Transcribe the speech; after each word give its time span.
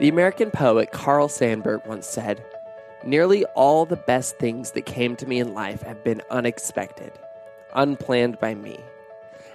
The 0.00 0.08
American 0.08 0.50
poet 0.50 0.92
Carl 0.92 1.28
Sandburg 1.28 1.84
once 1.84 2.06
said, 2.06 2.42
Nearly 3.04 3.44
all 3.54 3.84
the 3.84 3.96
best 3.96 4.38
things 4.38 4.70
that 4.70 4.86
came 4.86 5.14
to 5.16 5.26
me 5.26 5.38
in 5.40 5.52
life 5.52 5.82
have 5.82 6.02
been 6.02 6.22
unexpected, 6.30 7.12
unplanned 7.74 8.40
by 8.40 8.54
me. 8.54 8.80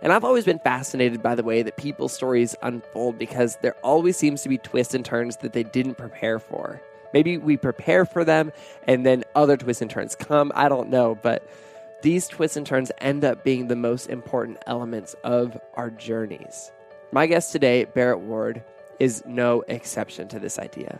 And 0.03 0.13
I've 0.13 0.23
always 0.23 0.45
been 0.45 0.59
fascinated 0.59 1.23
by 1.23 1.33
the 1.33 1.41
way 1.41 1.63
that 1.63 1.77
people's 1.77 2.13
stories 2.13 2.55
unfold 2.61 3.17
because 3.17 3.57
there 3.63 3.73
always 3.81 4.17
seems 4.17 4.43
to 4.43 4.49
be 4.49 4.59
twists 4.59 4.93
and 4.93 5.03
turns 5.03 5.37
that 5.37 5.53
they 5.53 5.63
didn't 5.63 5.95
prepare 5.95 6.37
for. 6.37 6.79
Maybe 7.11 7.39
we 7.39 7.57
prepare 7.57 8.05
for 8.05 8.23
them 8.23 8.51
and 8.85 9.03
then 9.03 9.23
other 9.33 9.57
twists 9.57 9.81
and 9.81 9.89
turns 9.89 10.13
come. 10.13 10.51
I 10.53 10.69
don't 10.69 10.91
know. 10.91 11.15
But 11.15 11.41
these 12.03 12.27
twists 12.27 12.55
and 12.55 12.67
turns 12.67 12.91
end 12.99 13.25
up 13.25 13.43
being 13.43 13.67
the 13.67 13.75
most 13.75 14.09
important 14.09 14.59
elements 14.67 15.15
of 15.23 15.59
our 15.73 15.89
journeys. 15.89 16.71
My 17.11 17.25
guest 17.25 17.51
today, 17.51 17.85
Barrett 17.85 18.19
Ward, 18.19 18.63
is 18.99 19.23
no 19.25 19.63
exception 19.67 20.27
to 20.29 20.39
this 20.39 20.59
idea. 20.59 20.99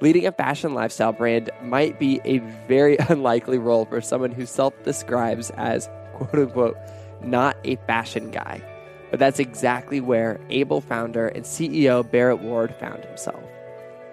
Leading 0.00 0.26
a 0.26 0.32
fashion 0.32 0.74
lifestyle 0.74 1.12
brand 1.12 1.50
might 1.62 1.98
be 1.98 2.20
a 2.24 2.38
very 2.68 2.96
unlikely 3.08 3.58
role 3.58 3.84
for 3.84 4.00
someone 4.00 4.30
who 4.30 4.46
self 4.46 4.74
describes 4.84 5.50
as 5.50 5.88
quote 6.14 6.34
unquote 6.34 6.76
not 7.22 7.56
a 7.64 7.76
fashion 7.86 8.30
guy. 8.30 8.62
But 9.10 9.18
that's 9.18 9.40
exactly 9.40 10.00
where 10.00 10.38
Able 10.50 10.80
founder 10.80 11.28
and 11.28 11.44
CEO 11.44 12.08
Barrett 12.08 12.40
Ward 12.40 12.74
found 12.76 13.04
himself. 13.04 13.42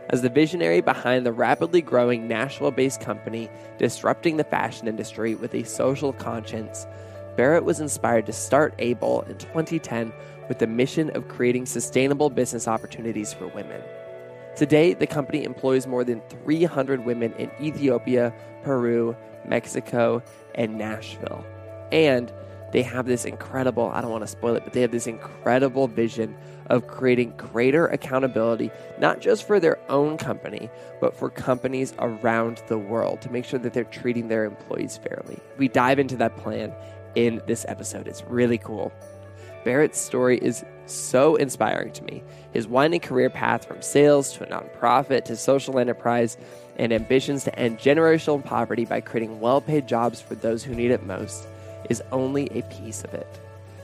As 0.10 0.22
the 0.22 0.30
visionary 0.30 0.82
behind 0.82 1.26
the 1.26 1.34
rapidly 1.34 1.82
growing 1.82 2.28
Nashville 2.28 2.72
based 2.72 3.02
company 3.02 3.50
disrupting 3.78 4.38
the 4.38 4.44
fashion 4.44 4.88
industry 4.88 5.36
with 5.36 5.54
a 5.54 5.64
social 5.64 6.14
conscience, 6.14 6.88
Barrett 7.36 7.66
was 7.66 7.80
inspired 7.80 8.26
to 8.28 8.34
start 8.34 8.74
Able 8.80 9.22
in 9.24 9.38
2010 9.38 10.14
with 10.48 10.60
the 10.60 10.68
mission 10.68 11.10
of 11.12 11.28
creating 11.28 11.66
sustainable 11.66 12.30
business 12.30 12.68
opportunities 12.68 13.34
for 13.34 13.48
women. 13.48 13.82
Today, 14.56 14.94
the 14.94 15.08
company 15.08 15.44
employs 15.44 15.86
more 15.86 16.04
than 16.04 16.22
300 16.44 17.06
women 17.06 17.34
in 17.34 17.52
Ethiopia, 17.62 18.34
Peru, 18.64 19.16
Mexico, 19.46 20.24
and 20.56 20.78
Nashville. 20.78 21.46
And 21.92 22.32
they 22.72 22.82
have 22.82 23.06
this 23.06 23.26
incredible, 23.26 23.90
I 23.94 24.02
don't 24.02 24.12
want 24.12 24.24
to 24.24 24.28
spoil 24.28 24.56
it, 24.56 24.64
but 24.64 24.74
they 24.74 24.82
have 24.82 24.92
this 24.92 25.08
incredible 25.08 25.88
vision 25.88 26.36
of 26.68 26.88
creating 26.88 27.34
greater 27.38 27.88
accountability, 27.88 28.72
not 29.00 29.20
just 29.22 29.46
for 29.46 29.60
their 29.60 29.80
own 29.90 30.18
company, 30.18 30.70
but 31.00 31.16
for 31.16 31.30
companies 31.30 31.94
around 32.00 32.64
the 32.68 32.78
world 32.78 33.22
to 33.22 33.32
make 33.32 33.46
sure 33.46 33.60
that 33.60 33.74
they're 33.74 33.84
treating 33.84 34.28
their 34.28 34.46
employees 34.46 34.98
fairly. 34.98 35.40
We 35.58 35.68
dive 35.68 36.00
into 36.00 36.18
that 36.18 36.38
plan 36.38 36.74
in 37.16 37.42
this 37.46 37.66
episode. 37.68 38.08
It's 38.08 38.24
really 38.24 38.58
cool. 38.58 38.92
Barrett's 39.66 40.00
story 40.00 40.38
is 40.38 40.64
so 40.86 41.36
inspiring 41.36 41.92
to 41.94 42.04
me. 42.04 42.24
His 42.54 42.68
winding 42.68 43.00
career 43.00 43.32
path 43.32 43.66
from 43.66 43.82
sales 43.82 44.32
to 44.34 44.44
a 44.44 44.48
nonprofit 44.48 45.26
to 45.26 45.36
social 45.36 45.80
enterprise 45.80 46.38
and 46.78 46.94
ambitions 46.94 47.44
to 47.46 47.60
end 47.60 47.80
generational 47.80 48.46
poverty 48.46 48.86
by 48.86 49.02
creating 49.02 49.40
well 49.40 49.60
paid 49.60 49.88
jobs 49.88 50.22
for 50.22 50.36
those 50.36 50.64
who 50.64 50.76
need 50.76 50.92
it 50.92 51.04
most 51.04 51.48
is 51.90 52.04
only 52.12 52.48
a 52.52 52.62
piece 52.64 53.04
of 53.04 53.16
it. 53.16 53.28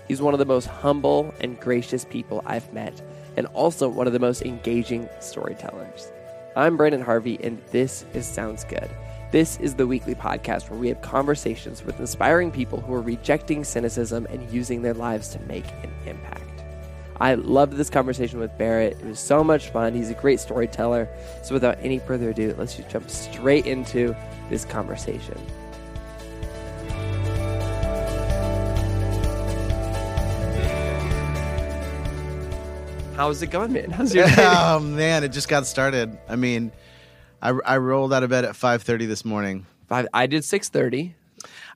He's 0.08 0.22
one 0.22 0.36
of 0.36 0.40
the 0.40 0.46
most 0.46 0.68
humble 0.68 1.34
and 1.42 1.60
gracious 1.60 2.06
people 2.06 2.44
I've 2.46 2.72
met, 2.74 3.02
and 3.36 3.48
also 3.48 3.90
one 3.90 4.06
of 4.06 4.14
the 4.14 4.20
most 4.20 4.44
engaging 4.44 5.10
storytellers. 5.20 6.12
I'm 6.56 6.78
Brandon 6.78 7.02
Harvey, 7.02 7.40
and 7.44 7.60
this 7.72 8.06
is 8.14 8.28
Sounds 8.28 8.66
Good. 8.66 8.90
This 9.32 9.58
is 9.62 9.76
the 9.76 9.88
weekly 9.88 10.14
podcast 10.14 10.70
where 10.70 10.78
we 10.78 10.90
have 10.90 11.02
conversations 11.02 11.86
with 11.86 11.98
inspiring 12.02 12.52
people 12.52 12.82
who 12.82 12.94
are 12.94 13.02
rejecting 13.02 13.64
cynicism 13.64 14.28
and 14.30 14.52
using 14.52 14.82
their 14.82 14.94
lives 14.94 15.30
to 15.30 15.40
make 15.44 15.64
an 15.84 15.94
impact. 16.06 16.66
I 17.22 17.36
loved 17.36 17.78
this 17.78 17.90
conversation 17.90 18.40
with 18.40 18.58
Barrett. 18.58 18.98
It 19.00 19.06
was 19.06 19.22
so 19.22 19.42
much 19.42 19.70
fun. 19.70 19.94
He's 19.94 20.10
a 20.10 20.16
great 20.16 20.42
storyteller. 20.42 21.08
So, 21.44 21.54
without 21.54 21.78
any 21.80 22.00
further 22.00 22.32
ado, 22.32 22.54
let's 22.58 22.76
just 22.76 22.90
jump 22.90 23.10
straight 23.10 23.68
into 23.68 24.14
this 24.50 24.66
conversation. 24.66 25.38
How's 33.16 33.42
it 33.42 33.48
going, 33.48 33.72
man? 33.72 33.92
How's 33.92 34.14
your 34.14 34.26
day? 34.36 34.36
oh 34.40 34.80
man, 34.80 35.24
it 35.24 35.30
just 35.30 35.48
got 35.48 35.66
started. 35.68 36.18
I 36.28 36.36
mean, 36.36 36.74
I, 37.42 37.50
I 37.66 37.78
rolled 37.78 38.14
out 38.14 38.24
of 38.24 38.30
bed 38.30 38.46
at 38.46 38.56
five 38.56 38.84
thirty 38.84 39.06
this 39.06 39.26
morning. 39.26 39.66
Five, 39.88 40.08
I 40.14 40.28
did 40.28 40.44
six 40.44 40.70
thirty. 40.70 41.16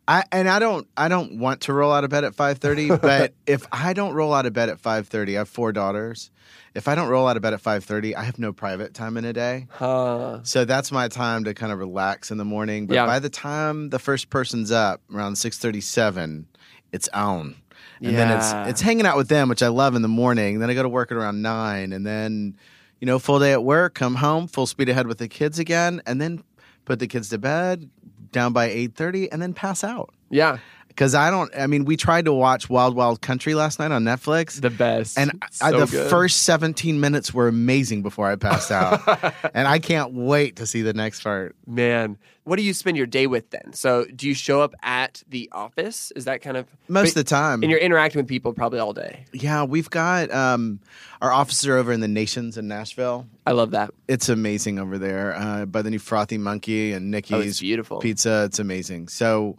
I 0.07 0.23
and 0.31 0.47
I 0.47 0.59
don't 0.59 0.87
I 0.95 1.07
don't 1.07 1.39
want 1.39 1.61
to 1.61 1.73
roll 1.73 1.91
out 1.91 2.03
of 2.03 2.09
bed 2.11 2.23
at 2.23 2.35
five 2.35 2.59
thirty, 2.59 2.89
but 2.95 3.33
if 3.47 3.65
I 3.71 3.93
don't 3.93 4.13
roll 4.13 4.33
out 4.33 4.45
of 4.45 4.53
bed 4.53 4.69
at 4.69 4.79
five 4.79 5.07
thirty, 5.07 5.35
I 5.35 5.39
have 5.39 5.49
four 5.49 5.71
daughters. 5.71 6.29
If 6.75 6.87
I 6.89 6.93
don't 6.95 7.07
roll 7.07 7.25
out 7.27 7.37
of 7.37 7.41
bed 7.41 7.53
at 7.53 7.61
five 7.61 7.83
thirty, 7.83 8.15
I 8.15 8.23
have 8.23 8.37
no 8.37 8.53
private 8.53 8.93
time 8.93 9.17
in 9.17 9.25
a 9.25 9.33
day. 9.33 9.67
Huh. 9.71 10.43
So 10.43 10.65
that's 10.65 10.91
my 10.91 11.07
time 11.07 11.45
to 11.45 11.53
kind 11.53 11.71
of 11.71 11.79
relax 11.79 12.29
in 12.31 12.37
the 12.37 12.45
morning. 12.45 12.85
But 12.85 12.95
Yeah. 12.95 13.05
by 13.05 13.19
the 13.19 13.29
time 13.29 13.89
the 13.89 13.99
first 13.99 14.29
person's 14.29 14.71
up 14.71 15.01
around 15.13 15.37
six 15.37 15.57
thirty 15.57 15.81
seven, 15.81 16.47
it's 16.91 17.07
on. 17.09 17.55
And 18.01 18.15
then 18.15 18.29
it's 18.29 18.51
it's 18.69 18.81
hanging 18.81 19.05
out 19.05 19.17
with 19.17 19.29
them, 19.29 19.49
which 19.49 19.63
I 19.63 19.69
love 19.69 19.95
in 19.95 20.01
the 20.03 20.07
morning. 20.09 20.59
Then 20.59 20.69
I 20.69 20.73
go 20.75 20.83
to 20.83 20.89
work 20.89 21.11
at 21.11 21.17
around 21.17 21.41
nine, 21.41 21.93
and 21.93 22.05
then 22.05 22.57
you 23.05 23.11
know 23.11 23.19
full 23.19 23.37
day 23.37 23.51
at 23.51 23.63
work, 23.63 23.93
come 23.93 24.15
home, 24.15 24.47
full 24.47 24.65
speed 24.65 24.89
ahead 24.89 25.05
with 25.05 25.19
the 25.19 25.27
kids 25.27 25.59
again, 25.59 26.01
and 26.07 26.19
then 26.19 26.43
put 26.85 26.97
the 26.97 27.05
kids 27.05 27.29
to 27.29 27.37
bed 27.37 27.87
down 28.31 28.51
by 28.51 28.65
eight 28.65 28.95
thirty, 28.95 29.31
and 29.31 29.39
then 29.39 29.53
pass 29.53 29.83
out. 29.83 30.11
Yeah, 30.31 30.57
Because 30.95 31.13
I 31.13 31.29
don't. 31.29 31.51
I 31.57 31.67
mean, 31.67 31.83
we 31.83 31.97
tried 31.97 32.23
to 32.25 32.31
watch 32.33 32.69
Wild 32.69 32.95
Wild 32.95 33.19
Country 33.21 33.53
last 33.53 33.79
night 33.79 33.91
on 33.91 34.05
Netflix. 34.05 34.61
the 34.61 34.69
best. 34.69 35.17
and 35.17 35.31
I, 35.41 35.47
So 35.51 35.79
the 35.81 35.85
good. 35.91 36.09
first 36.09 36.43
17 36.43 36.99
minutes 37.01 37.33
were 37.33 37.49
amazing 37.49 38.01
before 38.01 38.27
I 38.31 38.37
passed 38.37 38.71
out. 38.71 39.01
and 39.53 39.67
I 39.67 39.79
can't 39.79 40.13
wait 40.13 40.55
to 40.55 40.65
see 40.65 40.81
the 40.83 40.93
next 40.93 41.21
part. 41.21 41.53
man, 41.67 42.17
what 42.45 42.57
do 42.57 42.63
you 42.63 42.73
spend 42.73 42.95
your 42.95 43.07
day 43.07 43.25
with 43.27 43.49
then? 43.49 43.73
So, 43.73 44.05
do 44.15 44.27
you 44.27 44.33
show 44.35 44.61
up 44.61 44.73
at 44.83 45.23
the 45.27 45.49
office? 45.51 46.11
Is 46.15 46.25
that 46.25 46.41
kind 46.43 46.55
of 46.55 46.67
Most 46.87 47.09
of 47.09 47.15
the 47.15 47.23
time. 47.23 47.61
And 47.63 47.71
you're 47.71 47.79
interacting 47.79 48.19
with 48.19 48.27
people 48.29 48.53
probably 48.53 48.77
all 48.79 48.93
day. 48.93 49.25
yeah, 49.33 49.63
we've 49.63 49.89
got 49.89 50.31
um, 50.31 50.79
our 51.21 51.31
offices 51.31 51.67
are 51.67 51.75
over 51.75 51.91
in 51.91 52.01
the 52.01 52.07
Nations 52.07 52.55
in 52.57 52.67
Nashville. 52.67 53.25
I 53.47 53.51
love 53.53 53.71
that. 53.71 53.89
It's 54.07 54.29
amazing 54.29 54.77
over 54.79 54.97
there 54.99 55.35
uh, 55.35 55.65
by 55.65 55.81
the 55.81 55.89
new 55.89 55.97
Frothy 55.99 56.37
Monkey 56.37 56.93
and 56.93 57.13
Oh, 57.13 57.17
it's 57.17 57.31
Nikki's 57.31 57.59
beautiful. 57.59 57.99
Pizza. 57.99 58.43
It's 58.45 58.59
amazing. 58.59 59.07
So 59.07 59.57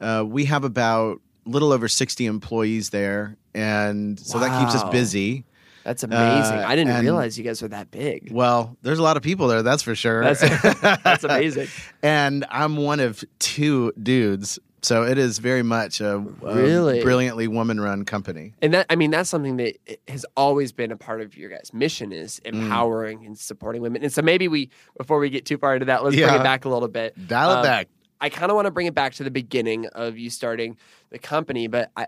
uh, 0.00 0.24
we 0.26 0.44
have 0.46 0.64
about 0.64 1.20
a 1.46 1.48
little 1.50 1.72
over 1.72 1.88
60 1.88 2.26
employees 2.26 2.90
there. 2.90 3.36
And 3.54 4.18
so 4.20 4.38
that 4.38 4.60
keeps 4.60 4.74
us 4.80 4.88
busy. 4.90 5.44
That's 5.84 6.02
amazing. 6.02 6.58
Uh, 6.58 6.64
I 6.66 6.76
didn't 6.76 6.92
and- 6.92 7.02
realize 7.02 7.38
you 7.38 7.44
guys 7.44 7.62
were 7.62 7.68
that 7.68 7.90
big. 7.90 8.30
Well, 8.30 8.76
there's 8.82 8.98
a 8.98 9.02
lot 9.02 9.16
of 9.16 9.22
people 9.22 9.48
there, 9.48 9.62
that's 9.62 9.82
for 9.82 9.94
sure. 9.94 10.22
That's 10.22 10.40
that's 11.02 11.24
amazing. 11.24 11.68
and 12.02 12.44
I'm 12.50 12.76
one 12.76 13.00
of 13.00 13.24
two 13.38 13.92
dudes. 14.00 14.58
So 14.82 15.02
it 15.02 15.18
is 15.18 15.38
very 15.40 15.62
much 15.62 16.00
a, 16.00 16.16
a 16.16 16.54
Really? 16.54 17.02
brilliantly 17.02 17.48
woman-run 17.48 18.04
company. 18.06 18.54
And 18.62 18.72
that 18.74 18.86
I 18.88 18.96
mean 18.96 19.10
that's 19.10 19.28
something 19.28 19.56
that 19.58 19.76
has 20.08 20.24
always 20.36 20.72
been 20.72 20.90
a 20.92 20.96
part 20.96 21.20
of 21.22 21.36
your 21.36 21.50
guys' 21.50 21.72
mission 21.74 22.12
is 22.12 22.40
Mm. 22.44 22.62
empowering 22.62 23.26
and 23.26 23.38
supporting 23.38 23.82
women. 23.82 24.02
And 24.02 24.12
so 24.12 24.22
maybe 24.22 24.48
we 24.48 24.70
before 24.96 25.18
we 25.18 25.28
get 25.30 25.44
too 25.44 25.58
far 25.58 25.74
into 25.74 25.86
that, 25.86 26.02
let's 26.04 26.14
bring 26.16 26.28
it 26.34 26.42
back 26.42 26.64
a 26.64 26.68
little 26.68 26.88
bit. 26.88 27.14
Dial 27.28 27.50
Um, 27.50 27.58
it 27.58 27.62
back. 27.62 27.88
I 28.20 28.28
kind 28.28 28.50
of 28.50 28.56
want 28.56 28.66
to 28.66 28.70
bring 28.70 28.86
it 28.86 28.94
back 28.94 29.14
to 29.14 29.24
the 29.24 29.30
beginning 29.30 29.86
of 29.86 30.18
you 30.18 30.30
starting 30.30 30.76
the 31.10 31.18
company, 31.18 31.66
but 31.66 31.90
I 31.96 32.06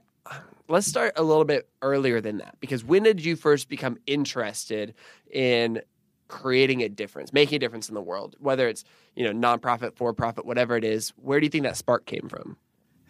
let's 0.69 0.87
start 0.87 1.13
a 1.17 1.23
little 1.23 1.45
bit 1.45 1.69
earlier 1.83 2.21
than 2.21 2.39
that 2.39 2.57
because 2.61 2.85
when 2.85 3.03
did 3.03 3.25
you 3.25 3.37
first 3.37 3.69
become 3.69 3.99
interested 4.07 4.95
in 5.31 5.81
creating 6.29 6.83
a 6.83 6.89
difference, 6.89 7.33
making 7.33 7.57
a 7.57 7.59
difference 7.59 7.89
in 7.89 7.95
the 7.95 8.01
world, 8.01 8.37
whether 8.39 8.69
it's 8.69 8.85
you 9.17 9.31
know 9.31 9.33
nonprofit, 9.33 9.97
for 9.97 10.13
profit, 10.13 10.45
whatever 10.45 10.77
it 10.77 10.85
is? 10.85 11.13
Where 11.17 11.41
do 11.41 11.47
you 11.47 11.51
think 11.51 11.65
that 11.65 11.77
spark 11.77 12.07
came 12.07 12.29
from? 12.29 12.57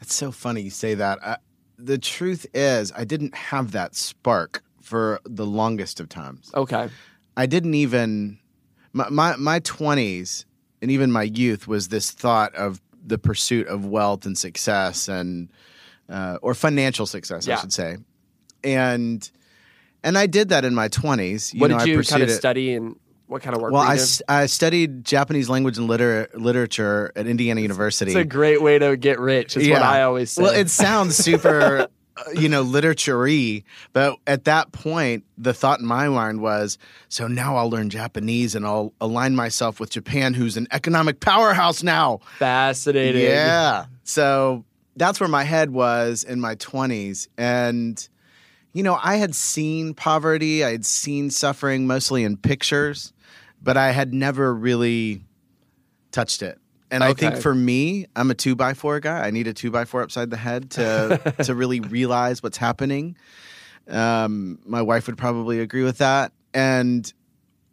It's 0.00 0.14
so 0.14 0.32
funny 0.32 0.62
you 0.62 0.70
say 0.70 0.94
that. 0.94 1.18
I, 1.24 1.36
the 1.78 1.98
truth 1.98 2.46
is, 2.54 2.92
I 2.96 3.04
didn't 3.04 3.34
have 3.34 3.72
that 3.72 3.94
spark 3.94 4.62
for 4.80 5.20
the 5.24 5.46
longest 5.46 6.00
of 6.00 6.08
times. 6.08 6.50
Okay, 6.54 6.88
I 7.36 7.46
didn't 7.46 7.74
even 7.74 8.38
my 8.92 9.08
my 9.08 9.36
my 9.36 9.58
twenties 9.60 10.46
and 10.80 10.90
even 10.90 11.12
my 11.12 11.22
youth 11.22 11.68
was 11.68 11.88
this 11.88 12.10
thought 12.10 12.54
of 12.54 12.80
the 13.04 13.18
pursuit 13.18 13.66
of 13.68 13.84
wealth 13.86 14.26
and 14.26 14.36
success 14.36 15.08
and 15.08 15.48
uh, 16.08 16.38
or 16.42 16.54
financial 16.54 17.06
success, 17.06 17.46
Yeah. 17.46 17.56
I 17.56 17.60
should 17.60 17.72
say, 17.72 17.96
and 18.64 19.28
and 20.04 20.18
I 20.18 20.26
did 20.26 20.48
that 20.50 20.64
in 20.64 20.74
my 20.74 20.88
twenties. 20.88 21.52
what 21.56 21.70
know, 21.70 21.78
did 21.78 21.88
you 21.88 22.02
kind 22.02 22.22
of 22.22 22.28
it. 22.28 22.32
study 22.34 22.74
and 22.74 22.96
what 23.26 23.40
kind 23.42 23.56
of 23.56 23.62
work? 23.62 23.72
Well, 23.72 23.80
I, 23.82 23.98
I 24.28 24.46
studied 24.46 25.04
Japanese 25.04 25.48
language 25.48 25.78
and 25.78 25.86
liter- 25.88 26.28
literature 26.34 27.12
at 27.16 27.26
Indiana 27.26 27.60
University. 27.62 28.10
It's 28.10 28.18
a 28.20 28.24
great 28.24 28.60
way 28.60 28.78
to 28.78 28.96
get 28.96 29.18
rich. 29.18 29.56
Is 29.56 29.68
what 29.70 29.80
I 29.82 30.02
always 30.02 30.32
say. 30.32 30.42
Well, 30.42 30.52
it 30.52 30.68
sounds 30.68 31.16
super, 31.16 31.88
uh, 32.16 32.30
you 32.32 32.48
know, 32.48 32.62
literature 32.62 33.18
but 33.92 34.18
at 34.26 34.44
that 34.44 34.72
point, 34.72 35.24
the 35.38 35.54
thought 35.54 35.80
in 35.80 35.86
my 35.86 36.08
mind 36.08 36.40
was, 36.40 36.78
so 37.08 37.26
now 37.26 37.56
I'll 37.56 37.70
learn 37.70 37.90
Japanese 37.90 38.54
and 38.54 38.66
I'll 38.66 38.92
align 39.00 39.34
myself 39.34 39.80
with 39.80 39.90
Japan, 39.90 40.34
who's 40.34 40.56
an 40.56 40.66
economic 40.72 41.20
powerhouse 41.20 41.82
now. 41.82 42.20
fascinating. 42.38 43.22
Yeah. 43.22 43.86
So 44.04 44.64
that's 44.96 45.20
where 45.20 45.28
my 45.28 45.44
head 45.44 45.70
was 45.70 46.22
in 46.24 46.40
my 46.40 46.54
20s. 46.56 47.28
And, 47.38 48.06
you 48.72 48.82
know, 48.82 48.98
I 49.02 49.16
had 49.16 49.34
seen 49.34 49.94
poverty, 49.94 50.64
I 50.64 50.72
had 50.72 50.84
seen 50.84 51.30
suffering 51.30 51.86
mostly 51.86 52.24
in 52.24 52.36
pictures. 52.36 53.12
but 53.62 53.76
I 53.76 53.92
had 53.92 54.12
never 54.12 54.52
really 54.54 55.22
touched 56.10 56.42
it. 56.42 56.58
And 56.92 57.02
I 57.02 57.14
think 57.14 57.36
for 57.38 57.54
me, 57.54 58.06
I'm 58.14 58.30
a 58.30 58.34
two 58.34 58.54
by 58.54 58.74
four 58.74 59.00
guy. 59.00 59.26
I 59.26 59.30
need 59.30 59.46
a 59.48 59.52
two 59.52 59.70
by 59.70 59.84
four 59.84 60.02
upside 60.02 60.30
the 60.30 60.36
head 60.36 60.70
to 60.72 61.34
to 61.44 61.54
really 61.54 61.80
realize 61.80 62.42
what's 62.42 62.58
happening. 62.58 63.16
Um, 63.88 64.58
my 64.64 64.82
wife 64.82 65.06
would 65.08 65.18
probably 65.18 65.58
agree 65.60 65.82
with 65.82 65.98
that. 65.98 66.32
And 66.54 67.12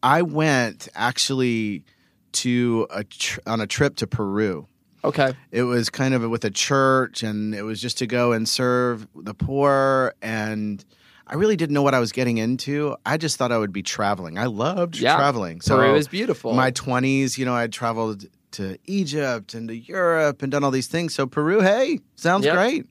I 0.02 0.22
went 0.24 0.88
actually 0.96 1.84
to 2.32 2.88
a 2.90 3.04
tr- 3.04 3.40
on 3.46 3.62
a 3.62 3.68
trip 3.68 3.98
to 3.98 4.08
Peru. 4.08 4.68
Okay. 5.04 5.34
It 5.52 5.64
was 5.64 5.90
kind 5.90 6.14
of 6.14 6.22
with 6.30 6.44
a 6.46 6.50
church, 6.52 7.24
and 7.24 7.54
it 7.56 7.64
was 7.64 7.82
just 7.82 7.98
to 8.00 8.08
go 8.08 8.32
and 8.34 8.48
serve 8.48 9.08
the 9.16 9.34
poor. 9.34 10.14
And 10.22 10.84
I 11.28 11.36
really 11.36 11.56
didn't 11.56 11.74
know 11.74 11.82
what 11.84 11.94
I 11.94 12.00
was 12.00 12.12
getting 12.12 12.38
into. 12.38 12.96
I 13.06 13.18
just 13.18 13.38
thought 13.38 13.52
I 13.52 13.58
would 13.58 13.72
be 13.72 13.84
traveling. 13.84 14.38
I 14.38 14.46
loved 14.46 14.98
Yeah. 14.98 15.16
traveling. 15.16 15.62
So 15.62 15.78
Peru 15.78 15.96
is 15.96 16.08
beautiful. 16.08 16.54
my 16.54 16.72
20s, 16.72 17.38
you 17.38 17.46
know, 17.46 17.56
I 17.56 17.68
traveled 17.68 18.26
to 18.52 18.78
Egypt 18.86 19.54
and 19.54 19.68
to 19.68 19.76
Europe 19.76 20.42
and 20.42 20.52
done 20.52 20.64
all 20.64 20.72
these 20.72 20.88
things. 20.88 21.14
So 21.14 21.26
Peru, 21.28 21.62
hey, 21.62 22.00
sounds 22.16 22.46
Yep. 22.46 22.56
great. 22.56 22.86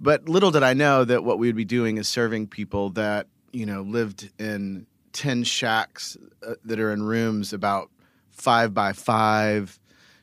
But 0.00 0.28
little 0.28 0.50
did 0.50 0.62
I 0.62 0.74
know 0.74 1.04
that 1.04 1.22
what 1.24 1.38
we 1.38 1.46
would 1.46 1.56
be 1.56 1.64
doing 1.64 1.96
is 1.96 2.08
serving 2.08 2.48
people 2.48 2.90
that, 2.90 3.28
you 3.52 3.64
know, 3.66 3.82
lived 3.82 4.30
in 4.38 4.86
10 5.12 5.44
shacks 5.44 6.16
uh, 6.46 6.54
that 6.64 6.80
are 6.80 6.92
in 6.92 7.02
rooms 7.02 7.52
about 7.52 7.90
five 8.30 8.74
by 8.74 8.92
five, 8.92 9.78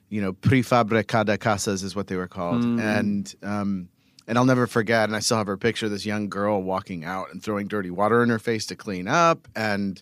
you 0.09 0.19
know, 0.19 0.33
prefabricada 0.33 1.39
casas 1.39 1.83
is 1.83 1.95
what 1.95 2.07
they 2.07 2.17
were 2.17 2.27
called. 2.27 2.61
Mm. 2.61 2.81
And, 2.81 3.35
um, 3.43 3.89
and 4.27 4.37
I'll 4.37 4.45
never 4.45 4.67
forget, 4.67 5.07
and 5.07 5.15
I 5.15 5.19
still 5.19 5.37
have 5.37 5.47
her 5.47 5.57
picture, 5.57 5.87
this 5.89 6.05
young 6.05 6.27
girl 6.29 6.61
walking 6.61 7.05
out 7.05 7.31
and 7.31 7.41
throwing 7.41 7.67
dirty 7.67 7.89
water 7.89 8.21
in 8.21 8.29
her 8.29 8.39
face 8.39 8.65
to 8.67 8.75
clean 8.75 9.07
up. 9.07 9.47
And 9.55 10.01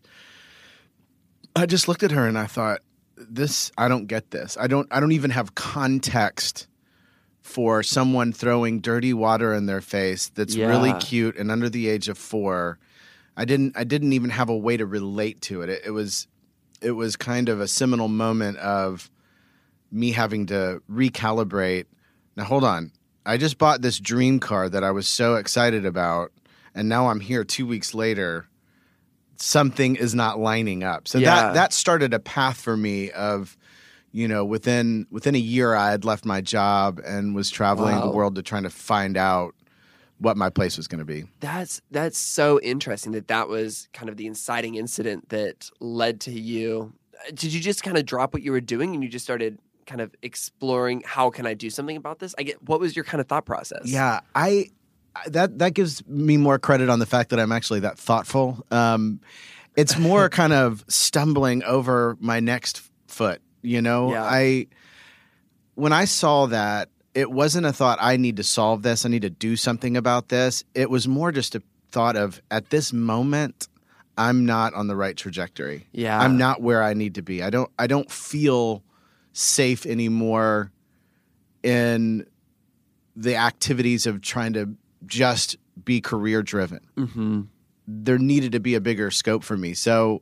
I 1.56 1.66
just 1.66 1.88
looked 1.88 2.04
at 2.04 2.12
her 2.12 2.28
and 2.28 2.38
I 2.38 2.46
thought, 2.46 2.82
this 3.18 3.72
I 3.78 3.88
don't 3.88 4.08
get 4.08 4.32
this. 4.32 4.58
I 4.60 4.68
don't 4.68 4.88
I 4.92 5.00
don't 5.00 5.12
even 5.12 5.32
have 5.32 5.56
context 5.56 6.68
for 7.42 7.82
someone 7.82 8.34
throwing 8.34 8.82
dirty 8.82 9.14
water 9.14 9.54
in 9.54 9.66
their 9.66 9.82
face 9.82 10.30
that's 10.30 10.56
really 10.58 10.94
cute 11.00 11.38
and 11.38 11.50
under 11.50 11.70
the 11.70 11.88
age 11.88 12.10
of 12.10 12.18
4. 12.18 12.78
I 13.36 13.46
didn't 13.46 13.78
I 13.78 13.84
didn't 13.84 14.14
even 14.14 14.30
have 14.30 14.50
a 14.50 14.58
way 14.58 14.78
to 14.78 14.86
relate 14.86 15.42
to 15.44 15.62
it. 15.62 15.70
It, 15.70 15.82
it 15.86 15.92
was 15.92 16.28
it 16.82 16.92
was 16.92 17.16
kind 17.16 17.50
of 17.50 17.60
a 17.60 17.68
seminal 17.68 18.08
moment 18.08 18.58
of 18.58 19.10
me 19.92 20.12
having 20.12 20.48
to 20.48 20.82
recalibrate. 20.90 21.86
Now 22.36 22.44
hold 22.44 22.64
on. 22.64 22.92
I 23.26 23.38
just 23.38 23.58
bought 23.58 23.82
this 23.82 24.00
dream 24.00 24.40
car 24.40 24.70
that 24.70 24.84
I 24.84 24.92
was 24.92 25.08
so 25.08 25.36
excited 25.36 25.86
about 25.86 26.32
and 26.76 26.88
now 26.88 27.10
I'm 27.10 27.20
here 27.20 27.44
2 27.44 27.66
weeks 27.66 27.94
later 27.94 28.48
something 29.42 29.96
is 29.96 30.14
not 30.16 30.40
lining 30.40 30.84
up. 30.84 31.08
So 31.08 31.18
Yeah. 31.20 31.36
that 31.48 31.54
that 31.54 31.74
started 31.74 32.14
a 32.14 32.20
path 32.20 32.60
for 32.62 32.76
me 32.78 33.12
of 33.12 33.58
you 34.12 34.28
know 34.28 34.44
within 34.46 35.06
within 35.12 35.36
a 35.36 35.40
year 35.40 35.76
I 35.76 35.92
had 35.92 36.06
left 36.06 36.26
my 36.26 36.42
job 36.42 37.00
and 37.06 37.36
was 37.36 37.50
traveling 37.50 38.00
the 38.00 38.10
world 38.12 38.36
to 38.36 38.42
trying 38.42 38.64
to 38.64 38.70
find 38.70 39.18
out 39.18 39.54
what 40.20 40.36
my 40.36 40.50
place 40.50 40.78
was 40.78 40.88
going 40.88 41.00
to 41.00 41.06
be. 41.06 41.26
That's 41.42 41.82
that's 41.92 42.18
so 42.18 42.60
interesting 42.62 43.12
that 43.14 43.28
that 43.28 43.48
was 43.50 43.88
kind 43.94 44.10
of 44.10 44.18
the 44.18 44.26
inciting 44.26 44.76
incident 44.76 45.30
that 45.30 45.70
led 45.80 46.20
to 46.22 46.32
you. 46.32 46.94
Did 47.34 47.54
you 47.54 47.60
just 47.62 47.84
kind 47.84 47.98
of 47.98 48.06
drop 48.06 48.34
what 48.34 48.42
you 48.44 48.52
were 48.52 48.62
doing 48.62 48.94
and 48.96 49.04
you 49.04 49.10
just 49.10 49.26
started 49.26 49.60
kind 49.86 50.02
of 50.02 50.14
exploring 50.22 51.02
how 51.06 51.30
can 51.30 51.46
I 51.46 51.54
do 51.54 51.70
something 51.70 51.96
about 51.98 52.20
this? 52.20 52.34
I 52.38 52.44
get 52.44 52.62
what 52.64 52.80
was 52.80 52.96
your 52.96 53.06
kind 53.06 53.22
of 53.22 53.28
thought 53.28 53.46
process? 53.46 53.82
Yeah, 53.86 54.20
I- 54.36 54.70
that 55.28 55.60
that 55.60 55.74
gives 55.74 56.06
me 56.08 56.38
more 56.38 56.60
credit 56.60 56.90
on 56.90 57.00
the 57.00 57.06
fact 57.06 57.30
that 57.32 57.40
I'm 57.40 57.52
actually 57.52 57.82
that 57.82 57.98
thoughtful. 57.98 58.66
Um, 58.72 59.20
it's 59.76 59.98
more 59.98 60.30
kind 60.42 60.54
of 60.54 60.86
stumbling 60.88 61.64
over 61.64 62.18
my 62.20 62.40
next 62.40 62.82
foot. 63.08 63.42
You 63.62 63.82
know, 63.82 64.12
Yeah. 64.12 64.24
I 64.24 64.68
when 65.76 65.94
I 65.94 66.06
saw 66.06 66.46
that, 66.48 66.90
it 67.14 67.32
wasn't 67.32 67.66
a 67.66 67.74
thought 67.74 68.00
I 68.02 68.18
need 68.18 68.38
to 68.38 68.44
solve 68.44 68.82
this. 68.84 69.06
I 69.06 69.10
need 69.10 69.24
to 69.24 69.30
do 69.30 69.56
something 69.56 69.98
about 69.98 70.30
this. 70.30 70.64
It 70.74 70.90
was 70.90 71.08
more 71.08 71.32
just 71.32 71.56
a 71.56 71.62
thought 71.92 72.16
of 72.16 72.42
at 72.52 72.70
this 72.70 72.92
moment, 72.94 73.68
I'm 74.18 74.46
not 74.46 74.74
on 74.74 74.88
the 74.88 74.96
right 74.96 75.16
trajectory. 75.16 75.88
Yeah. 75.92 76.20
I'm 76.20 76.38
not 76.38 76.62
where 76.62 76.82
I 76.84 76.94
need 76.94 77.16
to 77.16 77.22
be. 77.22 77.44
I 77.44 77.50
don't 77.50 77.70
I 77.78 77.88
don't 77.88 78.10
feel 78.12 78.84
safe 79.34 79.86
anymore 79.86 80.72
in 81.64 82.26
the 83.16 83.36
activities 83.36 84.06
of 84.06 84.22
trying 84.22 84.54
to 84.54 84.70
just 85.06 85.58
be 85.84 86.02
career 86.02 86.42
driven. 86.42 86.82
Mm-hmm. 86.98 87.42
There 87.88 88.18
needed 88.18 88.52
to 88.54 88.60
be 88.60 88.76
a 88.76 88.82
bigger 88.82 89.12
scope 89.12 89.44
for 89.44 89.58
me. 89.58 89.74
So 89.74 90.22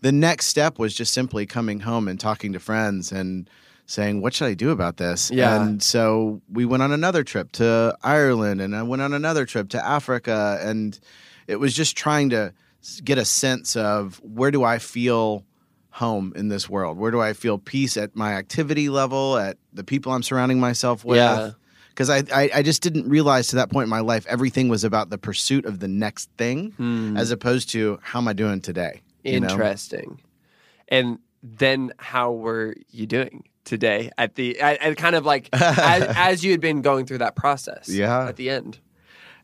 the 0.00 0.12
next 0.12 0.46
step 0.46 0.78
was 0.78 0.94
just 0.94 1.12
simply 1.12 1.46
coming 1.46 1.80
home 1.80 2.08
and 2.08 2.20
talking 2.20 2.52
to 2.52 2.60
friends 2.60 3.12
and 3.12 3.48
saying, 3.86 4.20
What 4.20 4.34
should 4.34 4.46
I 4.46 4.54
do 4.54 4.70
about 4.70 4.98
this? 4.98 5.30
Yeah. 5.30 5.60
And 5.62 5.82
so 5.82 6.42
we 6.50 6.64
went 6.64 6.82
on 6.82 6.92
another 6.92 7.24
trip 7.24 7.52
to 7.52 7.96
Ireland 8.02 8.60
and 8.60 8.76
I 8.76 8.82
went 8.82 9.02
on 9.02 9.14
another 9.14 9.46
trip 9.46 9.70
to 9.70 9.84
Africa. 9.84 10.58
And 10.62 10.98
it 11.46 11.56
was 11.56 11.74
just 11.74 11.96
trying 11.96 12.30
to 12.30 12.52
get 13.02 13.18
a 13.18 13.24
sense 13.24 13.76
of 13.76 14.20
where 14.22 14.50
do 14.50 14.64
I 14.64 14.78
feel 14.78 15.44
home 15.90 16.32
in 16.36 16.48
this 16.48 16.68
world? 16.68 16.98
Where 16.98 17.10
do 17.10 17.20
I 17.20 17.32
feel 17.32 17.58
peace 17.58 17.96
at 17.96 18.14
my 18.14 18.34
activity 18.34 18.88
level, 18.88 19.38
at 19.38 19.56
the 19.72 19.84
people 19.84 20.12
I'm 20.12 20.22
surrounding 20.22 20.60
myself 20.60 21.04
with? 21.04 21.16
Yeah. 21.16 21.52
Because 21.96 22.10
I, 22.10 22.22
I, 22.30 22.50
I 22.56 22.62
just 22.62 22.82
didn't 22.82 23.08
realize 23.08 23.48
to 23.48 23.56
that 23.56 23.70
point 23.70 23.84
in 23.84 23.88
my 23.90 24.00
life 24.00 24.26
everything 24.28 24.68
was 24.68 24.84
about 24.84 25.08
the 25.08 25.16
pursuit 25.16 25.64
of 25.64 25.80
the 25.80 25.88
next 25.88 26.28
thing 26.36 26.72
Hmm. 26.76 27.16
as 27.16 27.30
opposed 27.30 27.70
to 27.70 27.98
how 28.02 28.18
am 28.18 28.28
I 28.28 28.34
doing 28.34 28.60
today? 28.60 29.00
you 29.24 29.40
know? 29.40 29.48
Interesting. 29.48 30.20
And 30.88 31.18
then 31.42 31.92
how 31.98 32.32
were 32.32 32.74
you 32.90 33.06
doing 33.06 33.44
today 33.64 34.10
at 34.18 34.34
the 34.36 34.60
at, 34.60 34.80
at 34.82 34.96
kind 34.98 35.16
of 35.16 35.24
like 35.24 35.48
as, 35.52 36.02
as 36.16 36.44
you 36.44 36.50
had 36.52 36.60
been 36.60 36.82
going 36.82 37.06
through 37.06 37.18
that 37.18 37.34
process? 37.34 37.88
Yeah. 37.88 38.28
At 38.28 38.36
the 38.36 38.50
end. 38.50 38.78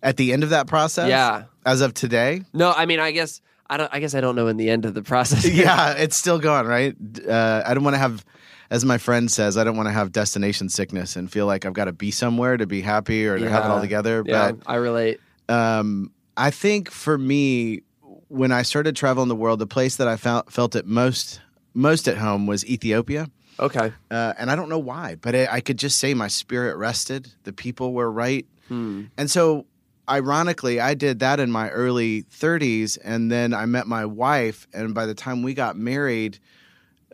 At 0.02 0.16
the 0.18 0.32
end 0.32 0.42
of 0.44 0.50
that 0.50 0.66
process? 0.66 1.08
Yeah. 1.08 1.44
As 1.64 1.80
of 1.80 1.94
today? 1.94 2.42
No, 2.52 2.70
I 2.72 2.84
mean 2.86 3.00
I 3.00 3.12
guess 3.12 3.40
I 3.70 3.78
don't 3.78 3.88
I 3.94 3.98
guess 4.00 4.14
I 4.14 4.20
don't 4.20 4.36
know 4.36 4.48
in 4.48 4.58
the 4.58 4.68
end 4.68 4.84
of 4.84 4.92
the 4.94 5.02
process. 5.02 5.48
yeah, 5.48 5.92
it's 5.96 6.16
still 6.16 6.38
going, 6.38 6.66
right? 6.66 6.94
Uh, 7.26 7.62
I 7.64 7.72
don't 7.72 7.82
want 7.84 7.94
to 7.94 7.98
have, 7.98 8.24
as 8.72 8.86
my 8.86 8.96
friend 8.96 9.30
says, 9.30 9.58
I 9.58 9.64
don't 9.64 9.76
want 9.76 9.88
to 9.88 9.92
have 9.92 10.12
destination 10.12 10.70
sickness 10.70 11.14
and 11.14 11.30
feel 11.30 11.44
like 11.44 11.66
I've 11.66 11.74
got 11.74 11.84
to 11.84 11.92
be 11.92 12.10
somewhere 12.10 12.56
to 12.56 12.66
be 12.66 12.80
happy 12.80 13.26
or 13.26 13.38
to 13.38 13.50
have 13.50 13.66
it 13.66 13.70
all 13.70 13.82
together. 13.82 14.22
Yeah, 14.24 14.52
But 14.52 14.62
I 14.66 14.76
relate. 14.76 15.20
um, 15.50 16.10
I 16.38 16.50
think 16.50 16.90
for 16.90 17.18
me, 17.18 17.82
when 18.28 18.50
I 18.50 18.62
started 18.62 18.96
traveling 18.96 19.28
the 19.28 19.36
world, 19.36 19.58
the 19.58 19.66
place 19.66 19.96
that 19.96 20.08
I 20.08 20.16
felt 20.16 20.50
felt 20.50 20.74
it 20.74 20.86
most 20.86 21.42
most 21.74 22.08
at 22.08 22.16
home 22.16 22.46
was 22.46 22.64
Ethiopia. 22.64 23.28
Okay. 23.60 23.92
Uh, 24.10 24.32
and 24.38 24.50
I 24.50 24.56
don't 24.56 24.70
know 24.70 24.78
why, 24.78 25.16
but 25.20 25.34
it, 25.34 25.52
I 25.52 25.60
could 25.60 25.78
just 25.78 25.98
say 25.98 26.14
my 26.14 26.28
spirit 26.28 26.76
rested. 26.76 27.30
The 27.44 27.52
people 27.52 27.92
were 27.92 28.10
right. 28.10 28.46
Hmm. 28.68 29.04
And 29.18 29.30
so, 29.30 29.66
ironically, 30.08 30.80
I 30.80 30.94
did 30.94 31.18
that 31.18 31.38
in 31.40 31.52
my 31.52 31.68
early 31.68 32.22
30s. 32.22 32.96
And 33.04 33.30
then 33.30 33.52
I 33.52 33.66
met 33.66 33.86
my 33.86 34.06
wife. 34.06 34.66
And 34.72 34.94
by 34.94 35.04
the 35.04 35.14
time 35.14 35.42
we 35.42 35.52
got 35.52 35.76
married, 35.76 36.38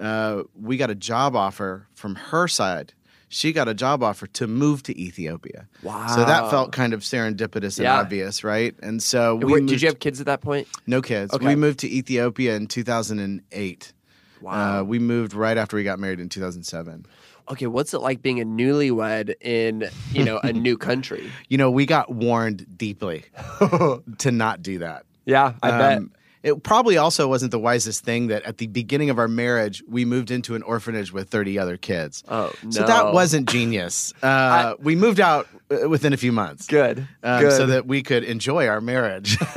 uh, 0.00 0.42
we 0.60 0.76
got 0.76 0.90
a 0.90 0.94
job 0.94 1.34
offer 1.36 1.86
from 1.94 2.14
her 2.16 2.48
side. 2.48 2.92
She 3.30 3.52
got 3.52 3.68
a 3.68 3.74
job 3.74 4.02
offer 4.02 4.26
to 4.26 4.46
move 4.46 4.82
to 4.84 4.98
Ethiopia. 4.98 5.68
Wow. 5.82 6.06
So 6.08 6.24
that 6.24 6.48
felt 6.50 6.72
kind 6.72 6.94
of 6.94 7.00
serendipitous 7.00 7.76
and 7.78 7.84
Yeah. 7.84 8.00
obvious, 8.00 8.42
right? 8.42 8.74
And 8.82 9.02
so 9.02 9.34
we 9.36 9.44
moved, 9.60 9.68
did 9.68 9.82
you 9.82 9.88
have 9.88 9.98
kids 9.98 10.18
at 10.20 10.26
that 10.26 10.40
point? 10.40 10.66
no 10.86 11.02
kids. 11.02 11.34
Okay. 11.34 11.44
We 11.46 11.54
moved 11.54 11.80
to 11.80 11.88
Ethiopia 11.90 12.56
in 12.56 12.68
2008. 12.68 13.92
Wow. 14.40 14.80
Uh, 14.80 14.82
we 14.84 14.98
moved 14.98 15.34
right 15.34 15.58
after 15.58 15.76
we 15.76 15.84
got 15.84 15.98
married 15.98 16.20
in 16.20 16.28
2007. 16.28 17.04
okay, 17.50 17.66
what's 17.66 17.92
it 17.94 18.00
like 18.00 18.22
being 18.22 18.40
a 18.40 18.44
newlywed 18.46 19.34
in, 19.40 19.88
you 20.12 20.24
know, 20.24 20.38
a 20.42 20.52
new 20.52 20.76
country? 20.88 21.30
You 21.48 21.58
know, 21.58 21.70
we 21.70 21.86
got 21.86 22.10
warned 22.12 22.66
deeply 22.78 23.24
to 24.18 24.30
not 24.30 24.62
do 24.62 24.78
that. 24.78 25.04
Yeah, 25.26 25.52
I 25.62 25.70
bet. 25.70 25.98
Um, 25.98 26.12
It 26.42 26.62
probably 26.62 26.96
also 26.96 27.28
wasn't 27.28 27.50
the 27.50 27.58
wisest 27.58 28.04
thing 28.04 28.28
that 28.28 28.42
at 28.44 28.58
the 28.58 28.66
beginning 28.66 29.10
of 29.10 29.18
our 29.18 29.28
marriage, 29.28 29.82
we 29.88 30.04
moved 30.04 30.30
into 30.30 30.54
an 30.54 30.62
orphanage 30.62 31.12
with 31.12 31.28
30 31.28 31.58
other 31.58 31.76
kids. 31.76 32.22
Oh, 32.28 32.52
no. 32.62 32.70
So 32.70 32.82
that 32.84 33.12
wasn't 33.12 33.48
genius. 33.48 34.14
Uh, 34.28 34.74
we 34.80 34.94
moved 34.94 35.20
out 35.20 35.48
uh, 35.70 35.88
within 35.88 36.12
a 36.12 36.16
few 36.16 36.32
months. 36.32 36.66
good. 36.66 37.06
um, 37.22 37.40
good. 37.40 37.52
so 37.52 37.66
that 37.66 37.86
we 37.86 38.02
could 38.02 38.24
enjoy 38.24 38.66
our 38.68 38.80
marriage. 38.80 39.38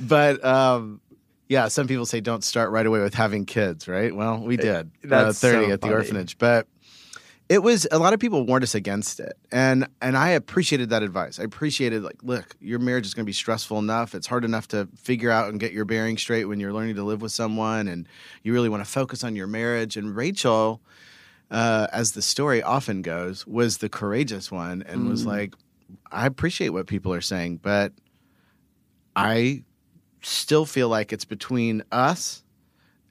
but 0.00 0.44
um, 0.44 1.00
yeah, 1.48 1.68
some 1.68 1.86
people 1.86 2.06
say 2.06 2.20
don't 2.20 2.42
start 2.42 2.70
right 2.70 2.86
away 2.86 3.00
with 3.00 3.14
having 3.14 3.44
kids, 3.44 3.88
right? 3.88 4.14
Well, 4.14 4.38
we 4.38 4.56
did. 4.56 4.90
that's 5.02 5.42
uh, 5.42 5.48
30 5.48 5.66
so 5.66 5.72
at 5.72 5.80
the 5.80 5.86
funny. 5.86 5.94
orphanage. 5.94 6.38
But 6.38 6.66
it 7.48 7.62
was 7.62 7.86
a 7.92 7.98
lot 7.98 8.12
of 8.12 8.18
people 8.20 8.44
warned 8.44 8.64
us 8.64 8.74
against 8.74 9.20
it. 9.20 9.38
And 9.52 9.88
and 10.02 10.16
I 10.16 10.30
appreciated 10.30 10.90
that 10.90 11.02
advice. 11.02 11.38
I 11.38 11.44
appreciated 11.44 12.02
like, 12.02 12.22
look, 12.22 12.56
your 12.60 12.78
marriage 12.78 13.06
is 13.06 13.14
going 13.14 13.24
to 13.24 13.28
be 13.28 13.32
stressful 13.32 13.78
enough. 13.78 14.14
It's 14.14 14.26
hard 14.26 14.44
enough 14.44 14.68
to 14.68 14.88
figure 14.96 15.30
out 15.30 15.48
and 15.48 15.60
get 15.60 15.72
your 15.72 15.84
bearings 15.84 16.20
straight 16.20 16.46
when 16.46 16.58
you're 16.60 16.72
learning 16.72 16.96
to 16.96 17.04
live 17.04 17.22
with 17.22 17.32
someone 17.32 17.88
and 17.88 18.08
you 18.42 18.52
really 18.52 18.68
want 18.68 18.84
to 18.84 18.90
focus 18.90 19.22
on 19.22 19.36
your 19.36 19.46
marriage. 19.46 19.96
And 19.96 20.14
Rachel 20.16 20.80
uh, 21.50 21.86
as 21.92 22.12
the 22.12 22.22
story 22.22 22.62
often 22.62 23.02
goes, 23.02 23.46
was 23.46 23.78
the 23.78 23.88
courageous 23.88 24.50
one 24.50 24.82
and 24.86 25.08
was 25.08 25.22
Mm. 25.22 25.26
like, 25.26 25.54
I 26.10 26.26
appreciate 26.26 26.70
what 26.70 26.86
people 26.86 27.12
are 27.14 27.20
saying, 27.20 27.58
but 27.62 27.92
I 29.14 29.62
still 30.22 30.66
feel 30.66 30.88
like 30.88 31.12
it's 31.12 31.24
between 31.24 31.84
us 31.92 32.42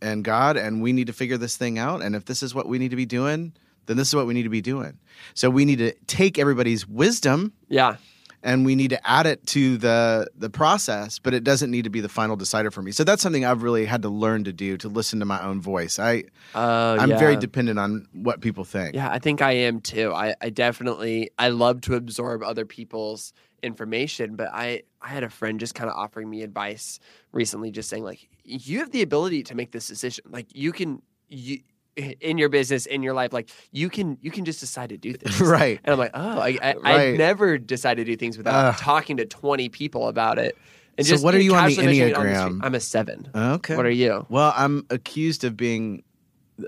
and 0.01 0.23
God, 0.23 0.57
and 0.57 0.81
we 0.81 0.91
need 0.91 1.07
to 1.07 1.13
figure 1.13 1.37
this 1.37 1.55
thing 1.55 1.79
out. 1.79 2.01
And 2.01 2.15
if 2.15 2.25
this 2.25 2.43
is 2.43 2.53
what 2.53 2.67
we 2.67 2.77
need 2.77 2.89
to 2.89 2.97
be 2.97 3.05
doing, 3.05 3.53
then 3.85 3.97
this 3.97 4.07
is 4.07 4.15
what 4.15 4.27
we 4.27 4.33
need 4.33 4.43
to 4.43 4.49
be 4.49 4.61
doing. 4.61 4.97
So 5.33 5.49
we 5.49 5.65
need 5.65 5.77
to 5.79 5.93
take 6.07 6.37
everybody's 6.39 6.87
wisdom 6.87 7.53
Yeah. 7.69 7.97
and 8.43 8.65
we 8.65 8.75
need 8.75 8.89
to 8.91 9.07
add 9.09 9.25
it 9.25 9.45
to 9.47 9.77
the 9.77 10.27
the 10.37 10.49
process, 10.49 11.19
but 11.19 11.33
it 11.33 11.43
doesn't 11.43 11.71
need 11.71 11.83
to 11.85 11.89
be 11.89 11.99
the 12.01 12.09
final 12.09 12.35
decider 12.35 12.69
for 12.71 12.81
me. 12.81 12.91
So 12.91 13.03
that's 13.03 13.21
something 13.21 13.43
I've 13.45 13.63
really 13.63 13.85
had 13.85 14.01
to 14.03 14.09
learn 14.09 14.43
to 14.45 14.53
do 14.53 14.77
to 14.77 14.87
listen 14.89 15.19
to 15.19 15.25
my 15.25 15.41
own 15.43 15.61
voice. 15.61 15.97
I 15.99 16.23
Uh, 16.53 16.97
I'm 16.99 17.09
yeah. 17.11 17.17
very 17.19 17.37
dependent 17.37 17.79
on 17.79 18.07
what 18.13 18.41
people 18.41 18.63
think. 18.65 18.95
Yeah, 18.95 19.09
I 19.09 19.19
think 19.19 19.41
I 19.41 19.51
am 19.51 19.81
too. 19.81 20.13
I, 20.13 20.35
I 20.41 20.49
definitely 20.49 21.29
I 21.39 21.49
love 21.49 21.81
to 21.81 21.95
absorb 21.95 22.43
other 22.43 22.65
people's 22.65 23.33
information, 23.63 24.35
but 24.35 24.49
I 24.53 24.83
I 25.01 25.09
had 25.09 25.23
a 25.23 25.29
friend 25.29 25.59
just 25.59 25.73
kind 25.75 25.89
of 25.89 25.95
offering 25.95 26.29
me 26.29 26.43
advice 26.43 26.99
recently, 27.31 27.71
just 27.71 27.89
saying 27.89 28.03
like 28.03 28.27
you 28.43 28.79
have 28.79 28.91
the 28.91 29.01
ability 29.01 29.41
to 29.43 29.55
make 29.55 29.71
this 29.71 29.87
decision. 29.87 30.25
Like 30.29 30.47
you 30.53 30.71
can 30.71 31.01
you 31.29 31.59
in 31.97 32.37
your 32.37 32.49
business 32.49 32.85
in 32.85 33.01
your 33.03 33.13
life 33.13 33.31
like 33.31 33.49
you 33.71 33.89
can 33.89 34.17
you 34.21 34.29
can 34.29 34.43
just 34.43 34.59
decide 34.59 34.89
to 34.89 34.97
do 34.97 35.13
things 35.19 35.39
right. 35.39 35.79
and 35.83 35.93
i'm 35.93 35.97
like 35.99 36.11
oh 36.13 36.39
i 36.39 36.57
i, 36.61 36.75
I 36.83 37.11
never 37.11 37.57
decide 37.57 37.95
to 37.97 38.03
do 38.03 38.15
things 38.17 38.37
without 38.37 38.53
Ugh. 38.73 38.75
talking 38.77 39.17
to 39.17 39.25
20 39.25 39.69
people 39.69 40.07
about 40.09 40.37
it 40.37 40.57
and 40.97 41.07
So 41.07 41.13
just 41.13 41.23
what 41.23 41.33
are 41.35 41.39
you 41.41 41.55
on 41.55 41.65
the 41.69 41.75
casually 41.75 41.99
mentioning 41.99 42.09
it. 42.09 42.15
Enneagram? 42.17 42.59
i'm 42.63 42.75
a 42.75 42.79
seven 42.81 43.29
Okay. 43.33 43.75
what 43.77 43.85
are 43.85 43.89
you 43.89 44.25
Well, 44.29 44.53
I'm 44.57 44.85
accused 44.89 45.43
of 45.45 45.55
being 45.55 46.03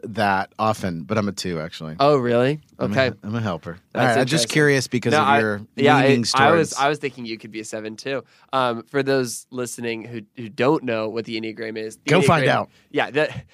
that 0.03 0.51
often, 0.60 1.03
but 1.03 1.17
I'm 1.17 1.29
a 1.29 1.31
two 1.31 1.62
actually. 1.62 1.96
oh 2.01 2.17
really 2.17 2.60
I'm 2.77 2.91
a- 2.91 3.00
okay 3.07 3.17
I'm 3.24 3.36
a 3.36 3.39
helper. 3.41 3.77
All 3.96 4.03
right, 4.05 4.17
I'm 4.17 4.25
just 4.25 4.50
curious 4.50 4.88
because 4.88 5.12
No, 5.13 5.22
of 5.22 5.27
I- 5.27 5.39
your 5.39 5.62
yeah, 5.77 5.96
I, 5.96 6.07
leanings 6.07 6.34
I 6.36 6.51
was 6.51 6.74
I 6.74 6.89
was 6.89 7.00
thinking 7.00 7.25
you 7.25 7.38
could 7.38 7.51
be 7.51 7.62
a 7.62 7.63
seven 7.65 7.96
too. 7.96 8.24
Um, 8.51 8.84
for 8.84 9.01
those 9.01 9.48
listening 9.50 10.03
who 10.03 10.22
who 10.36 10.50
don't 10.50 10.84
know 10.84 11.07
what 11.07 11.24
the 11.24 11.39
enneagram 11.39 11.77
is, 11.77 11.96
the 11.98 12.10
Go 12.12 12.22
find 12.22 12.48
out. 12.48 12.69
Yeah, 12.91 13.12
that, 13.12 13.46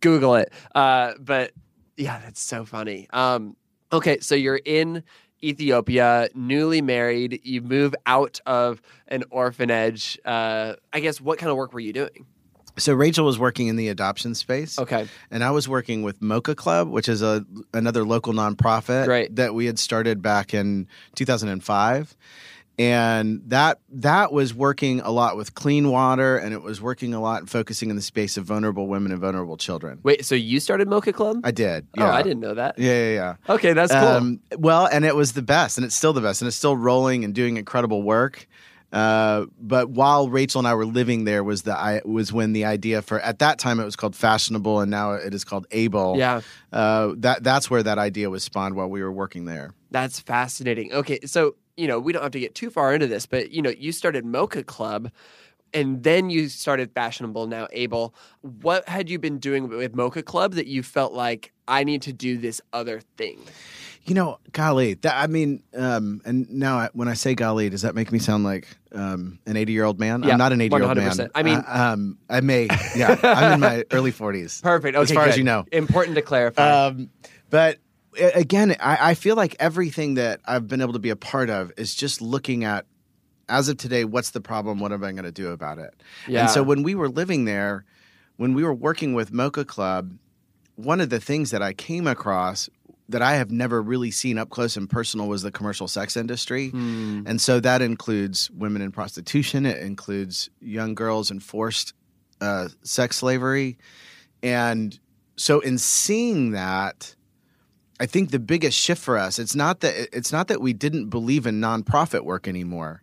Google 0.00 0.36
it. 0.36 0.52
Uh, 0.74 1.12
but 1.18 1.52
yeah, 1.96 2.20
that's 2.20 2.40
so 2.40 2.64
funny. 2.64 3.08
Um, 3.12 3.56
okay, 3.92 4.18
so 4.20 4.34
you're 4.34 4.60
in 4.64 5.02
Ethiopia, 5.42 6.28
newly 6.34 6.80
married. 6.80 7.40
You 7.42 7.62
move 7.62 7.94
out 8.06 8.40
of 8.46 8.80
an 9.08 9.24
orphanage. 9.30 10.18
Uh, 10.24 10.74
I 10.92 11.00
guess 11.00 11.20
what 11.20 11.38
kind 11.38 11.50
of 11.50 11.56
work 11.56 11.72
were 11.72 11.80
you 11.80 11.92
doing? 11.92 12.26
So 12.78 12.94
Rachel 12.94 13.26
was 13.26 13.38
working 13.38 13.66
in 13.66 13.76
the 13.76 13.88
adoption 13.88 14.34
space, 14.34 14.78
Okay, 14.78 15.06
and 15.30 15.44
I 15.44 15.50
was 15.50 15.68
working 15.68 16.02
with 16.02 16.22
Mocha 16.22 16.54
Club, 16.54 16.88
which 16.88 17.06
is 17.06 17.20
a 17.20 17.44
another 17.74 18.02
local 18.02 18.32
nonprofit 18.32 19.06
Right. 19.06 19.34
that 19.36 19.52
we 19.54 19.66
had 19.66 19.78
started 19.78 20.22
back 20.22 20.54
in 20.54 20.86
2005. 21.14 22.16
And 22.78 23.42
that 23.48 23.80
that 23.90 24.32
was 24.32 24.54
working 24.54 25.00
a 25.00 25.10
lot 25.10 25.36
with 25.36 25.54
clean 25.54 25.90
water, 25.90 26.38
and 26.38 26.54
it 26.54 26.62
was 26.62 26.80
working 26.80 27.12
a 27.12 27.20
lot 27.20 27.40
and 27.40 27.50
focusing 27.50 27.90
in 27.90 27.96
the 27.96 28.02
space 28.02 28.36
of 28.38 28.44
vulnerable 28.44 28.86
women 28.86 29.12
and 29.12 29.20
vulnerable 29.20 29.56
children. 29.58 30.00
wait. 30.02 30.24
So 30.24 30.34
you 30.34 30.58
started 30.58 30.88
Mocha 30.88 31.12
Club? 31.12 31.40
I 31.44 31.50
did. 31.50 31.86
Oh, 31.98 32.02
yeah. 32.02 32.14
I 32.14 32.22
didn't 32.22 32.40
know 32.40 32.54
that. 32.54 32.78
Yeah, 32.78 32.92
yeah, 32.92 33.12
yeah. 33.14 33.54
Okay, 33.54 33.74
that's 33.74 33.92
cool. 33.92 34.00
Um, 34.00 34.40
well, 34.56 34.86
and 34.86 35.04
it 35.04 35.14
was 35.14 35.34
the 35.34 35.42
best, 35.42 35.76
and 35.76 35.84
it's 35.84 35.94
still 35.94 36.14
the 36.14 36.22
best, 36.22 36.40
and 36.40 36.48
it's 36.48 36.56
still 36.56 36.76
rolling 36.76 37.24
and 37.24 37.34
doing 37.34 37.58
incredible 37.58 38.02
work. 38.02 38.48
Uh, 38.92 39.46
but 39.58 39.88
while 39.88 40.28
Rachel 40.28 40.58
and 40.58 40.68
I 40.68 40.74
were 40.74 40.84
living 40.84 41.24
there, 41.24 41.42
was 41.42 41.62
the 41.62 41.76
I 41.76 42.02
was 42.04 42.32
when 42.32 42.52
the 42.52 42.66
idea 42.66 43.00
for 43.00 43.20
at 43.20 43.38
that 43.38 43.58
time 43.58 43.80
it 43.80 43.84
was 43.84 43.96
called 43.96 44.14
fashionable, 44.14 44.80
and 44.80 44.90
now 44.90 45.12
it 45.12 45.32
is 45.34 45.44
called 45.44 45.66
able. 45.70 46.16
yeah. 46.18 46.42
Uh, 46.72 47.12
that 47.18 47.42
that's 47.42 47.70
where 47.70 47.82
that 47.82 47.98
idea 47.98 48.28
was 48.30 48.44
spawned 48.44 48.74
while 48.76 48.88
we 48.88 49.02
were 49.02 49.12
working 49.12 49.44
there. 49.46 49.72
That's 49.90 50.20
fascinating. 50.20 50.92
Okay, 50.92 51.20
so 51.24 51.54
you 51.76 51.86
know 51.88 51.98
we 51.98 52.12
don't 52.12 52.22
have 52.22 52.32
to 52.32 52.40
get 52.40 52.54
too 52.54 52.70
far 52.70 52.94
into 52.94 53.06
this, 53.06 53.26
but 53.26 53.50
you 53.50 53.62
know 53.62 53.70
you 53.70 53.92
started 53.92 54.24
Mocha 54.24 54.62
Club, 54.64 55.10
and 55.74 56.02
then 56.02 56.30
you 56.30 56.48
started 56.48 56.92
Fashionable. 56.92 57.46
Now 57.46 57.68
Able, 57.72 58.14
what 58.40 58.88
had 58.88 59.08
you 59.10 59.18
been 59.18 59.38
doing 59.38 59.68
with 59.68 59.94
Mocha 59.94 60.22
Club 60.22 60.54
that 60.54 60.66
you 60.66 60.82
felt 60.82 61.12
like 61.12 61.52
I 61.68 61.84
need 61.84 62.02
to 62.02 62.12
do 62.12 62.36
this 62.38 62.60
other 62.72 63.00
thing? 63.16 63.38
You 64.04 64.14
know, 64.14 64.38
golly, 64.50 64.94
that 64.94 65.14
I 65.14 65.28
mean, 65.28 65.62
um, 65.76 66.20
and 66.24 66.50
now 66.50 66.76
I, 66.76 66.88
when 66.92 67.06
I 67.06 67.14
say 67.14 67.36
golly, 67.36 67.68
does 67.70 67.82
that 67.82 67.94
make 67.94 68.10
me 68.10 68.18
sound 68.18 68.42
like 68.42 68.66
um, 68.92 69.38
an 69.46 69.56
eighty-year-old 69.56 70.00
man? 70.00 70.24
Yeah, 70.24 70.32
I'm 70.32 70.38
not 70.38 70.52
an 70.52 70.60
eighty-year-old 70.60 70.96
man. 70.96 71.30
I 71.36 71.42
mean- 71.44 71.58
Uh, 71.58 71.92
um, 71.94 72.18
I 72.28 72.40
may. 72.40 72.66
Yeah, 72.96 73.16
I'm 73.22 73.52
in 73.52 73.60
my 73.60 73.84
early 73.92 74.10
forties. 74.10 74.60
Perfect. 74.60 74.96
Okay, 74.96 75.02
As 75.04 75.12
far 75.12 75.26
as 75.28 75.38
you 75.38 75.44
know. 75.44 75.66
important 75.70 76.16
to 76.16 76.22
clarify. 76.22 76.86
Um, 76.86 77.10
but 77.48 77.78
again, 78.18 78.76
I, 78.80 79.10
I 79.10 79.14
feel 79.14 79.36
like 79.36 79.56
everything 79.58 80.14
that 80.14 80.40
I've 80.44 80.68
been 80.68 80.80
able 80.80 80.92
to 80.94 80.98
be 80.98 81.10
a 81.10 81.16
part 81.16 81.50
of 81.50 81.72
is 81.76 81.94
just 81.94 82.20
looking 82.20 82.64
at, 82.64 82.86
as 83.48 83.68
of 83.68 83.76
today, 83.76 84.04
what's 84.04 84.30
the 84.30 84.40
problem? 84.40 84.80
What 84.80 84.92
am 84.92 85.04
I 85.04 85.12
going 85.12 85.24
to 85.24 85.32
do 85.32 85.50
about 85.50 85.78
it? 85.78 85.94
yeah. 86.28 86.42
And 86.42 86.50
so 86.50 86.62
when 86.62 86.82
we 86.82 86.94
were 86.94 87.08
living 87.08 87.44
there, 87.44 87.84
when 88.36 88.54
we 88.54 88.64
were 88.64 88.74
working 88.74 89.14
with 89.14 89.32
Mocha 89.32 89.64
Club, 89.64 90.16
one 90.76 91.00
of 91.00 91.10
the 91.10 91.20
things 91.20 91.50
that 91.50 91.62
I 91.62 91.72
came 91.72 92.06
across 92.06 92.68
that 93.08 93.22
I 93.22 93.34
have 93.34 93.50
never 93.50 93.82
really 93.82 94.10
seen 94.10 94.38
up 94.38 94.50
close 94.50 94.76
and 94.76 94.88
personal 94.88 95.28
was 95.28 95.42
the 95.42 95.50
commercial 95.50 95.86
sex 95.86 96.16
industry. 96.16 96.70
Hmm. 96.70 97.22
And 97.26 97.40
so 97.40 97.60
that 97.60 97.82
includes 97.82 98.50
women 98.50 98.82
in 98.82 98.90
prostitution, 98.90 99.66
it 99.66 99.82
includes 99.82 100.50
young 100.60 100.94
girls 100.94 101.30
in 101.30 101.40
forced 101.40 101.94
uh, 102.40 102.68
sex 102.82 103.16
slavery. 103.16 103.78
And 104.42 104.98
so 105.36 105.60
in 105.60 105.78
seeing 105.78 106.52
that, 106.52 107.14
I 108.02 108.06
think 108.06 108.32
the 108.32 108.40
biggest 108.40 108.76
shift 108.76 109.00
for 109.00 109.16
us, 109.16 109.38
it's 109.38 109.54
not 109.54 109.78
that 109.80 110.08
it's 110.12 110.32
not 110.32 110.48
that 110.48 110.60
we 110.60 110.72
didn't 110.72 111.08
believe 111.08 111.46
in 111.46 111.60
nonprofit 111.60 112.24
work 112.24 112.48
anymore. 112.48 113.00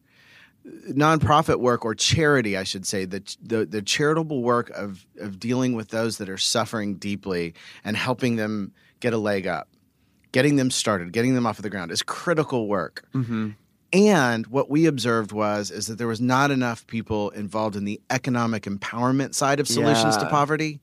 Nonprofit 0.89 1.61
work 1.61 1.85
or 1.85 1.95
charity, 1.95 2.57
I 2.57 2.63
should 2.63 2.85
say, 2.85 3.05
the 3.05 3.23
the, 3.41 3.65
the 3.65 3.81
charitable 3.81 4.43
work 4.43 4.69
of 4.71 5.05
of 5.17 5.39
dealing 5.39 5.73
with 5.73 5.87
those 5.87 6.17
that 6.17 6.27
are 6.27 6.37
suffering 6.37 6.95
deeply 6.95 7.53
and 7.85 7.95
helping 7.95 8.35
them 8.35 8.73
get 8.99 9.13
a 9.13 9.17
leg 9.17 9.47
up, 9.47 9.69
getting 10.33 10.57
them 10.57 10.69
started, 10.69 11.13
getting 11.13 11.33
them 11.33 11.45
off 11.45 11.59
of 11.59 11.63
the 11.63 11.69
ground 11.69 11.91
is 11.91 12.03
critical 12.03 12.67
work. 12.67 13.05
Mhm. 13.15 13.55
And 13.93 14.47
what 14.47 14.69
we 14.69 14.85
observed 14.85 15.31
was 15.31 15.71
is 15.71 15.87
that 15.87 15.97
there 15.97 16.07
was 16.07 16.19
not 16.19 16.51
enough 16.51 16.85
people 16.87 17.29
involved 17.29 17.77
in 17.77 17.85
the 17.85 18.01
economic 18.09 18.63
empowerment 18.63 19.33
side 19.33 19.61
of 19.61 19.67
solutions 19.69 20.17
to 20.17 20.25
poverty. 20.29 20.81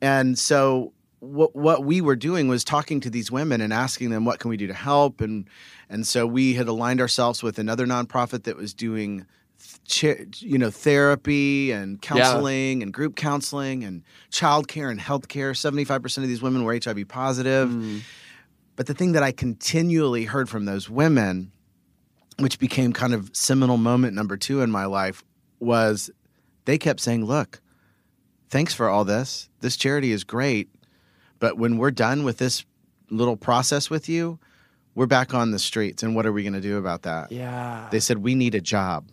And 0.00 0.38
so 0.38 0.94
what 1.24 1.54
what 1.54 1.84
we 1.84 2.00
were 2.00 2.16
doing 2.16 2.48
was 2.48 2.64
talking 2.64 2.98
to 2.98 3.08
these 3.08 3.30
women 3.30 3.60
and 3.60 3.72
asking 3.72 4.10
them 4.10 4.24
what 4.24 4.40
can 4.40 4.48
we 4.50 4.56
do 4.56 4.66
to 4.66 4.74
help 4.74 5.20
and 5.20 5.48
and 5.88 6.04
so 6.04 6.26
we 6.26 6.54
had 6.54 6.66
aligned 6.66 7.00
ourselves 7.00 7.44
with 7.44 7.60
another 7.60 7.86
nonprofit 7.86 8.42
that 8.42 8.56
was 8.56 8.74
doing 8.74 9.24
you 10.40 10.58
know 10.58 10.68
therapy 10.70 11.70
and 11.70 12.02
counseling 12.02 12.82
and 12.82 12.92
group 12.92 13.14
counseling 13.14 13.84
and 13.84 14.02
childcare 14.32 14.90
and 14.90 14.98
healthcare 14.98 15.52
75% 15.52 16.18
of 16.18 16.28
these 16.28 16.42
women 16.42 16.64
were 16.64 16.76
HIV 16.84 17.06
positive 17.06 17.68
Mm. 17.68 18.00
but 18.74 18.86
the 18.88 18.94
thing 18.94 19.12
that 19.12 19.22
I 19.22 19.30
continually 19.30 20.24
heard 20.24 20.48
from 20.48 20.64
those 20.64 20.90
women, 20.90 21.52
which 22.40 22.58
became 22.58 22.92
kind 22.92 23.14
of 23.14 23.30
seminal 23.32 23.76
moment 23.76 24.14
number 24.14 24.36
two 24.36 24.60
in 24.62 24.70
my 24.72 24.86
life, 24.86 25.22
was 25.60 26.10
they 26.64 26.78
kept 26.78 26.98
saying, 27.00 27.24
Look, 27.26 27.60
thanks 28.48 28.74
for 28.74 28.88
all 28.88 29.04
this. 29.04 29.48
This 29.60 29.76
charity 29.76 30.10
is 30.10 30.24
great. 30.24 30.68
But 31.42 31.58
when 31.58 31.76
we're 31.76 31.90
done 31.90 32.22
with 32.22 32.38
this 32.38 32.64
little 33.10 33.36
process 33.36 33.90
with 33.90 34.08
you, 34.08 34.38
we're 34.94 35.06
back 35.08 35.34
on 35.34 35.50
the 35.50 35.58
streets. 35.58 36.04
And 36.04 36.14
what 36.14 36.24
are 36.24 36.30
we 36.32 36.44
going 36.44 36.52
to 36.52 36.60
do 36.60 36.76
about 36.76 37.02
that? 37.02 37.32
Yeah. 37.32 37.88
They 37.90 37.98
said, 37.98 38.18
We 38.18 38.36
need 38.36 38.54
a 38.54 38.60
job. 38.60 39.08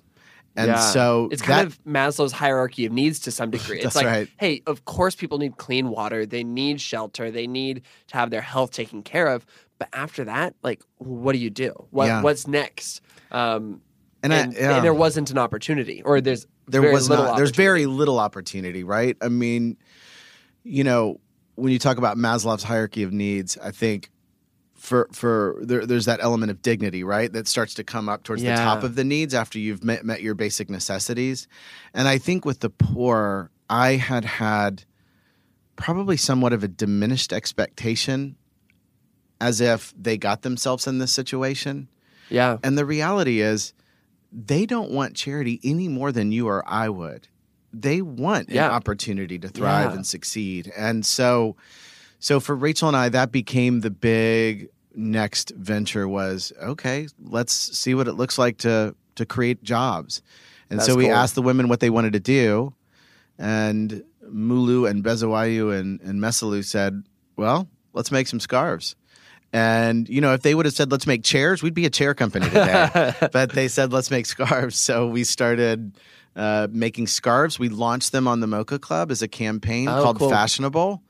And 0.56 0.68
Yeah. 0.68 0.80
so 0.80 1.30
it's 1.32 1.42
that, 1.42 1.48
kind 1.48 1.66
of 1.66 1.84
Maslow's 1.86 2.32
hierarchy 2.32 2.86
of 2.86 2.92
needs 2.92 3.18
to 3.22 3.32
some 3.32 3.50
degree. 3.50 3.78
It's 3.82 3.84
That's 3.86 3.96
like, 3.96 4.06
right. 4.06 4.30
hey, 4.38 4.62
of 4.68 4.86
course 4.86 5.16
people 5.16 5.40
need 5.40 5.58
clean 5.58 5.90
water, 5.90 6.24
they 6.24 6.44
need 6.44 6.80
shelter, 6.80 7.32
they 7.32 7.48
need 7.48 7.82
to 8.10 8.18
have 8.18 8.30
their 8.30 8.42
health 8.42 8.70
taken 8.70 9.02
care 9.02 9.26
of. 9.26 9.44
But 9.80 9.90
after 9.92 10.24
that, 10.26 10.54
like, 10.62 10.84
what 11.00 11.32
do 11.34 11.40
you 11.40 11.50
do? 11.50 11.72
What 11.90 12.06
Yeah. 12.06 12.22
what's 12.22 12.46
next? 12.48 13.02
Um, 13.32 13.82
and, 14.22 14.32
and, 14.32 14.56
I, 14.56 14.60
yeah. 14.60 14.80
there 14.82 14.94
wasn't 14.94 15.32
an 15.32 15.40
opportunity, 15.40 16.04
or 16.04 16.22
there's 16.22 16.46
there 16.68 16.82
very 16.82 16.94
was 16.94 17.10
little 17.10 17.26
not 17.26 17.38
there's 17.38 17.50
very 17.56 17.88
little 17.88 18.20
opportunity 18.20 18.84
right 18.84 19.18
i 19.24 19.28
mean 19.30 19.76
you 20.64 20.84
know 20.84 21.20
when 21.60 21.72
you 21.72 21.80
talk 21.80 21.98
about 21.98 22.18
maslow's 22.18 22.64
hierarchy 22.64 23.04
of 23.04 23.12
needs 23.14 23.58
i 23.60 23.72
think 23.72 24.10
for 24.76 25.10
for 25.12 25.58
there, 25.62 25.86
there's 25.86 26.06
that 26.06 26.20
element 26.22 26.50
of 26.52 26.62
dignity 26.62 27.04
right 27.04 27.34
that 27.34 27.48
starts 27.48 27.74
to 27.74 27.84
come 27.84 28.08
up 28.08 28.24
towards 28.24 28.42
Yeah. 28.42 28.56
the 28.56 28.62
top 28.62 28.84
of 28.84 28.96
the 28.96 29.04
needs 29.04 29.34
after 29.34 29.60
you've 29.60 29.84
met, 29.84 30.06
met 30.06 30.22
your 30.22 30.36
basic 30.36 30.70
necessities 30.70 31.48
and 31.94 32.08
i 32.08 32.18
think 32.18 32.46
with 32.46 32.62
the 32.62 32.70
poor 32.70 33.52
i 33.70 33.92
had 33.94 34.24
had 34.26 34.84
probably 35.76 36.18
somewhat 36.18 36.54
of 36.54 36.64
a 36.64 36.68
diminished 36.68 37.32
expectation 37.34 38.36
as 39.42 39.62
if 39.62 39.94
they 39.98 40.18
got 40.18 40.42
themselves 40.42 40.88
in 40.88 40.98
this 41.00 41.14
situation 41.14 41.88
yeah, 42.32 42.58
and 42.64 42.78
the 42.78 42.86
reality 42.86 43.42
is, 43.42 43.74
they 44.32 44.68
don't 44.68 44.92
want 44.92 45.16
charity 45.16 45.60
any 45.64 45.88
more 45.88 46.12
than 46.12 46.32
you 46.32 46.48
or 46.48 46.64
I 46.68 46.88
would. 46.88 47.28
They 47.74 48.02
want 48.02 48.50
Yeah. 48.50 48.66
an 48.68 48.72
opportunity 48.72 49.38
to 49.40 49.48
thrive 49.48 49.92
Yeah. 49.92 49.96
and 49.96 50.06
succeed. 50.08 50.72
And 50.78 51.06
so 51.06 51.56
so 52.20 52.40
for 52.40 52.56
Rachel 52.56 52.88
and 52.90 52.98
I, 52.98 53.10
that 53.10 53.32
became 53.32 53.80
the 53.82 53.90
big 53.92 54.70
next 54.96 55.52
venture 55.56 56.08
was 56.08 56.52
okay, 56.62 57.08
let's 57.24 57.54
see 57.78 57.94
what 57.96 58.08
it 58.08 58.14
looks 58.14 58.38
like 58.38 58.58
to 58.60 58.96
to 59.16 59.26
create 59.26 59.64
jobs. 59.64 60.22
And 60.70 60.80
That's 60.80 60.88
so 60.88 60.96
we 60.96 61.06
cool. 61.06 61.14
asked 61.16 61.36
the 61.36 61.42
women 61.42 61.68
what 61.68 61.80
they 61.80 61.90
wanted 61.90 62.14
to 62.14 62.20
do. 62.20 62.74
And 63.38 64.04
Mulu 64.26 64.90
and 64.90 65.04
Bezawayu 65.04 65.78
and, 65.78 66.00
and 66.02 66.20
Mesalu 66.20 66.64
said, 66.64 67.04
well, 67.38 67.68
let's 67.94 68.12
make 68.12 68.28
some 68.28 68.40
scarves. 68.40 68.96
And, 69.52 70.08
you 70.08 70.22
know, 70.22 70.34
if 70.34 70.42
they 70.44 70.54
would 70.54 70.66
have 70.68 70.76
said, 70.76 70.92
let's 70.92 71.08
make 71.08 71.24
chairs, 71.24 71.64
we'd 71.64 71.74
be 71.74 71.86
a 71.88 71.90
chair 71.90 72.14
company 72.14 72.46
today. 72.46 73.14
but 73.32 73.52
they 73.54 73.68
said, 73.68 73.92
let's 73.92 74.12
make 74.12 74.28
scarves. 74.28 74.78
So 74.78 75.08
we 75.08 75.24
started 75.24 75.94
uh, 76.36 76.68
making 76.72 77.08
scarves. 77.08 77.60
We 77.60 77.70
launched 77.70 78.12
them 78.12 78.28
on 78.28 78.40
the 78.40 78.48
Mocha 78.48 78.80
Club 78.80 79.12
as 79.12 79.22
a 79.22 79.28
campaign 79.28 79.88
Oh, 79.88 80.04
called 80.04 80.20
cool. 80.20 80.30
Fashionable. 80.30 81.02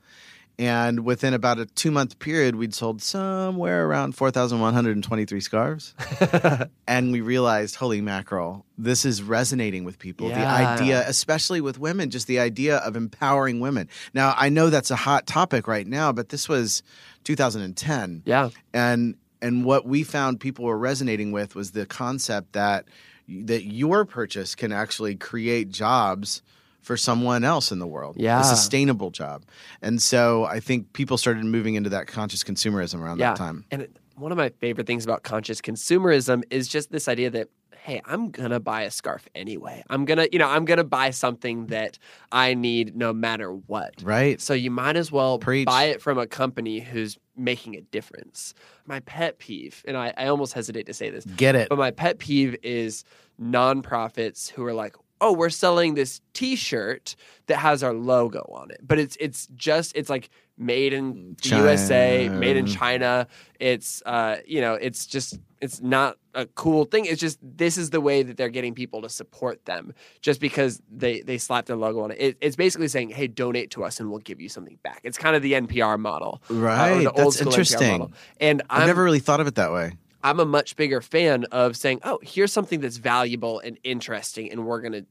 And 0.58 1.06
within 1.06 1.32
about 1.32 1.58
a 1.58 1.64
two 1.64 1.90
month 1.90 2.18
period, 2.18 2.54
we'd 2.54 2.74
sold 2.74 3.00
somewhere 3.00 3.86
around 3.86 4.12
4,123 4.14 5.40
scarves. 5.40 5.94
and 6.86 7.12
we 7.12 7.22
realized, 7.22 7.76
holy 7.76 8.02
mackerel, 8.02 8.66
this 8.76 9.06
is 9.06 9.22
resonating 9.22 9.84
with 9.84 9.98
people. 9.98 10.28
The 10.28 10.34
idea, 10.44 11.02
especially 11.08 11.62
with 11.62 11.78
women, 11.78 12.10
just 12.10 12.26
the 12.26 12.40
idea 12.40 12.76
of 12.76 12.94
empowering 12.94 13.60
women. 13.60 13.88
Now, 14.12 14.34
I 14.36 14.50
know 14.50 14.68
that's 14.68 14.90
a 14.90 14.96
hot 14.96 15.26
topic 15.26 15.66
right 15.66 15.86
now, 15.86 16.12
but 16.12 16.28
this 16.28 16.46
was 16.46 16.82
2010 17.24 18.22
Yeah. 18.26 18.50
and 18.74 19.16
and 19.42 19.64
what 19.64 19.86
we 19.86 20.02
found 20.02 20.38
people 20.40 20.66
were 20.66 20.76
resonating 20.76 21.32
with 21.32 21.54
was 21.54 21.70
the 21.70 21.86
concept 21.86 22.52
that 22.52 22.84
that 23.30 23.64
your 23.64 24.04
purchase 24.04 24.54
can 24.54 24.72
actually 24.72 25.14
create 25.14 25.70
jobs 25.70 26.42
for 26.82 26.96
someone 26.96 27.44
else 27.44 27.70
in 27.70 27.78
the 27.78 27.86
world 27.86 28.16
Yeah. 28.18 28.40
a 28.40 28.44
sustainable 28.44 29.10
job 29.10 29.42
and 29.82 30.00
so 30.02 30.44
i 30.46 30.60
think 30.60 30.92
people 30.94 31.16
started 31.18 31.44
moving 31.44 31.74
into 31.74 31.90
that 31.90 32.06
conscious 32.06 32.42
consumerism 32.42 33.00
around 33.00 33.18
yeah. 33.18 33.30
that 33.30 33.36
time 33.36 33.64
And 33.70 33.82
it- 33.82 33.96
one 34.16 34.32
of 34.32 34.36
my 34.38 34.50
favorite 34.60 34.86
things 34.86 35.04
about 35.04 35.22
conscious 35.22 35.62
consumerism 35.62 36.42
is 36.50 36.68
just 36.68 36.90
this 36.92 37.08
idea 37.08 37.30
that 37.30 37.48
hey, 37.82 38.02
I'm 38.04 38.30
going 38.30 38.50
to 38.50 38.60
buy 38.60 38.82
a 38.82 38.90
scarf 38.90 39.26
anyway. 39.34 39.82
I'm 39.88 40.04
going 40.04 40.18
to, 40.18 40.28
you 40.32 40.38
know, 40.38 40.48
I'm 40.48 40.64
going 40.64 40.78
to 40.78 40.84
buy 40.84 41.10
something 41.10 41.66
that 41.66 41.98
I 42.30 42.54
need 42.54 42.94
no 42.94 43.12
matter 43.12 43.52
what. 43.52 43.94
right 44.02 44.40
So 44.40 44.52
you 44.54 44.70
might 44.70 44.96
as 44.96 45.10
well 45.10 45.38
Preach. 45.38 45.66
buy 45.66 45.84
it 45.84 46.02
from 46.02 46.18
a 46.18 46.26
company 46.26 46.80
who's 46.80 47.18
making 47.36 47.76
a 47.76 47.80
difference. 47.80 48.54
My 48.86 49.00
pet 49.00 49.38
peeve, 49.38 49.82
and 49.88 49.96
I, 49.96 50.12
I 50.16 50.26
almost 50.26 50.52
hesitate 50.52 50.86
to 50.86 50.94
say 50.94 51.10
this, 51.10 51.24
get 51.24 51.54
it 51.54 51.68
but 51.68 51.78
my 51.78 51.90
pet 51.90 52.18
peeve 52.18 52.56
is 52.62 53.04
nonprofits 53.40 54.50
who 54.50 54.64
are 54.64 54.74
like, 54.74 54.96
"Oh, 55.20 55.32
we're 55.32 55.50
selling 55.50 55.94
this 55.94 56.20
T-shirt 56.34 57.16
that 57.46 57.56
has 57.56 57.82
our 57.82 57.94
logo 57.94 58.40
on 58.52 58.70
it, 58.70 58.80
but 58.82 58.98
it's 58.98 59.16
it's 59.20 59.46
just 59.54 59.96
it's 59.96 60.10
like 60.10 60.28
made 60.58 60.92
in 60.92 61.36
China. 61.40 61.62
USA, 61.62 62.28
made 62.28 62.56
in 62.56 62.66
China. 62.66 63.26
It's 63.58 64.02
uh, 64.04 64.38
you 64.46 64.60
know, 64.60 64.74
it's 64.74 65.06
just 65.06 65.38
it's 65.60 65.80
not 65.80 66.16
a 66.34 66.46
cool 66.46 66.84
thing. 66.84 67.04
It's 67.04 67.20
just 67.20 67.38
this 67.42 67.76
is 67.76 67.90
the 67.90 68.00
way 68.00 68.22
that 68.22 68.36
they're 68.36 68.48
getting 68.48 68.74
people 68.74 69.02
to 69.02 69.08
support 69.08 69.64
them, 69.66 69.94
just 70.20 70.40
because 70.40 70.80
they 70.90 71.20
they 71.20 71.38
slap 71.38 71.66
their 71.66 71.76
logo 71.76 72.00
on 72.00 72.10
it. 72.10 72.20
it 72.20 72.36
it's 72.40 72.56
basically 72.56 72.88
saying, 72.88 73.10
"Hey, 73.10 73.26
donate 73.26 73.70
to 73.72 73.84
us, 73.84 74.00
and 74.00 74.10
we'll 74.10 74.20
give 74.20 74.40
you 74.40 74.48
something 74.48 74.78
back." 74.82 75.00
It's 75.04 75.18
kind 75.18 75.36
of 75.36 75.42
the 75.42 75.54
NPR 75.54 75.98
model, 75.98 76.40
uh, 76.50 76.54
right 76.54 77.06
old 77.06 77.16
that's 77.16 77.40
interesting 77.40 77.90
model. 77.90 78.12
And 78.40 78.62
i've 78.70 78.82
I'm 78.82 78.86
never 78.86 79.04
really 79.04 79.18
thought 79.18 79.40
of 79.40 79.46
it 79.46 79.56
that 79.56 79.72
way 79.72 79.92
I'm 80.22 80.40
a 80.40 80.44
much 80.44 80.76
bigger 80.76 81.00
fan 81.00 81.44
of 81.44 81.76
saying, 81.76 82.00
"Oh, 82.04 82.18
here's 82.22 82.52
something 82.52 82.80
that's 82.80 82.98
valuable 82.98 83.60
and 83.60 83.78
interesting, 83.84 84.50
and 84.50 84.66
we're 84.66 84.80
gonna 84.80 85.04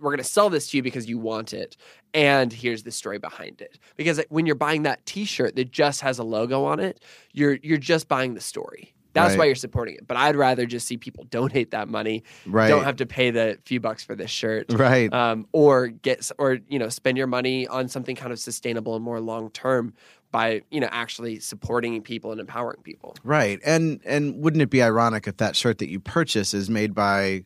we're 0.00 0.10
gonna 0.10 0.24
sell 0.24 0.50
this 0.50 0.70
to 0.70 0.76
you 0.76 0.82
because 0.82 1.08
you 1.08 1.18
want 1.18 1.52
it, 1.52 1.76
and 2.12 2.52
here's 2.52 2.82
the 2.84 2.92
story 2.92 3.18
behind 3.18 3.60
it." 3.60 3.78
Because 3.96 4.20
when 4.28 4.46
you're 4.46 4.54
buying 4.54 4.84
that 4.84 5.04
T-shirt 5.06 5.56
that 5.56 5.70
just 5.72 6.02
has 6.02 6.18
a 6.18 6.24
logo 6.24 6.64
on 6.64 6.78
it, 6.78 7.02
you're 7.32 7.58
you're 7.62 7.78
just 7.78 8.08
buying 8.08 8.34
the 8.34 8.40
story. 8.40 8.93
That's 9.14 9.30
Right. 9.30 9.38
why 9.38 9.44
you're 9.46 9.54
supporting 9.54 9.94
it. 9.94 10.06
But 10.06 10.16
I'd 10.18 10.36
rather 10.36 10.66
just 10.66 10.86
see 10.86 10.96
people 10.98 11.24
donate 11.30 11.70
that 11.70 11.88
money. 11.88 12.22
right 12.46 12.68
Don't 12.68 12.84
have 12.84 12.96
to 12.96 13.06
pay 13.06 13.30
the 13.30 13.58
few 13.64 13.80
bucks 13.80 14.04
for 14.04 14.14
this 14.14 14.30
shirt. 14.30 14.70
right 14.72 15.10
Um, 15.12 15.46
or 15.52 15.88
get 15.88 16.30
or 16.38 16.58
you 16.68 16.78
know 16.78 16.88
spend 16.90 17.16
your 17.16 17.26
money 17.28 17.66
on 17.68 17.88
something 17.88 18.16
kind 18.16 18.32
of 18.32 18.38
sustainable 18.38 18.94
and 18.96 19.04
more 19.04 19.20
long 19.20 19.50
term 19.50 19.94
by 20.32 20.62
you 20.70 20.80
know 20.80 20.88
actually 20.90 21.38
supporting 21.38 22.02
people 22.02 22.32
and 22.32 22.40
empowering 22.40 22.82
people. 22.82 23.16
Right. 23.24 23.60
And 23.64 24.00
and 24.04 24.40
wouldn't 24.42 24.62
it 24.62 24.70
be 24.70 24.82
ironic 24.82 25.26
if 25.28 25.36
that 25.38 25.56
shirt 25.56 25.78
that 25.78 25.88
you 25.88 26.00
purchase 26.00 26.52
is 26.52 26.68
made 26.68 26.92
by, 26.94 27.44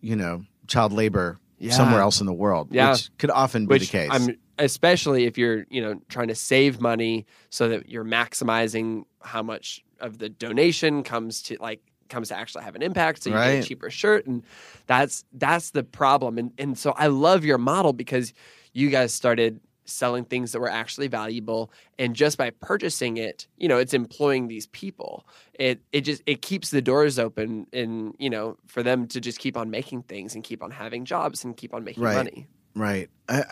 you 0.00 0.16
know, 0.16 0.42
child 0.66 0.92
labor 0.92 1.38
Yeah. 1.58 1.72
somewhere 1.72 2.00
else 2.00 2.20
in 2.20 2.26
the 2.26 2.32
world, 2.32 2.68
Yeah. 2.70 2.92
which 2.92 3.10
could 3.18 3.30
often 3.30 3.66
be 3.66 3.74
which 3.74 3.90
the 3.90 3.98
case. 3.98 4.08
I'm 4.10 4.36
especially 4.58 5.24
if 5.24 5.36
you're 5.36 5.66
you 5.68 5.82
know 5.82 6.00
trying 6.08 6.28
to 6.28 6.34
save 6.34 6.80
money 6.80 7.26
so 7.50 7.68
that 7.68 7.88
you're 7.90 8.04
maximizing 8.04 9.04
how 9.20 9.42
much 9.42 9.84
of 10.04 10.18
the 10.18 10.28
donation 10.28 11.02
comes 11.02 11.42
to 11.42 11.56
like 11.60 11.80
comes 12.08 12.28
to 12.28 12.36
actually 12.36 12.62
have 12.62 12.76
an 12.76 12.82
impact 12.82 13.22
so 13.22 13.30
you 13.30 13.36
get 13.36 13.64
a 13.64 13.66
cheaper 13.66 13.90
shirt 13.90 14.26
and 14.26 14.42
that's 14.86 15.24
that's 15.32 15.70
the 15.70 15.82
problem 15.82 16.38
and 16.38 16.52
and 16.58 16.78
so 16.78 16.92
I 16.96 17.06
love 17.06 17.44
your 17.44 17.58
model 17.58 17.92
because 17.92 18.32
you 18.72 18.90
guys 18.90 19.12
started 19.12 19.60
selling 19.86 20.24
things 20.24 20.52
that 20.52 20.60
were 20.60 20.70
actually 20.70 21.08
valuable 21.08 21.70
and 21.98 22.14
just 22.16 22.38
by 22.38 22.50
purchasing 22.50 23.16
it 23.16 23.46
you 23.56 23.68
know 23.68 23.78
it's 23.78 23.94
employing 23.94 24.48
these 24.48 24.66
people 24.68 25.26
it 25.54 25.80
it 25.92 26.02
just 26.02 26.22
it 26.26 26.40
keeps 26.42 26.70
the 26.70 26.80
doors 26.82 27.18
open 27.18 27.66
and 27.72 28.14
you 28.18 28.30
know 28.30 28.56
for 28.66 28.82
them 28.82 29.06
to 29.06 29.20
just 29.20 29.38
keep 29.38 29.56
on 29.56 29.70
making 29.70 30.02
things 30.02 30.34
and 30.34 30.44
keep 30.44 30.62
on 30.62 30.70
having 30.70 31.04
jobs 31.04 31.44
and 31.44 31.56
keep 31.56 31.74
on 31.74 31.84
making 31.84 32.02
Right. 32.02 32.14
money 32.14 32.46
Right. 32.74 33.08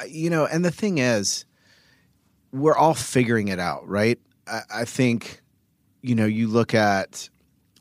You 0.08 0.30
know, 0.30 0.46
and 0.46 0.64
the 0.64 0.70
thing 0.70 0.98
is, 0.98 1.44
we're 2.52 2.76
all 2.76 2.94
figuring 2.94 3.48
it 3.48 3.58
out, 3.58 3.88
right? 3.88 4.18
I, 4.46 4.60
I 4.74 4.84
think, 4.84 5.41
you 6.02 6.14
know, 6.14 6.26
you 6.26 6.48
look 6.48 6.74
at 6.74 7.28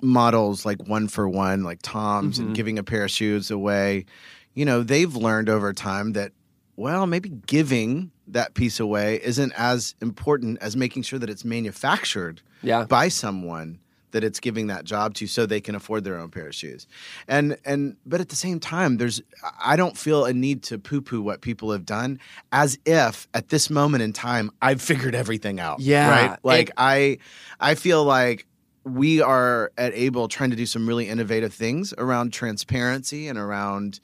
models 0.01 0.65
like 0.65 0.87
one 0.87 1.07
for 1.07 1.27
one, 1.27 1.63
like 1.63 1.79
Tom's, 1.83 2.39
Mhm. 2.39 2.45
and 2.47 2.55
giving 2.55 2.79
a 2.79 2.83
pair 2.83 3.03
of 3.03 3.11
shoes 3.11 3.51
away. 3.51 4.05
You 4.53 4.65
know, 4.65 4.83
they've 4.83 5.15
learned 5.15 5.49
over 5.49 5.73
time 5.73 6.13
that, 6.13 6.31
well, 6.75 7.05
maybe 7.07 7.29
giving 7.45 8.11
that 8.27 8.53
piece 8.53 8.79
away 8.79 9.19
isn't 9.23 9.53
as 9.57 9.93
important 10.01 10.57
as 10.61 10.75
making 10.75 11.03
sure 11.03 11.19
that 11.19 11.29
it's 11.29 11.43
manufactured 11.45 12.41
yeah 12.63 12.85
by 12.85 13.07
someone 13.09 13.79
that 14.11 14.23
it's 14.23 14.39
giving 14.39 14.67
that 14.67 14.85
job 14.85 15.13
to 15.15 15.27
so 15.27 15.45
they 15.45 15.61
can 15.61 15.75
afford 15.75 16.03
their 16.03 16.17
own 16.17 16.29
pair 16.29 16.47
of 16.47 16.55
shoes. 16.55 16.87
And 17.27 17.57
and 17.65 17.95
but 18.05 18.21
at 18.21 18.29
the 18.29 18.35
same 18.35 18.59
time 18.59 18.97
there's 18.97 19.21
I 19.63 19.75
don't 19.75 19.97
feel 19.97 20.25
a 20.25 20.33
need 20.33 20.63
to 20.63 20.77
poo-poo 20.77 21.21
what 21.21 21.41
people 21.41 21.71
have 21.71 21.85
done 21.85 22.19
as 22.51 22.77
if 22.85 23.27
at 23.33 23.49
this 23.49 23.69
moment 23.69 24.03
in 24.03 24.13
time 24.13 24.51
I've 24.61 24.81
figured 24.81 25.15
everything 25.15 25.59
out. 25.59 25.79
Yeah. 25.79 26.09
Right? 26.09 26.39
Like 26.43 26.69
And- 26.69 26.73
I 26.77 27.17
I 27.59 27.75
feel 27.75 28.03
like 28.03 28.45
we 28.83 29.21
are 29.21 29.71
at 29.77 29.93
Able 29.93 30.27
trying 30.27 30.49
to 30.49 30.55
do 30.55 30.65
some 30.65 30.87
really 30.87 31.07
innovative 31.07 31.53
things 31.53 31.93
around 31.99 32.33
transparency 32.33 33.27
and 33.27 33.37
around 33.37 33.99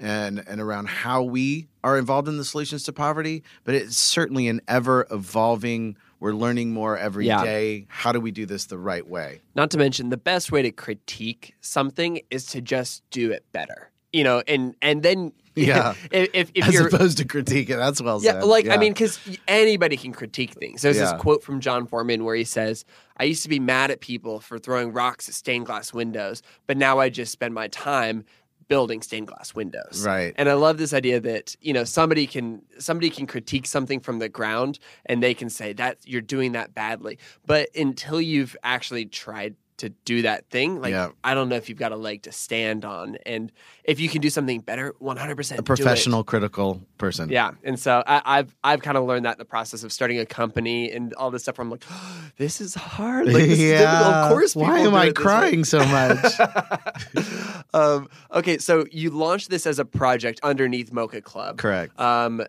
and 0.00 0.42
and 0.48 0.60
around 0.60 0.88
how 0.88 1.22
we 1.22 1.68
are 1.84 1.98
involved 1.98 2.28
in 2.28 2.36
the 2.36 2.44
solutions 2.44 2.82
to 2.84 2.92
poverty, 2.92 3.42
but 3.64 3.74
it's 3.74 3.96
certainly 3.96 4.48
an 4.48 4.60
ever 4.68 5.06
evolving. 5.10 5.96
We're 6.20 6.32
learning 6.32 6.72
more 6.72 6.98
every 6.98 7.26
day. 7.26 7.76
Yeah. 7.76 7.84
How 7.88 8.10
do 8.12 8.20
we 8.20 8.30
do 8.32 8.44
this 8.46 8.66
the 8.66 8.78
right 8.78 9.06
way? 9.06 9.40
Not 9.54 9.70
to 9.70 9.78
mention, 9.78 10.10
the 10.10 10.16
best 10.16 10.50
way 10.50 10.62
to 10.62 10.72
critique 10.72 11.54
something 11.60 12.20
is 12.30 12.46
to 12.46 12.60
just 12.60 13.02
do 13.10 13.30
it 13.30 13.44
better. 13.52 13.90
You 14.12 14.24
know, 14.24 14.42
and 14.48 14.74
and 14.82 15.02
then 15.02 15.32
Yeah. 15.54 15.94
if 16.12 16.30
if, 16.34 16.50
if 16.54 16.68
As 16.68 16.74
you're 16.74 16.86
opposed 16.88 17.18
to 17.18 17.24
critique 17.24 17.68
it. 17.70 17.76
That's 17.76 18.00
well 18.00 18.22
yeah, 18.22 18.32
said. 18.32 18.44
like 18.44 18.68
I 18.68 18.76
mean, 18.76 18.92
because 18.92 19.18
anybody 19.48 19.96
can 19.96 20.12
critique 20.12 20.52
things. 20.54 20.82
There's 20.82 20.96
Yeah. 20.96 21.12
this 21.12 21.20
quote 21.20 21.42
from 21.42 21.60
Jon 21.60 21.86
Foreman 21.86 22.24
where 22.24 22.36
he 22.36 22.44
says, 22.44 22.84
"I 23.16 23.24
used 23.24 23.42
to 23.42 23.48
be 23.48 23.58
mad 23.60 23.90
at 23.90 24.00
people 24.00 24.40
for 24.40 24.58
throwing 24.58 24.92
rocks 24.92 25.28
at 25.28 25.34
stained 25.34 25.66
glass 25.66 25.92
windows, 25.92 26.42
but 26.66 26.76
now 26.76 26.98
I 27.00 27.08
just 27.10 27.32
spend 27.32 27.54
my 27.54 27.68
time." 27.68 28.24
Building 28.68 29.02
stained 29.02 29.26
glass 29.26 29.54
windows 29.54 30.04
Right. 30.06 30.34
and 30.36 30.48
i 30.48 30.52
love 30.52 30.78
this 30.78 30.92
idea 30.92 31.20
that 31.20 31.56
you 31.60 31.72
know 31.72 31.84
somebody 31.84 32.26
can 32.26 32.62
somebody 32.78 33.10
can 33.10 33.26
critique 33.26 33.66
something 33.66 33.98
from 34.00 34.18
the 34.18 34.28
ground 34.28 34.78
and 35.06 35.22
they 35.22 35.34
can 35.34 35.48
say 35.50 35.72
that 35.74 35.98
you're 36.04 36.20
doing 36.20 36.52
that 36.52 36.74
badly 36.74 37.18
but 37.46 37.68
until 37.74 38.20
you've 38.20 38.56
actually 38.62 39.06
tried 39.06 39.56
to 39.78 39.88
do 40.04 40.22
that 40.22 40.48
thing 40.50 40.80
like 40.80 40.90
Yeah. 40.90 41.10
i 41.24 41.34
don't 41.34 41.48
know 41.48 41.56
if 41.56 41.68
you've 41.68 41.78
got 41.78 41.92
a 41.92 41.96
leg 41.96 42.22
to 42.22 42.32
stand 42.32 42.84
on 42.84 43.16
and 43.26 43.50
if 43.84 43.98
you 44.00 44.08
can 44.08 44.20
do 44.20 44.28
something 44.30 44.60
better 44.60 44.92
100% 45.00 45.52
a 45.52 45.54
do 45.54 45.58
it. 45.60 45.64
professional, 45.64 46.22
critical 46.24 46.82
person. 46.98 47.30
Yeah, 47.30 47.52
and 47.64 47.78
so 47.78 48.02
I, 48.06 48.20
I've 48.24 48.54
I've 48.62 48.82
kind 48.82 48.98
of 48.98 49.04
learned 49.04 49.24
that 49.24 49.36
in 49.36 49.38
the 49.38 49.44
process 49.46 49.82
of 49.84 49.92
starting 49.92 50.18
a 50.18 50.26
company 50.26 50.90
and 50.90 51.14
all 51.14 51.30
this 51.30 51.42
stuff. 51.42 51.56
Where 51.56 51.64
I'm 51.64 51.70
like, 51.70 51.84
this 52.36 52.60
is 52.60 52.74
hard. 52.74 53.26
Like 53.26 53.36
this 53.36 53.58
is 53.58 53.78
difficult. 53.80 54.14
Of 54.14 54.30
course, 54.30 54.54
Why 54.56 54.80
am 54.80 54.94
I 54.94 55.04
it 55.04 55.06
way." 55.08 55.12
crying 55.14 55.64
so 55.64 55.78
much? 55.86 56.32
um, 57.74 58.08
okay, 58.32 58.58
so 58.58 58.84
you 58.90 59.10
launched 59.10 59.50
this 59.50 59.66
as 59.66 59.78
a 59.78 59.84
project 59.84 60.40
underneath 60.42 60.92
Mocha 60.92 61.20
Club. 61.22 61.58
Correct. 61.58 61.98
Um, 61.98 62.42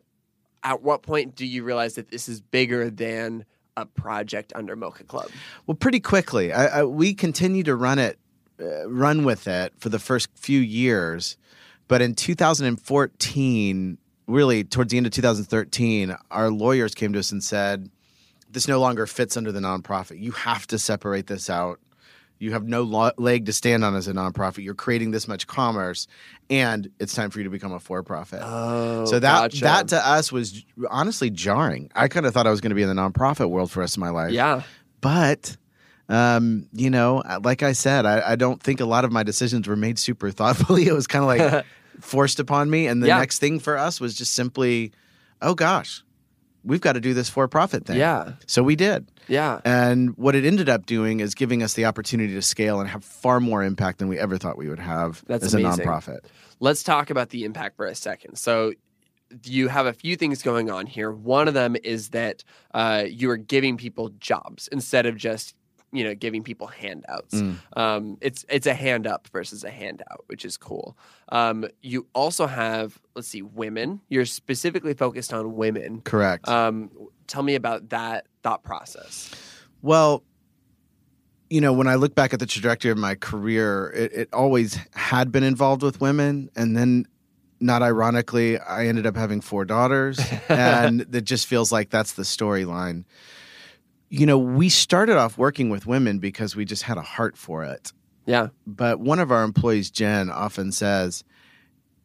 at 0.64 0.82
what 0.82 1.04
point 1.04 1.36
do 1.36 1.46
you 1.46 1.64
realize 1.64 1.94
that 1.96 2.10
this 2.10 2.28
is 2.28 2.42
bigger 2.42 2.90
than 2.90 3.46
a 3.78 3.86
project 3.86 4.52
under 4.56 4.76
Mocha 4.76 5.04
Club? 5.04 5.30
Well, 5.68 5.76
pretty 5.76 6.00
quickly, 6.00 6.52
I, 6.54 6.80
I, 6.80 6.84
we 6.84 7.14
continue 7.14 7.64
to 7.64 7.76
run 7.76 8.00
it, 8.00 8.20
uh, 8.62 8.90
run 8.90 9.24
with 9.24 9.48
it 9.48 9.74
for 9.78 9.90
the 9.90 10.00
first 10.00 10.30
few 10.36 10.60
years, 10.60 11.38
but 11.88 12.02
in 12.02 12.16
2014, 12.16 13.98
really 14.28 14.64
towards 14.64 14.92
the 14.92 14.98
end 14.98 15.08
of 15.08 15.12
2013, 15.14 16.16
our 16.32 16.50
lawyers 16.50 16.94
came 16.94 17.14
to 17.14 17.20
us 17.20 17.32
and 17.32 17.44
said, 17.44 17.90
"This 18.50 18.68
no 18.68 18.80
longer 18.80 19.08
fits 19.08 19.36
under 19.36 19.52
the 19.52 19.60
nonprofit. 19.60 20.20
You 20.20 20.32
have 20.32 20.68
to 20.68 20.78
separate 20.78 21.28
this 21.28 21.50
out. 21.50 21.80
You 22.40 22.54
have 22.54 22.64
no 22.64 22.84
lo- 22.84 23.12
leg 23.18 23.46
to 23.48 23.54
stand 23.54 23.84
on 23.84 23.96
as 23.96 24.08
a 24.08 24.14
nonprofit. 24.14 24.64
You're 24.64 24.74
creating 24.74 25.12
this 25.12 25.28
much 25.28 25.46
commerce, 25.46 26.08
and 26.50 26.90
it's 27.00 27.14
time 27.14 27.30
for 27.32 27.40
you 27.40 27.44
to 27.44 27.50
become 27.50 27.74
a 27.74 27.80
for-profit. 27.80 28.40
Oh, 28.44 29.06
so 29.06 29.20
that 29.20 29.52
gotcha. 29.52 29.62
that 29.66 29.88
to 29.90 30.08
us 30.08 30.32
was 30.32 30.64
honestly 30.90 31.30
jarring. 31.30 31.92
I 31.96 32.08
kind 32.08 32.26
of 32.26 32.34
thought 32.34 32.48
I 32.48 32.52
was 32.52 32.62
going 32.62 32.70
to 32.72 32.76
be 32.76 32.82
in 32.84 32.88
the 32.88 32.96
nonprofit 33.02 33.50
world 33.50 33.72
for 33.72 33.76
the 33.76 33.82
rest 33.82 33.98
of 33.98 34.02
my 34.02 34.10
life. 34.10 34.32
yeah, 34.32 34.62
But 35.02 35.58
um, 36.08 36.68
you 36.74 36.90
know, 36.90 37.22
like 37.44 37.62
I 37.62 37.74
said, 37.74 38.06
I, 38.06 38.32
I 38.32 38.36
don't 38.36 38.62
think 38.64 38.80
a 38.80 38.86
lot 38.86 39.06
of 39.06 39.12
my 39.12 39.24
decisions 39.24 39.68
were 39.68 39.76
made 39.76 40.00
super 40.00 40.32
thoughtfully. 40.32 40.86
It 40.88 40.94
was 40.94 41.08
kind 41.08 41.24
of 41.24 41.28
like 41.56 41.66
forced 42.02 42.40
upon 42.40 42.70
me. 42.70 42.88
And 42.88 43.04
the 43.04 43.08
Yeah. 43.08 43.20
next 43.20 43.40
thing 43.40 43.60
for 43.60 43.78
us 43.78 44.00
was 44.00 44.16
just 44.16 44.34
simply, 44.34 44.92
oh 45.42 45.54
gosh, 45.56 46.04
we've 46.64 46.82
got 46.82 46.94
to 46.94 47.00
do 47.00 47.14
this 47.14 47.30
for-profit 47.30 47.86
thing. 47.86 47.98
yeah, 47.98 48.34
So 48.48 48.62
we 48.64 48.76
did. 48.76 49.10
yeah. 49.28 49.60
And 49.66 50.18
what 50.18 50.36
it 50.36 50.46
ended 50.46 50.70
up 50.70 50.86
doing 50.86 51.20
is 51.20 51.34
giving 51.36 51.64
us 51.64 51.74
the 51.74 51.86
opportunity 51.86 52.34
to 52.34 52.42
scale 52.42 52.80
and 52.80 52.90
have 52.90 53.04
far 53.04 53.40
more 53.40 53.64
impact 53.64 54.00
than 54.00 54.08
we 54.08 54.20
ever 54.20 54.38
thought 54.38 54.58
we 54.58 54.68
would 54.70 54.80
have 54.80 55.24
That's 55.28 55.46
as 55.46 55.54
amazing. 55.54 55.86
a 55.86 55.90
nonprofit. 55.90 56.20
Let's 56.60 56.84
talk 56.84 57.10
about 57.10 57.30
the 57.30 57.46
impact 57.46 57.78
for 57.78 57.86
a 57.86 57.96
second. 57.96 58.38
So, 58.38 58.74
you 59.44 59.68
have 59.68 59.86
a 59.86 59.94
few 59.94 60.16
things 60.16 60.42
going 60.42 60.72
on 60.72 60.88
here. 60.88 61.12
One 61.12 61.48
of 61.48 61.54
them 61.54 61.76
is 61.84 62.10
that 62.10 62.44
uh, 62.74 63.04
you 63.08 63.30
are 63.30 63.38
giving 63.38 63.78
people 63.78 64.10
jobs 64.20 64.68
instead 64.72 65.06
of 65.06 65.18
just 65.18 65.54
you 65.92 66.04
know 66.04 66.14
giving 66.14 66.44
people 66.44 66.68
handouts. 66.68 67.36
Mm. 67.36 67.58
Um, 67.76 68.18
it's 68.22 68.46
it's 68.50 68.68
a 68.68 68.74
hand 68.74 69.08
up 69.08 69.28
versus 69.28 69.64
a 69.64 69.70
handout, 69.70 70.24
which 70.28 70.46
is 70.46 70.58
cool. 70.58 70.98
Um, 71.30 71.66
you 71.82 72.08
also 72.14 72.48
have 72.48 73.00
let's 73.16 73.28
see, 73.28 73.42
women. 73.42 74.02
You're 74.10 74.26
specifically 74.26 74.94
focused 74.94 75.34
on 75.34 75.56
women. 75.56 76.02
Correct. 76.02 76.48
Um, 76.48 76.92
tell 77.28 77.44
me 77.44 77.56
about 77.56 77.90
that 77.90 78.28
thought 78.44 78.64
process. 78.64 79.34
Well, 79.82 80.24
you 81.50 81.62
know, 81.62 81.74
when 81.74 81.88
I 81.88 81.96
look 81.96 82.16
back 82.16 82.34
at 82.34 82.40
the 82.40 82.46
trajectory 82.46 82.92
of 82.92 82.98
my 82.98 83.16
career, 83.16 83.92
it, 83.96 84.14
it 84.14 84.30
always 84.34 84.78
had 84.94 85.32
been 85.32 85.44
involved 85.44 85.84
with 85.84 86.00
women. 86.00 86.50
And 86.56 86.78
then, 86.78 87.08
not 87.60 87.82
ironically, 87.82 88.60
I 88.60 88.88
ended 88.88 89.06
up 89.06 89.16
having 89.16 89.42
four 89.42 89.66
daughters. 89.66 90.20
and 90.50 91.02
it 91.14 91.24
just 91.24 91.48
feels 91.48 91.72
like 91.72 91.90
that's 91.90 92.14
the 92.14 92.24
storyline. 92.24 93.06
You 94.10 94.26
know, 94.26 94.38
we 94.38 94.70
started 94.70 95.18
off 95.18 95.38
working 95.38 95.70
with 95.70 95.86
women 95.86 96.20
because 96.20 96.56
we 96.56 96.66
just 96.66 96.84
had 96.84 96.98
a 96.98 97.02
heart 97.02 97.38
for 97.38 97.64
it. 97.64 97.94
Yeah, 98.26 98.50
But 98.68 99.00
one 99.00 99.18
of 99.18 99.32
our 99.32 99.44
employees, 99.44 99.90
Jen, 99.90 100.30
often 100.30 100.72
says, 100.72 101.24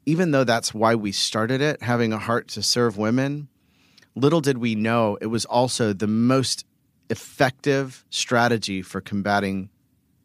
even 0.06 0.30
though 0.30 0.44
that's 0.44 0.72
why 0.72 0.94
we 0.94 1.12
started 1.12 1.60
it, 1.60 1.82
having 1.82 2.14
a 2.14 2.18
heart 2.18 2.48
to 2.48 2.62
serve 2.62 2.96
women, 2.96 3.48
little 4.14 4.40
did 4.40 4.56
we 4.58 4.74
know 4.74 5.18
it 5.20 5.26
was 5.26 5.44
also 5.44 5.92
the 5.92 6.06
most 6.06 6.64
effective 7.10 8.04
strategy 8.08 8.80
for 8.80 9.02
combating 9.02 9.68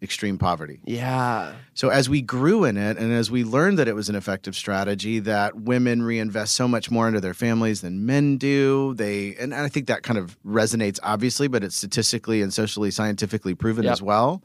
extreme 0.02 0.38
poverty. 0.38 0.80
yeah, 0.86 1.54
So 1.74 1.90
as 1.90 2.10
we 2.10 2.22
grew 2.22 2.64
in 2.64 2.78
it 2.78 2.98
and 2.98 3.12
as 3.12 3.30
we 3.30 3.44
learned 3.44 3.78
that 3.80 3.88
it 3.88 3.96
was 3.96 4.08
an 4.10 4.16
effective 4.16 4.56
strategy 4.56 5.20
that 5.20 5.56
women 5.58 6.02
reinvest 6.04 6.56
so 6.56 6.68
much 6.68 6.90
more 6.90 7.08
into 7.08 7.20
their 7.20 7.34
families 7.34 7.82
than 7.82 8.06
men 8.06 8.38
do, 8.38 8.94
they 8.96 9.36
and 9.36 9.54
I 9.54 9.68
think 9.68 9.88
that 9.88 10.04
kind 10.04 10.18
of 10.18 10.38
resonates 10.46 11.00
obviously, 11.04 11.48
but 11.50 11.64
it's 11.64 11.76
statistically 11.76 12.42
and 12.42 12.54
socially 12.54 12.92
scientifically 12.92 13.56
proven 13.56 13.84
Yep. 13.84 13.92
as 13.94 14.02
well 14.02 14.42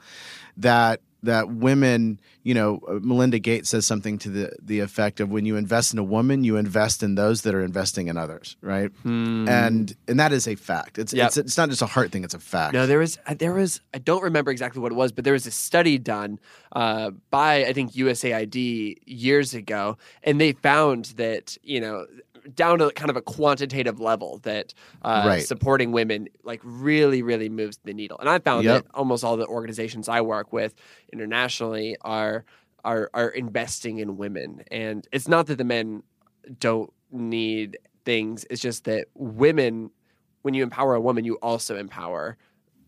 that 0.57 1.01
that 1.25 1.51
women, 1.51 2.21
you 2.43 2.55
know, 2.55 2.81
uh, 2.89 2.95
Melinda 3.03 3.39
Gates 3.39 3.71
says 3.71 3.87
something 3.87 4.19
to 4.19 4.29
the 4.31 4.53
the 4.63 4.81
effect 4.81 5.21
of 5.21 5.31
when 5.31 5.45
you 5.47 5.57
invest 5.57 5.93
in 5.93 5.99
a 5.99 6.05
woman, 6.05 6.45
you 6.45 6.57
invest 6.57 7.03
in 7.03 7.15
those 7.15 7.43
that 7.43 7.55
are 7.55 7.63
investing 7.63 8.09
in 8.09 8.17
others, 8.17 8.57
right? 8.61 8.91
Hmm. 9.03 9.49
And 9.49 9.95
and 10.09 10.19
that 10.21 10.33
is 10.33 10.47
a 10.49 10.55
fact. 10.55 10.99
It's 10.99 11.13
Yep. 11.13 11.27
it's 11.27 11.37
it's 11.37 11.57
not 11.57 11.69
just 11.69 11.83
a 11.83 11.87
heart 11.87 12.13
thing, 12.13 12.25
it's 12.25 12.35
a 12.35 12.39
fact. 12.39 12.75
No, 12.75 12.87
there 12.87 12.99
was 12.99 13.19
uh, 13.27 13.35
there 13.35 13.53
was 13.53 13.81
I 13.93 13.99
don't 13.99 14.23
remember 14.23 14.51
exactly 14.51 14.81
what 14.81 14.93
it 14.93 14.97
was, 14.97 15.13
but 15.13 15.25
there 15.25 15.33
was 15.33 15.47
a 15.47 15.51
study 15.51 15.99
done 15.99 16.39
uh, 16.73 17.11
by 17.31 17.65
I 17.65 17.73
think 17.73 17.93
USAID 17.93 18.97
years 19.07 19.55
ago, 19.55 19.99
and 20.23 20.41
they 20.41 20.53
found 20.53 21.07
that 21.17 21.57
you 21.63 21.81
know 21.81 22.07
down 22.55 22.79
to 22.79 22.91
kind 22.91 23.11
of 23.11 23.17
a 23.17 23.23
quantitative 23.23 24.01
level 24.01 24.39
that 24.43 24.75
uh, 25.03 25.23
Right. 25.27 25.43
supporting 25.43 25.93
women 25.93 26.29
like 26.43 26.61
really 26.65 27.23
really 27.23 27.49
moves 27.49 27.79
the 27.85 27.95
needle. 27.95 28.19
And 28.19 28.29
I 28.29 28.39
found 28.39 28.65
Yep. 28.65 28.85
that 28.85 28.91
almost 28.95 29.25
all 29.25 29.37
the 29.37 29.47
organizations 29.47 30.09
I 30.09 30.21
work 30.21 30.53
with 30.53 30.75
internationally 31.13 31.97
are 32.03 32.45
are 32.85 33.09
are 33.15 33.29
investing 33.31 33.99
in 33.99 34.17
women, 34.19 34.63
and 34.71 35.09
it's 35.11 35.27
not 35.29 35.47
that 35.47 35.57
the 35.57 35.65
men 35.65 36.03
don't 36.61 36.93
need 37.11 37.79
things; 38.05 38.45
it's 38.51 38.61
just 38.61 38.85
that 38.85 39.07
women. 39.15 39.91
When 40.43 40.53
you 40.53 40.63
empower 40.63 40.95
a 40.95 41.01
woman, 41.01 41.25
you 41.25 41.37
also 41.37 41.75
empower 41.79 42.37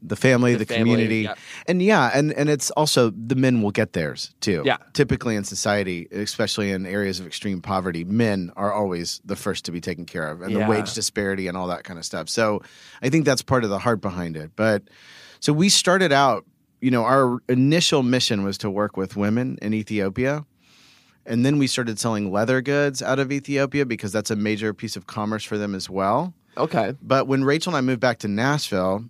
the 0.03 0.17
family, 0.17 0.55
the, 0.55 0.65
family, 0.67 0.93
community. 0.93 1.21
yeah. 1.23 1.35
And 1.67 1.83
yeah, 1.83 2.11
and 2.15 2.33
and 2.35 2.49
it's 2.49 2.71
also 2.73 3.11
the 3.11 3.35
men 3.35 3.63
will 3.63 3.71
get 3.71 3.93
theirs 3.93 4.35
too. 4.41 4.63
Yeah. 4.65 4.77
Typically 4.93 5.37
in 5.37 5.45
society, 5.45 6.07
especially 6.13 6.71
in 6.71 6.87
areas 6.87 7.19
of 7.21 7.27
extreme 7.27 7.61
poverty, 7.63 8.05
men 8.05 8.53
are 8.57 8.73
always 8.73 9.21
the 9.25 9.37
first 9.37 9.65
to 9.67 9.73
be 9.73 9.81
taken 9.81 10.05
care 10.05 10.29
of 10.31 10.43
and 10.43 10.53
Yeah. 10.53 10.65
the 10.65 10.71
wage 10.71 10.95
disparity 10.95 11.49
and 11.49 11.57
all 11.57 11.67
that 11.69 11.85
kind 11.85 11.99
of 11.99 12.05
stuff. 12.05 12.29
So 12.29 12.63
I 13.03 13.09
think 13.09 13.25
that's 13.25 13.43
part 13.43 13.65
of 13.65 13.71
the 13.71 13.79
heart 13.79 14.01
behind 14.01 14.37
it. 14.37 14.51
But 14.57 14.83
so 15.41 15.53
we 15.53 15.69
started 15.69 16.13
out, 16.13 16.45
you 16.81 16.91
know, 16.91 17.05
our 17.05 17.39
initial 17.49 18.03
mission 18.03 18.43
was 18.45 18.59
to 18.59 18.71
work 18.71 18.97
with 18.97 19.17
women 19.17 19.59
in 19.63 19.75
Ethiopia. 19.75 20.45
And 21.29 21.45
then 21.45 21.59
we 21.59 21.67
started 21.67 21.99
selling 21.99 22.31
leather 22.31 22.61
goods 22.63 23.03
out 23.03 23.19
of 23.19 23.33
Ethiopia 23.33 23.85
because 23.85 24.13
that's 24.13 24.31
a 24.31 24.37
major 24.37 24.73
piece 24.73 24.95
of 24.95 25.07
commerce 25.09 25.43
for 25.43 25.59
them 25.59 25.75
as 25.75 25.91
well. 25.91 26.35
Okay. 26.57 26.95
But 27.03 27.27
when 27.27 27.43
Rachel 27.43 27.71
and 27.71 27.77
I 27.77 27.81
moved 27.81 28.01
back 28.01 28.19
to 28.21 28.29
Nashville, 28.29 29.05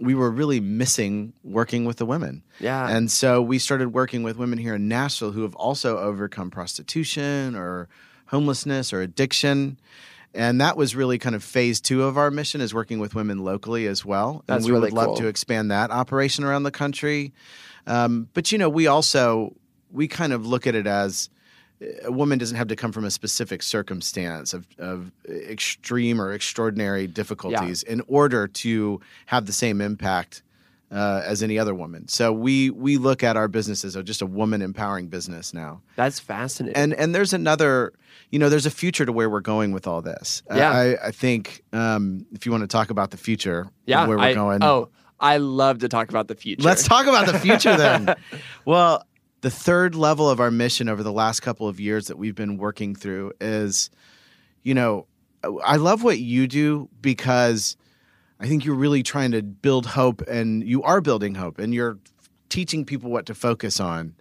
we 0.00 0.14
were 0.14 0.30
really 0.30 0.60
missing 0.60 1.32
working 1.42 1.84
with 1.84 1.96
the 1.96 2.06
women. 2.06 2.42
Yeah. 2.60 2.88
And 2.88 3.10
so 3.10 3.42
we 3.42 3.58
started 3.58 3.92
working 3.92 4.22
with 4.22 4.36
women 4.36 4.58
here 4.58 4.74
in 4.74 4.88
Nashville 4.88 5.32
who 5.32 5.42
have 5.42 5.54
also 5.54 5.98
overcome 5.98 6.50
prostitution 6.50 7.54
or 7.54 7.88
homelessness 8.26 8.92
or 8.92 9.00
addiction. 9.00 9.78
And 10.34 10.60
that 10.60 10.76
was 10.76 10.94
really 10.94 11.18
kind 11.18 11.34
of 11.34 11.42
phase 11.42 11.80
two 11.80 12.02
of 12.02 12.18
our 12.18 12.30
mission 12.30 12.60
is 12.60 12.74
working 12.74 12.98
with 12.98 13.14
women 13.14 13.38
locally 13.38 13.86
as 13.86 14.04
well. 14.04 14.44
That's 14.46 14.64
and 14.64 14.66
we 14.66 14.72
really 14.72 14.90
would 14.90 14.92
love 14.92 15.06
cool. 15.06 15.16
to 15.16 15.26
expand 15.26 15.70
that 15.70 15.90
operation 15.90 16.44
around 16.44 16.64
the 16.64 16.70
country. 16.70 17.32
Um, 17.86 18.28
but 18.34 18.52
you 18.52 18.58
know, 18.58 18.68
we 18.68 18.86
also 18.86 19.56
we 19.90 20.06
kind 20.06 20.32
of 20.32 20.46
look 20.46 20.66
at 20.66 20.74
it 20.74 20.86
as 20.86 21.30
a 22.04 22.10
woman 22.12 22.38
doesn't 22.38 22.56
have 22.56 22.68
to 22.68 22.76
come 22.76 22.92
from 22.92 23.04
a 23.04 23.10
specific 23.10 23.62
circumstance 23.62 24.52
of, 24.52 24.66
of 24.78 25.12
extreme 25.28 26.20
or 26.20 26.32
extraordinary 26.32 27.06
difficulties 27.06 27.82
in 27.82 28.02
order 28.08 28.48
to 28.48 29.00
have 29.26 29.46
the 29.46 29.52
same 29.52 29.80
impact 29.80 30.42
uh, 30.90 31.22
as 31.24 31.42
any 31.42 31.58
other 31.58 31.74
woman. 31.74 32.08
So 32.08 32.32
we 32.32 32.70
we 32.70 32.96
look 32.96 33.22
at 33.22 33.36
our 33.36 33.46
business 33.48 33.84
as 33.84 33.94
a, 33.94 34.02
just 34.02 34.22
a 34.22 34.26
woman 34.26 34.62
empowering 34.62 35.08
business 35.08 35.52
now. 35.52 35.82
That's 35.96 36.18
fascinating. 36.18 36.76
And 36.76 36.94
and 36.94 37.14
there's 37.14 37.32
another, 37.32 37.92
you 38.30 38.38
know, 38.38 38.48
there's 38.48 38.66
a 38.66 38.70
future 38.70 39.04
to 39.04 39.12
where 39.12 39.28
we're 39.28 39.40
going 39.40 39.72
with 39.72 39.86
all 39.86 40.00
this. 40.00 40.42
I- 40.50 40.56
Yeah. 40.56 40.70
I, 40.72 41.08
I 41.08 41.10
think 41.10 41.62
um, 41.72 42.26
if 42.32 42.46
you 42.46 42.52
want 42.52 42.62
to 42.62 42.68
talk 42.68 42.90
about 42.90 43.10
the 43.10 43.18
future, 43.18 43.68
yeah. 43.86 44.06
where 44.06 44.16
we're 44.16 44.24
I- 44.24 44.34
going. 44.34 44.62
Oh, 44.62 44.88
I 45.20 45.38
love 45.38 45.78
to 45.80 45.88
talk 45.88 46.08
about 46.10 46.28
the 46.28 46.36
future. 46.36 46.62
Let's 46.62 46.86
talk 46.86 47.06
about 47.06 47.26
the 47.26 47.38
future 47.38 47.76
then. 47.76 48.14
well, 48.64 49.04
the 49.40 49.50
third 49.50 49.94
level 49.94 50.28
of 50.28 50.40
our 50.40 50.50
mission 50.50 50.88
over 50.88 51.02
the 51.02 51.12
last 51.12 51.40
couple 51.40 51.68
of 51.68 51.78
years 51.78 52.08
that 52.08 52.18
we've 52.18 52.34
been 52.34 52.56
working 52.56 52.94
through 52.94 53.32
is, 53.40 53.90
you 54.62 54.74
know, 54.74 55.06
I 55.64 55.76
love 55.76 56.02
what 56.02 56.18
you 56.18 56.46
do 56.48 56.88
because 57.00 57.76
I 58.40 58.48
think 58.48 58.64
you're 58.64 58.74
really 58.74 59.02
trying 59.02 59.32
to 59.32 59.42
build 59.42 59.86
hope 59.86 60.22
and 60.22 60.66
you 60.66 60.82
are 60.82 61.00
building 61.00 61.34
hope 61.34 61.58
and 61.58 61.72
you're 61.72 61.98
teaching 62.48 62.84
people 62.84 63.10
what 63.10 63.26
to 63.26 63.34
focus 63.34 63.78
on. 63.78 64.14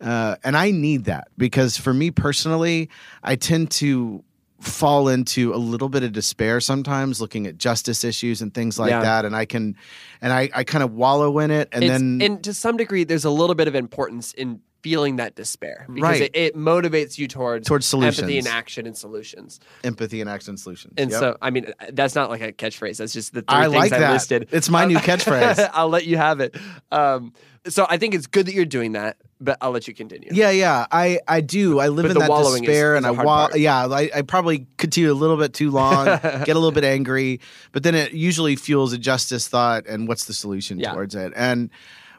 Uh, 0.00 0.36
and 0.44 0.56
I 0.56 0.72
need 0.72 1.04
that 1.04 1.28
because 1.38 1.76
for 1.76 1.94
me 1.94 2.10
personally, 2.10 2.90
I 3.22 3.36
tend 3.36 3.70
to 3.72 4.24
fall 4.60 5.08
into 5.08 5.52
a 5.54 5.56
little 5.56 5.88
bit 5.88 6.02
of 6.02 6.12
despair 6.12 6.60
sometimes 6.60 7.20
looking 7.20 7.46
at 7.46 7.58
justice 7.58 8.04
issues 8.04 8.40
and 8.40 8.54
things 8.54 8.78
like 8.78 8.90
Yeah. 8.90 9.02
that. 9.02 9.24
And 9.24 9.36
I 9.36 9.44
can, 9.44 9.76
and 10.22 10.32
I, 10.32 10.48
I 10.54 10.64
kind 10.64 10.82
of 10.82 10.92
wallow 10.92 11.38
in 11.40 11.50
it. 11.50 11.68
And 11.72 11.84
It's- 11.84 12.00
then, 12.00 12.20
and 12.22 12.42
to 12.44 12.54
some 12.54 12.76
degree, 12.76 13.04
there's 13.04 13.24
a 13.26 13.30
little 13.30 13.54
bit 13.54 13.68
of 13.68 13.74
importance 13.74 14.32
in 14.32 14.60
feeling 14.82 15.16
that 15.16 15.34
despair 15.34 15.84
because 15.88 16.02
Right. 16.02 16.22
it, 16.22 16.36
it 16.36 16.56
motivates 16.56 17.18
you 17.18 17.26
towards 17.26 17.66
Towards 17.66 17.92
empathy 17.92 18.38
and 18.38 18.46
action 18.46 18.86
and 18.86 18.96
solutions. 18.96 19.58
empathy 19.82 20.20
and 20.20 20.30
action 20.30 20.50
and 20.50 20.60
solutions. 20.60 20.94
And 20.96 21.10
Yep. 21.10 21.18
so, 21.20 21.36
I 21.42 21.50
mean, 21.50 21.72
that's 21.92 22.14
not 22.14 22.30
like 22.30 22.40
a 22.42 22.52
catchphrase. 22.52 22.98
That's 22.98 23.12
just 23.12 23.32
the 23.34 23.40
three 23.42 23.46
I 23.48 23.62
things 23.64 23.74
like 23.74 23.92
I 23.92 23.98
that. 23.98 24.12
listed. 24.12 24.48
It's 24.52 24.68
my 24.68 24.84
new 24.84 24.98
catchphrase. 24.98 25.70
I'll 25.74 25.88
let 25.88 26.06
you 26.06 26.16
have 26.16 26.40
it. 26.40 26.56
Um, 26.92 27.32
so 27.66 27.84
I 27.88 27.96
think 27.96 28.14
it's 28.14 28.28
good 28.28 28.46
that 28.46 28.54
you're 28.54 28.64
doing 28.64 28.92
that, 28.92 29.16
but 29.40 29.58
I'll 29.60 29.72
let 29.72 29.88
you 29.88 29.94
continue. 29.94 30.28
Yeah, 30.30 30.50
yeah, 30.50 30.86
I, 30.92 31.18
I 31.26 31.40
do. 31.40 31.80
I 31.80 31.88
live 31.88 32.04
But 32.04 32.12
in 32.12 32.18
that 32.18 32.30
wallowing 32.30 32.62
is- 32.62 32.68
despair, 32.68 32.94
is 32.94 32.98
and 32.98 33.06
I 33.06 33.12
hard 33.14 33.26
wall. 33.26 33.48
part. 33.48 33.58
Yeah, 33.58 33.86
I, 33.88 34.08
I 34.14 34.22
probably 34.22 34.68
continue 34.76 35.10
a 35.10 35.14
little 35.14 35.36
bit 35.36 35.52
too 35.52 35.72
long, 35.72 36.04
get 36.22 36.50
a 36.50 36.54
little 36.54 36.70
bit 36.70 36.84
angry, 36.84 37.40
but 37.72 37.82
then 37.82 37.96
it 37.96 38.12
usually 38.12 38.54
fuels 38.54 38.92
a 38.92 38.98
justice 38.98 39.48
thought 39.48 39.86
and 39.88 40.06
what's 40.06 40.26
the 40.26 40.32
solution 40.34 40.78
Yeah. 40.78 40.92
towards 40.92 41.16
it. 41.16 41.32
And 41.34 41.70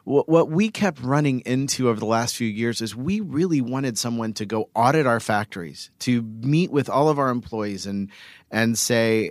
what 0.08 0.28
what 0.28 0.50
we 0.50 0.70
kept 0.70 1.00
running 1.02 1.40
into 1.40 1.88
over 1.88 2.00
the 2.00 2.06
last 2.06 2.34
few 2.34 2.48
years 2.48 2.80
is 2.80 2.96
we 2.96 3.20
really 3.20 3.60
wanted 3.60 3.98
someone 3.98 4.32
to 4.34 4.46
go 4.46 4.70
audit 4.74 5.06
our 5.06 5.20
factories, 5.20 5.90
to 6.00 6.22
meet 6.22 6.70
with 6.70 6.88
all 6.88 7.08
of 7.08 7.18
our 7.18 7.28
employees 7.28 7.84
and 7.86 8.10
and 8.50 8.78
say, 8.78 9.30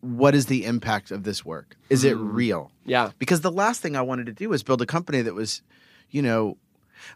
what 0.00 0.34
is 0.34 0.46
the 0.46 0.64
impact 0.66 1.10
of 1.10 1.22
this 1.24 1.44
work? 1.44 1.76
Is 1.90 2.04
it 2.04 2.14
Hmm. 2.16 2.28
real? 2.34 2.70
Yeah. 2.84 3.10
because 3.18 3.40
the 3.40 3.50
last 3.50 3.80
thing 3.80 3.96
I 3.96 4.02
wanted 4.02 4.26
to 4.26 4.32
do 4.32 4.48
was 4.50 4.62
build 4.62 4.82
a 4.82 4.86
company 4.86 5.22
that 5.22 5.34
was, 5.34 5.62
you 6.10 6.22
know, 6.22 6.56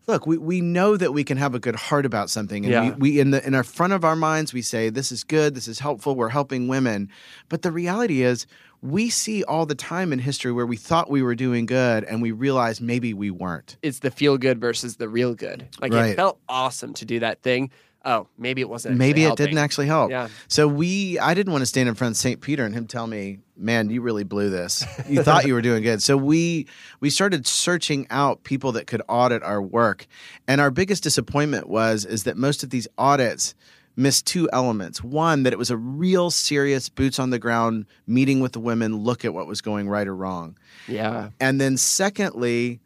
look, 0.06 0.26
we, 0.26 0.36
we 0.38 0.60
know 0.60 0.96
that 0.96 1.12
we 1.12 1.24
can 1.24 1.36
have 1.38 1.54
a 1.54 1.58
good 1.58 1.76
heart 1.76 2.06
about 2.06 2.30
something. 2.30 2.64
And 2.64 2.72
Yeah. 2.72 2.90
we, 2.96 3.12
we 3.12 3.20
in 3.20 3.30
the 3.30 3.46
in 3.46 3.54
our 3.54 3.64
front 3.64 3.92
of 3.92 4.04
our 4.04 4.16
minds, 4.16 4.52
we 4.52 4.62
say, 4.62 4.88
This 4.90 5.12
is 5.12 5.24
good, 5.24 5.54
this 5.54 5.68
is 5.68 5.78
helpful, 5.78 6.14
we're 6.16 6.28
helping 6.30 6.68
women. 6.68 7.08
But 7.48 7.62
the 7.62 7.70
reality 7.72 8.22
is 8.22 8.46
we 8.80 9.10
see 9.10 9.44
all 9.44 9.64
the 9.64 9.76
time 9.76 10.12
in 10.12 10.18
history 10.18 10.50
where 10.50 10.66
we 10.66 10.76
thought 10.76 11.08
we 11.08 11.22
were 11.22 11.36
doing 11.36 11.66
good 11.66 12.02
and 12.04 12.20
we 12.20 12.32
realized 12.32 12.80
maybe 12.80 13.14
we 13.14 13.30
weren't. 13.30 13.76
It's 13.82 14.00
the 14.00 14.10
feel 14.10 14.36
good 14.38 14.60
versus 14.60 14.96
the 14.96 15.08
real 15.08 15.34
good. 15.34 15.68
Like 15.80 15.92
Right. 15.92 16.10
it 16.10 16.16
felt 16.16 16.40
awesome 16.48 16.92
to 16.94 17.04
do 17.04 17.20
that 17.20 17.42
thing. 17.42 17.70
Oh, 18.04 18.26
maybe 18.36 18.60
it 18.60 18.68
wasn't. 18.68 18.96
maybe 18.96 19.22
it 19.24 19.30
actually 19.30 19.46
didn't 19.46 19.58
actually 19.58 19.86
help. 19.86 20.10
Yeah. 20.10 20.28
So 20.48 20.66
we, 20.66 21.18
I 21.18 21.34
didn't 21.34 21.52
want 21.52 21.62
to 21.62 21.66
stand 21.66 21.88
in 21.88 21.94
front 21.94 22.12
of 22.12 22.16
St. 22.18 22.40
Peter 22.40 22.64
and 22.64 22.74
him 22.74 22.86
tell 22.86 23.06
me, 23.06 23.38
"Man, 23.56 23.90
you 23.90 24.00
really 24.02 24.24
blew 24.24 24.50
this. 24.50 24.84
You 25.08 25.22
thought 25.22 25.46
you 25.46 25.54
were 25.54 25.62
doing 25.62 25.82
good." 25.82 26.02
So 26.02 26.16
we 26.16 26.66
we 27.00 27.10
started 27.10 27.46
searching 27.46 28.06
out 28.10 28.42
people 28.44 28.72
that 28.72 28.86
could 28.86 29.02
audit 29.08 29.42
our 29.42 29.62
work, 29.62 30.06
and 30.48 30.60
our 30.60 30.70
biggest 30.70 31.02
disappointment 31.02 31.68
was 31.68 32.04
is 32.04 32.24
that 32.24 32.36
most 32.36 32.62
of 32.64 32.70
these 32.70 32.88
audits 32.98 33.54
missed 33.94 34.26
two 34.26 34.48
elements. 34.52 35.04
One, 35.04 35.42
that 35.42 35.52
it 35.52 35.58
was 35.58 35.70
a 35.70 35.76
real 35.76 36.30
serious 36.30 36.88
boots 36.88 37.18
on 37.18 37.30
the 37.30 37.38
ground 37.38 37.84
meeting 38.06 38.40
with 38.40 38.52
the 38.52 38.60
women, 38.60 38.96
look 38.96 39.24
at 39.24 39.34
what 39.34 39.46
was 39.46 39.60
going 39.60 39.86
right 39.88 40.08
or 40.08 40.16
wrong, 40.16 40.56
Yeah. 40.88 41.28
and 41.40 41.60
then 41.60 41.76
secondly. 41.76 42.80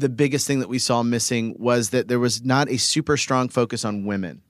The 0.00 0.08
biggest 0.08 0.46
thing 0.46 0.60
that 0.60 0.68
we 0.68 0.78
saw 0.78 1.02
missing 1.02 1.54
was 1.58 1.90
that 1.90 2.08
there 2.08 2.18
was 2.18 2.44
not 2.44 2.70
a 2.70 2.78
super 2.78 3.16
strong 3.16 3.48
focus 3.48 3.84
on 3.84 4.04
women 4.06 4.40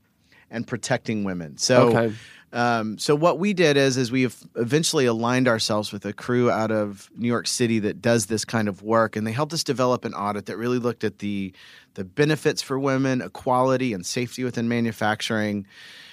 and 0.50 0.66
protecting 0.66 1.24
women. 1.24 1.56
So, 1.56 1.88
Okay. 1.88 2.14
um, 2.52 2.98
so 2.98 3.14
what 3.14 3.38
we 3.38 3.52
did 3.52 3.76
is, 3.76 3.96
is 3.96 4.10
we 4.12 4.24
eventually 4.56 5.06
aligned 5.06 5.48
ourselves 5.48 5.92
with 5.92 6.04
a 6.04 6.12
crew 6.12 6.50
out 6.50 6.70
of 6.70 7.10
New 7.16 7.28
York 7.28 7.46
City 7.46 7.78
that 7.80 8.00
does 8.00 8.26
this 8.26 8.44
kind 8.44 8.68
of 8.68 8.82
work, 8.82 9.16
and 9.16 9.26
they 9.26 9.32
helped 9.32 9.52
us 9.52 9.64
develop 9.64 10.04
an 10.04 10.14
audit 10.14 10.46
that 10.46 10.56
really 10.56 10.78
looked 10.78 11.04
at 11.04 11.18
the 11.18 11.52
the 11.94 12.04
benefits 12.04 12.62
for 12.62 12.78
women, 12.78 13.20
equality, 13.20 13.92
and 13.92 14.06
safety 14.06 14.44
within 14.44 14.68
manufacturing. 14.68 15.66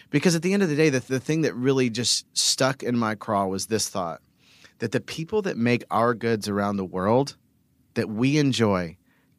Because 0.10 0.36
at 0.36 0.42
the 0.42 0.54
end 0.54 0.64
of 0.64 0.70
the 0.70 0.76
day, 0.76 0.90
the, 0.90 1.02
the 1.02 1.20
thing 1.20 1.42
that 1.42 1.54
really 1.54 1.90
just 1.92 2.26
stuck 2.36 2.82
in 2.82 2.98
my 2.98 3.14
craw 3.14 3.46
was 3.46 3.68
this 3.68 3.90
thought 3.90 4.22
that 4.80 4.92
the 4.92 5.02
people 5.02 5.42
that 5.44 5.58
make 5.58 5.84
our 5.92 6.14
goods 6.14 6.48
around 6.48 6.78
the 6.78 6.86
world 6.86 7.36
that 7.96 8.10
we 8.10 8.38
enjoy 8.38 8.96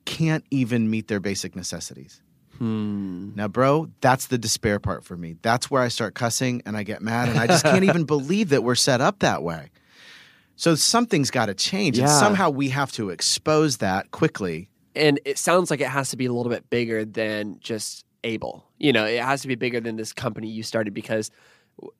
can't 0.08 0.44
even 0.50 0.90
meet 0.90 1.08
their 1.08 1.20
basic 1.20 1.54
necessities. 1.54 2.22
Hmm. 2.56 3.30
Now, 3.36 3.46
bro, 3.46 3.90
that's 4.00 4.26
the 4.26 4.38
despair 4.38 4.80
part 4.80 5.04
for 5.04 5.16
me. 5.16 5.36
That's 5.42 5.70
where 5.70 5.82
I 5.82 5.88
start 5.88 6.14
cussing 6.14 6.62
and 6.64 6.76
I 6.76 6.82
get 6.82 7.02
mad 7.02 7.28
and 7.28 7.38
I 7.38 7.46
just 7.46 7.62
can't 7.62 7.84
even 7.84 8.04
believe 8.06 8.48
that 8.48 8.64
we're 8.64 8.74
set 8.74 9.00
up 9.00 9.20
that 9.20 9.42
way. 9.42 9.70
So 10.56 10.74
something's 10.74 11.30
got 11.30 11.46
to 11.46 11.54
change. 11.54 11.98
And 11.98 12.08
somehow 12.08 12.50
we 12.50 12.70
have 12.70 12.90
to 12.92 13.10
expose 13.10 13.76
that 13.76 14.10
quickly. 14.10 14.70
And 14.96 15.20
it 15.24 15.38
sounds 15.38 15.70
like 15.70 15.80
it 15.80 15.88
has 15.88 16.10
to 16.10 16.16
be 16.16 16.26
a 16.26 16.32
little 16.32 16.50
bit 16.50 16.68
bigger 16.68 17.04
than 17.04 17.58
just 17.60 18.04
Able. 18.24 18.66
You 18.78 18.92
know, 18.92 19.04
it 19.04 19.22
has 19.22 19.42
to 19.42 19.48
be 19.48 19.54
bigger 19.54 19.78
than 19.78 19.94
this 19.94 20.12
company 20.12 20.48
you 20.48 20.64
started 20.64 20.92
because, 20.94 21.30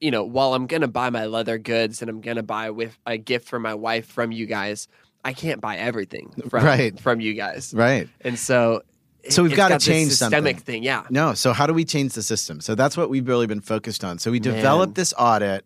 you 0.01 0.11
know, 0.11 0.25
while 0.25 0.55
I'm 0.55 0.67
going 0.67 0.81
to 0.81 0.89
buy 0.89 1.11
my 1.11 1.27
leather 1.27 1.59
goods 1.59 2.03
and 2.03 2.11
I'm 2.11 2.21
going 2.21 2.37
to 2.39 2.43
buy 2.43 2.71
with 2.71 2.99
a 3.07 3.17
gift 3.17 3.47
for 3.47 3.61
my 3.61 3.75
wife 3.75 4.07
from 4.07 4.33
you 4.33 4.47
guys, 4.47 4.89
I 5.25 5.33
can't 5.33 5.61
buy 5.61 5.77
everything 5.77 6.31
from, 6.49 6.65
Right. 6.65 6.99
from 7.01 7.21
you 7.21 7.35
guys. 7.35 7.75
Right. 7.75 8.09
And 8.21 8.39
so, 8.39 8.83
So 9.29 9.43
we've 9.43 9.53
it's 9.53 9.57
gotta 9.57 9.79
change 9.79 10.11
systemic 10.11 10.57
something. 10.59 10.65
thing. 10.65 10.83
Yeah. 10.85 11.05
No. 11.11 11.35
So 11.35 11.53
how 11.53 11.67
do 11.67 11.75
we 11.75 11.85
change 11.85 12.13
the 12.15 12.23
system? 12.23 12.61
So 12.61 12.75
that's 12.75 12.97
what 12.97 13.11
we've 13.11 13.27
really 13.27 13.47
been 13.47 13.61
focused 13.61 14.05
on. 14.05 14.19
So 14.19 14.31
we 14.31 14.39
developed 14.41 14.91
Man. 14.91 14.95
this 14.95 15.13
audit 15.19 15.65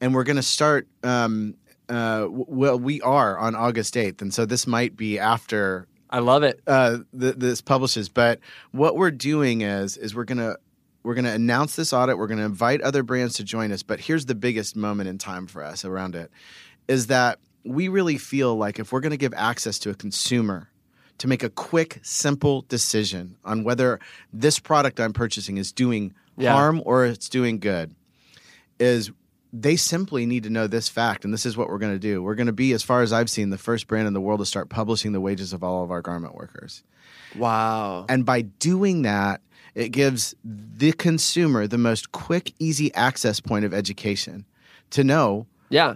and 0.00 0.12
we're 0.14 0.24
going 0.24 0.36
to 0.36 0.42
start. 0.42 0.86
Um, 1.02 1.54
uh, 1.88 2.22
w- 2.22 2.44
well, 2.48 2.78
we 2.78 3.00
are 3.02 3.38
on 3.38 3.54
August 3.54 3.94
8th. 3.94 4.20
And 4.20 4.34
so 4.34 4.44
this 4.44 4.66
might 4.66 4.96
be 4.96 5.18
after 5.18 5.86
I 6.10 6.18
love 6.18 6.42
it. 6.42 6.60
uh, 6.66 6.98
th- 7.18 7.36
this 7.36 7.60
publishes. 7.60 8.08
But 8.08 8.40
what 8.72 8.96
we're 8.96 9.10
doing 9.12 9.60
is 9.62 9.96
is 9.96 10.14
we're 10.14 10.24
gonna 10.24 10.56
we're 11.04 11.14
gonna 11.14 11.30
announce 11.32 11.76
this 11.76 11.92
audit. 11.92 12.18
We're 12.18 12.26
gonna 12.26 12.44
invite 12.44 12.80
other 12.82 13.02
brands 13.04 13.34
to 13.36 13.44
join 13.44 13.70
us. 13.72 13.82
But 13.84 14.00
here's 14.00 14.26
the 14.26 14.34
biggest 14.34 14.74
moment 14.76 15.08
in 15.08 15.18
time 15.18 15.46
for 15.46 15.62
us 15.62 15.84
around 15.84 16.14
it 16.16 16.30
is 16.88 17.06
that 17.06 17.38
we 17.66 17.88
really 17.88 18.18
feel 18.18 18.56
like 18.56 18.78
if 18.78 18.92
we're 18.92 19.00
gonna 19.00 19.16
give 19.16 19.34
access 19.36 19.78
to 19.80 19.90
a 19.90 19.94
consumer 19.94 20.70
to 21.18 21.28
make 21.28 21.42
a 21.42 21.50
quick, 21.50 21.98
simple 22.02 22.64
decision 22.68 23.36
on 23.44 23.64
whether 23.64 23.98
this 24.32 24.58
product 24.58 25.00
I'm 25.00 25.12
purchasing 25.12 25.56
is 25.56 25.72
doing 25.72 26.14
Yeah. 26.36 26.52
harm 26.52 26.82
or 26.84 27.06
it's 27.06 27.28
doing 27.30 27.58
good, 27.58 27.94
is 28.78 29.10
they 29.52 29.76
simply 29.76 30.26
need 30.26 30.42
to 30.42 30.50
know 30.50 30.66
this 30.66 30.88
fact, 30.90 31.24
and 31.24 31.32
this 31.32 31.46
is 31.46 31.56
what 31.56 31.68
we're 31.70 31.78
going 31.78 31.94
to 31.94 31.98
do. 31.98 32.22
We're 32.22 32.34
going 32.34 32.48
to 32.48 32.52
be, 32.52 32.72
as 32.72 32.82
far 32.82 33.00
as 33.00 33.10
I've 33.10 33.30
seen, 33.30 33.48
the 33.48 33.56
first 33.56 33.86
brand 33.86 34.06
in 34.06 34.12
the 34.12 34.20
world 34.20 34.40
to 34.40 34.44
start 34.44 34.68
publishing 34.68 35.12
the 35.12 35.20
wages 35.20 35.54
of 35.54 35.64
all 35.64 35.82
of 35.82 35.90
our 35.90 36.02
garment 36.02 36.34
workers. 36.34 36.82
Wow. 37.34 38.04
And 38.08 38.26
by 38.26 38.42
doing 38.42 39.00
that, 39.02 39.40
it 39.74 39.90
gives 39.90 40.34
the 40.44 40.92
consumer 40.92 41.66
the 41.66 41.78
most 41.78 42.12
quick, 42.12 42.52
easy 42.58 42.92
access 42.94 43.40
point 43.40 43.64
of 43.64 43.72
education 43.72 44.44
to 44.90 45.02
know 45.04 45.46
Yeah. 45.70 45.94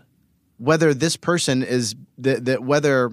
Whether 0.61 0.93
this 0.93 1.17
person 1.17 1.63
is 1.63 1.97
that, 2.19 2.45
that 2.45 2.63
whether 2.63 3.11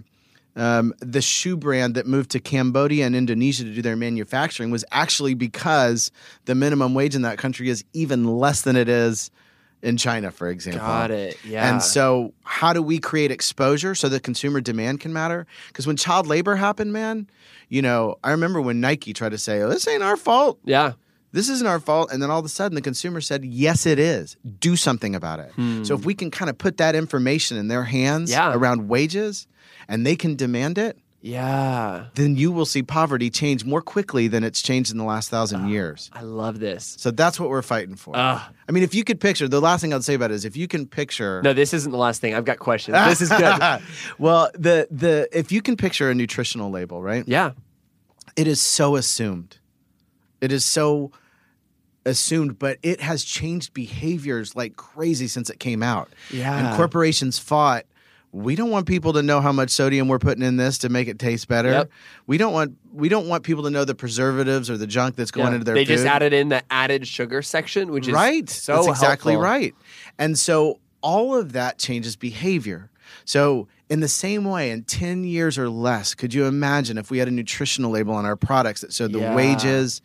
um, 0.58 0.94
the 1.00 1.22
shoe 1.22 1.56
brand 1.56 1.96
that 1.96 2.06
moved 2.06 2.32
to 2.32 2.40
Cambodia 2.40 3.06
and 3.06 3.16
Indonesia 3.16 3.64
to 3.64 3.74
do 3.74 3.82
their 3.82 3.96
manufacturing 3.96 4.70
was 4.70 4.84
actually 4.92 5.34
because 5.34 6.12
the 6.46 6.56
minimum 6.56 6.94
wage 6.94 7.16
in 7.16 7.22
that 7.22 7.38
country 7.38 7.70
is 7.70 7.86
even 7.94 8.26
less 8.26 8.64
than 8.64 8.76
it 8.76 8.90
is 8.90 9.32
in 9.82 9.96
China, 9.96 10.30
for 10.32 10.50
example. 10.50 10.82
Got 10.82 11.12
it. 11.12 11.38
Yeah. 11.46 11.72
And 11.72 11.82
so, 11.82 12.34
how 12.44 12.74
do 12.74 12.82
we 12.82 13.00
create 13.00 13.32
exposure 13.32 13.96
so 13.96 14.10
that 14.10 14.24
consumer 14.24 14.60
demand 14.60 15.00
can 15.00 15.14
matter? 15.14 15.48
Because 15.68 15.88
when 15.88 15.96
child 15.96 16.28
labor 16.28 16.56
happened, 16.56 16.92
man, 16.92 17.30
you 17.70 17.82
know, 17.82 18.18
I 18.24 18.32
remember 18.32 18.60
when 18.60 18.82
Nike 18.82 19.14
tried 19.14 19.30
to 19.30 19.38
say, 19.38 19.62
oh, 19.62 19.70
this 19.70 19.88
ain't 19.88 20.04
our 20.04 20.18
fault. 20.18 20.60
yeah. 20.66 20.94
This 21.34 21.50
isn't 21.50 21.68
our 21.68 21.80
fault. 21.80 22.12
And 22.12 22.22
then 22.22 22.30
all 22.32 22.40
of 22.40 22.46
a 22.46 22.50
sudden, 22.50 22.76
the 22.76 22.82
consumer 22.82 23.20
said, 23.22 23.44
yes, 23.46 23.86
it 23.86 24.00
is. 24.00 24.38
Do 24.60 24.76
something 24.76 25.14
about 25.16 25.40
it. 25.40 25.52
Hmm. 25.56 25.84
So, 25.84 25.94
if 25.96 26.06
we 26.06 26.14
can 26.16 26.32
kind 26.32 26.50
of 26.50 26.58
put 26.58 26.78
that 26.78 26.96
information 26.96 27.58
in 27.58 27.68
their 27.68 27.84
hands 27.84 28.32
Yeah. 28.32 28.54
around 28.54 28.88
wages 28.88 29.46
and 29.88 30.06
they 30.06 30.16
can 30.16 30.36
demand 30.36 30.78
it, 30.78 30.98
Yeah. 31.22 32.06
then 32.16 32.38
you 32.38 32.52
will 32.52 32.66
see 32.66 32.82
poverty 32.82 33.30
change 33.30 33.66
more 33.66 33.82
quickly 33.82 34.28
than 34.30 34.44
it's 34.46 34.62
changed 34.62 34.90
in 34.92 34.98
the 34.98 35.04
last 35.04 35.30
thousand 35.30 35.68
years. 35.70 36.10
I 36.14 36.22
love 36.22 36.60
this. 36.60 36.96
So, 36.98 37.12
that's 37.12 37.40
what 37.40 37.50
we're 37.50 37.62
fighting 37.62 37.96
for. 37.96 38.16
Ugh. 38.16 38.42
I 38.68 38.72
mean, 38.72 38.84
if 38.84 38.96
you 38.96 39.04
could 39.04 39.20
picture, 39.20 39.48
the 39.50 39.60
last 39.62 39.82
thing 39.82 39.94
I'd 39.94 40.04
say 40.06 40.14
about 40.14 40.32
it 40.32 40.36
is 40.36 40.46
if 40.46 40.56
you 40.56 40.68
can 40.68 40.88
picture. 40.88 41.42
No, 41.44 41.54
this 41.54 41.74
isn't 41.74 41.92
the 41.92 41.98
last 41.98 42.22
thing. 42.22 42.36
I've 42.36 42.46
got 42.46 42.60
questions. 42.60 42.96
This 43.08 43.22
is 43.22 43.30
good. 43.30 43.82
well, 44.18 44.50
the 44.54 44.88
the 44.92 45.28
if 45.34 45.52
you 45.52 45.62
can 45.62 45.76
picture 45.76 46.10
a 46.10 46.16
nutritional 46.16 46.72
label, 46.72 47.02
right? 47.02 47.26
Yeah. 47.28 47.52
It 48.38 48.48
is 48.48 48.62
so 48.62 48.96
assumed. 48.96 49.58
It 50.42 50.52
is 50.52 50.66
so 50.66 51.12
assumed, 52.06 52.58
but 52.60 52.78
it 52.84 53.02
has 53.02 53.24
changed 53.24 53.74
behaviors 53.74 54.56
like 54.56 54.76
crazy 54.76 55.28
since 55.28 55.50
it 55.50 55.60
came 55.60 55.84
out. 55.84 56.10
Yeah. 56.32 56.58
And 56.70 56.78
corporations 56.78 57.38
fought 57.40 57.86
we 58.34 58.56
don't 58.56 58.70
want 58.70 58.86
people 58.88 59.14
to 59.14 59.24
know 59.24 59.40
how 59.42 59.52
much 59.54 59.70
sodium 59.70 60.10
we're 60.10 60.20
putting 60.20 60.44
in 60.44 60.58
this 60.58 60.80
to 60.80 60.90
make 60.90 61.08
it 61.08 61.18
taste 61.18 61.48
better. 61.48 61.72
Yep. 61.72 61.92
We 62.28 62.38
don't 62.38 62.54
want 62.54 62.78
we 62.94 63.10
don't 63.10 63.28
want 63.28 63.44
people 63.44 63.64
to 63.64 63.70
know 63.70 63.84
the 63.86 63.96
preservatives 63.96 64.70
or 64.70 64.78
the 64.78 64.86
junk 64.88 65.16
that's 65.16 65.32
going 65.32 65.48
Yeah. 65.48 65.54
into 65.54 65.64
their 65.66 65.76
they 65.76 65.86
food. 65.86 65.94
just 65.94 66.06
added 66.06 66.34
in 66.34 66.50
the 66.50 66.62
added 66.72 67.08
sugar 67.08 67.42
section, 67.42 67.92
which 67.92 68.08
is 68.08 68.14
right. 68.14 68.48
so 68.50 68.76
That's 68.76 68.88
exactly 68.88 69.34
helpful. 69.34 69.50
right. 69.50 69.76
And 70.20 70.38
so 70.38 70.80
all 71.02 71.36
of 71.36 71.54
that 71.54 71.78
changes 71.80 72.16
behavior. 72.16 72.90
So 73.26 73.68
in 73.90 74.00
the 74.00 74.08
same 74.08 74.44
way, 74.44 74.72
in 74.72 74.84
10 74.84 75.24
years 75.24 75.58
or 75.58 75.70
less, 75.70 76.14
could 76.16 76.34
you 76.34 76.46
imagine 76.46 76.98
if 76.98 77.10
we 77.12 77.18
had 77.20 77.28
a 77.28 77.32
nutritional 77.32 77.92
label 77.92 78.14
on 78.14 78.26
our 78.26 78.36
products 78.36 78.82
that 78.82 78.94
showed 78.94 79.14
the 79.14 79.20
Yeah. 79.20 79.36
wages, 79.36 80.02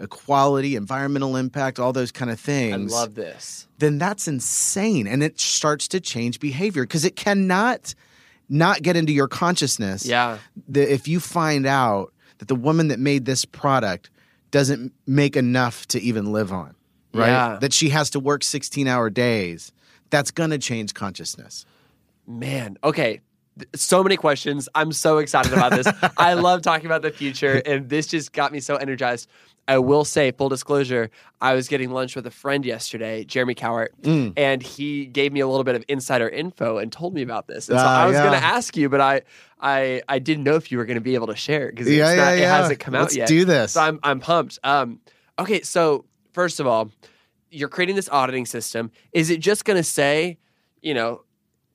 equality, 0.00 0.76
environmental 0.76 1.36
impact, 1.36 1.78
all 1.78 1.92
those 1.92 2.12
kind 2.12 2.30
of 2.30 2.38
things? 2.40 2.92
I 2.92 2.96
love 2.96 3.14
this. 3.14 3.66
then 3.78 3.98
that's 3.98 4.26
insane. 4.28 5.06
And 5.06 5.22
it 5.22 5.38
starts 5.40 5.88
to 5.88 6.00
change 6.00 6.40
behavior 6.40 6.84
because 6.84 7.04
it 7.04 7.16
cannot 7.16 7.94
not 8.48 8.82
get 8.82 8.94
into 8.96 9.12
your 9.12 9.26
consciousness 9.28 10.06
Yeah. 10.06 10.38
that 10.68 10.92
if 10.92 11.08
you 11.08 11.18
find 11.20 11.66
out 11.66 12.12
that 12.38 12.48
the 12.48 12.54
woman 12.54 12.88
that 12.88 12.98
made 12.98 13.24
this 13.24 13.44
product 13.44 14.10
doesn't 14.50 14.92
make 15.06 15.36
enough 15.36 15.86
to 15.88 16.00
even 16.00 16.32
live 16.32 16.52
on, 16.52 16.74
right? 17.12 17.28
Yeah. 17.28 17.58
That 17.60 17.72
she 17.72 17.88
has 17.90 18.10
to 18.10 18.20
work 18.20 18.44
16 18.44 18.86
hour 18.86 19.10
days, 19.10 19.72
that's 20.10 20.30
going 20.30 20.50
to 20.50 20.58
change 20.58 20.94
consciousness. 20.94 21.64
Man. 22.26 22.76
Okay. 22.82 23.20
So 23.76 24.02
many 24.02 24.16
questions. 24.16 24.68
I'm 24.74 24.90
so 24.92 25.18
excited 25.18 25.52
about 25.52 25.72
this. 25.72 25.86
I 26.18 26.34
love 26.34 26.62
talking 26.62 26.86
about 26.86 27.02
the 27.02 27.12
future, 27.12 27.62
and 27.64 27.88
this 27.88 28.08
just 28.08 28.32
got 28.32 28.50
me 28.52 28.58
so 28.60 28.74
energized. 28.76 29.28
I 29.68 29.78
will 29.78 30.04
say, 30.04 30.30
full 30.32 30.48
disclosure, 30.50 31.08
I 31.40 31.54
was 31.54 31.68
getting 31.68 31.90
lunch 31.90 32.16
with 32.16 32.26
a 32.26 32.30
friend 32.30 32.66
yesterday, 32.66 33.24
Jeremy 33.24 33.54
Cowart, 33.54 33.88
Mm. 34.02 34.34
and 34.36 34.62
he 34.62 35.06
gave 35.06 35.32
me 35.32 35.40
a 35.40 35.46
little 35.46 35.64
bit 35.64 35.74
of 35.74 35.84
insider 35.88 36.28
info 36.28 36.76
and 36.78 36.92
told 36.92 37.14
me 37.14 37.22
about 37.22 37.46
this. 37.46 37.68
And 37.70 37.78
so 37.78 37.84
Ah, 37.86 38.02
I 38.02 38.06
was 38.06 38.14
yeah. 38.14 38.24
going 38.28 38.38
to 38.38 38.44
ask 38.44 38.76
you, 38.76 38.88
but 38.90 39.00
I, 39.00 39.22
I, 39.60 40.02
I 40.06 40.18
didn't 40.18 40.44
know 40.44 40.56
if 40.56 40.70
you 40.70 40.76
were 40.76 40.84
going 40.84 40.96
to 40.96 41.00
be 41.00 41.14
able 41.14 41.28
to 41.28 41.36
share 41.36 41.70
because 41.70 41.88
Yeah, 41.88 42.12
yeah, 42.12 42.30
it 42.32 42.44
hasn't 42.46 42.78
come 42.80 42.94
out 42.94 43.02
Let's 43.04 43.16
yet. 43.16 43.28
do 43.28 43.46
this. 43.46 43.72
So 43.72 43.80
I'm, 43.80 44.00
I'm 44.02 44.20
pumped. 44.20 44.58
Um, 44.64 45.00
okay, 45.38 45.62
so 45.62 46.04
first 46.34 46.60
of 46.60 46.66
all, 46.66 46.90
you're 47.50 47.70
creating 47.70 47.96
this 47.96 48.08
auditing 48.10 48.44
system. 48.44 48.90
Is 49.12 49.30
it 49.30 49.40
just 49.40 49.64
going 49.64 49.78
to 49.78 49.84
say, 49.84 50.36
you 50.82 50.92
know, 50.92 51.22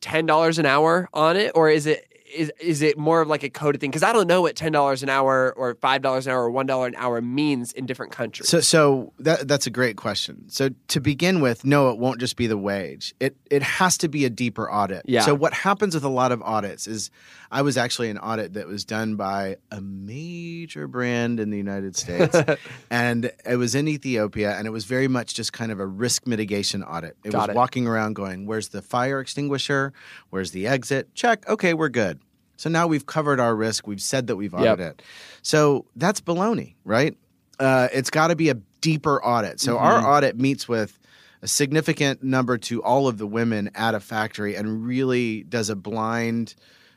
ten 0.02 0.26
dollars 0.26 0.60
an 0.60 0.66
hour 0.66 1.10
on 1.14 1.38
it, 1.38 1.52
or 1.56 1.70
is 1.70 1.86
it 1.86 2.09
is 2.34 2.52
is 2.60 2.82
it 2.82 2.98
more 2.98 3.22
of 3.22 3.28
like 3.28 3.44
a 3.44 3.50
coded 3.50 3.82
thing? 3.82 3.89
Because 3.89 4.04
I 4.04 4.13
don't 4.13 4.28
know 4.28 4.42
what 4.42 4.56
ten 4.56 4.72
dollars 4.72 5.04
an 5.04 5.10
hour 5.10 5.54
or 5.58 5.76
five 5.76 6.02
dollars 6.02 6.28
an 6.28 6.34
hour 6.34 6.44
or 6.44 6.52
one 6.52 6.65
dollar 6.65 6.88
an 6.88 6.96
hour 6.96 7.22
means 7.22 7.72
in 7.74 7.86
different 7.86 8.12
countries. 8.12 8.50
So, 8.50 8.60
so 8.62 9.13
that 9.20 9.48
that's 9.48 9.68
a 9.68 9.70
great 9.70 9.98
question. 9.98 10.50
So, 10.50 10.70
to 10.89 11.02
begin 11.02 11.42
with, 11.42 11.65
no, 11.65 11.89
it 11.89 11.98
won't 11.98 12.20
just 12.20 12.36
be 12.36 12.48
the 12.48 12.58
wage. 12.58 13.13
It 13.20 13.36
it 13.50 13.62
has 13.63 13.98
to 14.00 14.08
be 14.10 14.26
a 14.26 14.30
deeper 14.30 14.72
audit. 14.72 15.04
Yeah. 15.06 15.22
So, 15.22 15.34
what 15.34 15.54
happens 15.54 15.94
with 15.94 16.04
a 16.04 16.10
lot 16.10 16.32
of 16.32 16.42
audits 16.42 16.88
is, 16.88 17.10
I 17.52 17.62
was 17.62 17.78
actually 17.78 18.10
an 18.10 18.18
audit 18.20 18.54
that 18.54 18.68
was 18.68 18.86
done 18.86 19.15
by 19.15 19.58
a 19.72 19.82
major 19.82 20.88
brand 20.88 21.39
in 21.39 21.50
the 21.50 21.58
United 21.58 21.96
States, 21.96 22.36
and 22.89 23.32
it 23.46 23.56
was 23.58 23.76
in 23.76 23.88
Ethiopia, 23.88 24.56
and 24.58 24.68
it 24.68 24.72
was 24.72 24.86
very 24.86 25.08
much 25.08 25.34
just 25.34 25.54
kind 25.54 25.72
of 25.72 25.80
a 25.80 25.86
risk 25.86 26.28
mitigation 26.28 26.84
audit. 26.84 27.18
It 27.24 27.32
Got 27.32 27.50
was 27.50 27.50
it. 27.50 27.56
walking 27.56 27.88
around 27.88 28.13
going, 28.13 28.46
"Where's 28.46 28.70
the 28.70 28.82
fire 28.82 29.20
extinguisher? 29.20 29.94
Where's 30.30 30.52
the 30.52 30.68
exit? 30.68 31.13
Check. 31.15 31.48
Okay, 31.48 31.74
we're 31.74 31.89
good." 31.89 32.18
So 32.60 32.69
now 32.69 32.88
we've 32.88 33.06
covered 33.06 33.39
our 33.39 33.56
risk. 33.56 33.88
We've 33.88 34.02
said 34.02 34.28
that 34.28 34.36
we've 34.36 34.54
audited 34.54 34.80
it. 34.82 35.02
So 35.41 35.86
that's 35.95 36.19
baloney, 36.19 36.76
right? 36.84 37.17
Uh, 37.58 37.88
it's 37.93 38.10
got 38.10 38.28
to 38.28 38.36
be 38.36 38.50
a 38.50 38.56
deeper 38.82 39.24
audit. 39.24 39.62
So 39.62 39.78
our 39.78 40.06
audit 40.06 40.38
meets 40.38 40.67
with 40.67 41.00
a 41.41 41.48
significant 41.48 42.22
number 42.22 42.58
to 42.58 42.84
all 42.84 43.08
of 43.08 43.17
the 43.17 43.26
women 43.26 43.72
at 43.76 43.95
a 43.95 44.02
factory 44.02 44.56
and 44.56 44.86
really 44.86 45.43
does 45.43 45.69
a 45.69 45.76
blind 45.76 46.56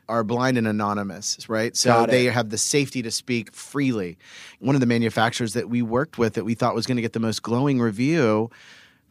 are 0.09 0.25
blind 0.25 0.57
and 0.57 0.67
anonymous, 0.67 1.47
right? 1.47 1.77
So 1.77 2.05
they 2.07 2.25
have 2.25 2.49
the 2.49 2.57
safety 2.57 3.01
to 3.01 3.09
speak 3.09 3.53
freely. 3.53 4.17
One 4.59 4.75
of 4.75 4.81
the 4.81 4.85
manufacturers 4.85 5.53
that 5.53 5.69
we 5.69 5.81
worked 5.81 6.17
with 6.17 6.33
that 6.33 6.43
we 6.43 6.55
thought 6.55 6.75
was 6.75 6.85
going 6.85 6.97
to 6.97 7.01
get 7.01 7.13
the 7.13 7.21
most 7.21 7.41
glowing 7.41 7.79
review 7.79 8.51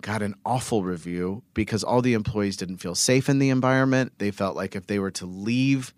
got 0.03 0.21
an 0.21 0.35
awful 0.45 0.85
review 0.85 1.43
because 1.55 1.83
all 1.83 2.03
the 2.03 2.13
employees 2.13 2.59
didn't 2.59 2.77
feel 2.77 2.95
safe 2.95 3.31
in 3.31 3.39
the 3.39 3.49
environment. 3.49 4.13
They 4.19 4.31
felt 4.31 4.55
like 4.55 4.77
if 4.77 4.87
they 4.87 4.99
were 4.99 5.13
to 5.13 5.25
leave 5.25 5.95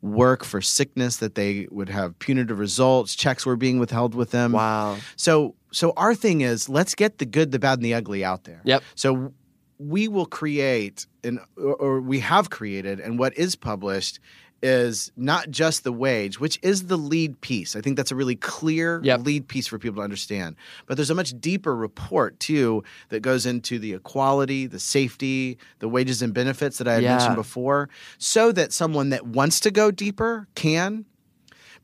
work 0.00 0.44
for 0.44 0.60
sickness 0.60 1.16
that 1.16 1.34
they 1.34 1.66
would 1.70 1.88
have 1.88 2.18
punitive 2.18 2.58
results, 2.58 3.14
checks 3.14 3.44
were 3.44 3.56
being 3.56 3.78
withheld 3.78 4.14
with 4.14 4.30
them. 4.30 4.52
wow. 4.52 4.96
So 5.16 5.54
so 5.72 5.92
our 5.96 6.14
thing 6.14 6.40
is 6.40 6.68
let's 6.68 6.94
get 6.94 7.18
the 7.18 7.26
good, 7.26 7.52
the 7.52 7.58
bad 7.58 7.78
and 7.78 7.84
the 7.84 7.94
ugly 7.94 8.24
out 8.24 8.44
there. 8.44 8.60
Yep. 8.64 8.82
So 8.94 9.32
we 9.78 10.08
will 10.08 10.26
create 10.26 11.06
and 11.24 11.40
or, 11.56 11.74
or 11.74 12.00
we 12.00 12.20
have 12.20 12.50
created 12.50 13.00
and 13.00 13.18
what 13.18 13.36
is 13.36 13.56
published 13.56 14.18
is 14.62 15.12
not 15.16 15.50
just 15.50 15.84
the 15.84 15.92
wage, 15.92 16.40
which 16.40 16.58
is 16.62 16.86
the 16.88 16.96
lead 16.96 17.40
piece. 17.40 17.76
I 17.76 17.80
think 17.80 17.96
that's 17.96 18.10
a 18.10 18.16
really 18.16 18.34
clear 18.34 19.00
Yep. 19.04 19.24
lead 19.24 19.48
piece 19.48 19.68
for 19.68 19.78
people 19.78 19.96
to 19.96 20.02
understand. 20.02 20.56
But 20.86 20.96
there's 20.96 21.10
a 21.10 21.14
much 21.14 21.32
deeper 21.40 21.76
report 21.76 22.40
too 22.40 22.82
that 23.10 23.20
goes 23.20 23.46
into 23.46 23.78
the 23.78 23.92
equality, 23.94 24.66
the 24.66 24.80
safety, 24.80 25.58
the 25.78 25.88
wages 25.88 26.22
and 26.22 26.34
benefits 26.34 26.78
that 26.78 26.88
I 26.88 26.94
had 26.94 27.02
Yeah. 27.04 27.16
mentioned 27.16 27.36
before, 27.36 27.88
so 28.18 28.50
that 28.52 28.72
someone 28.72 29.10
that 29.10 29.26
wants 29.26 29.60
to 29.60 29.70
go 29.70 29.90
deeper 29.92 30.48
can. 30.54 31.04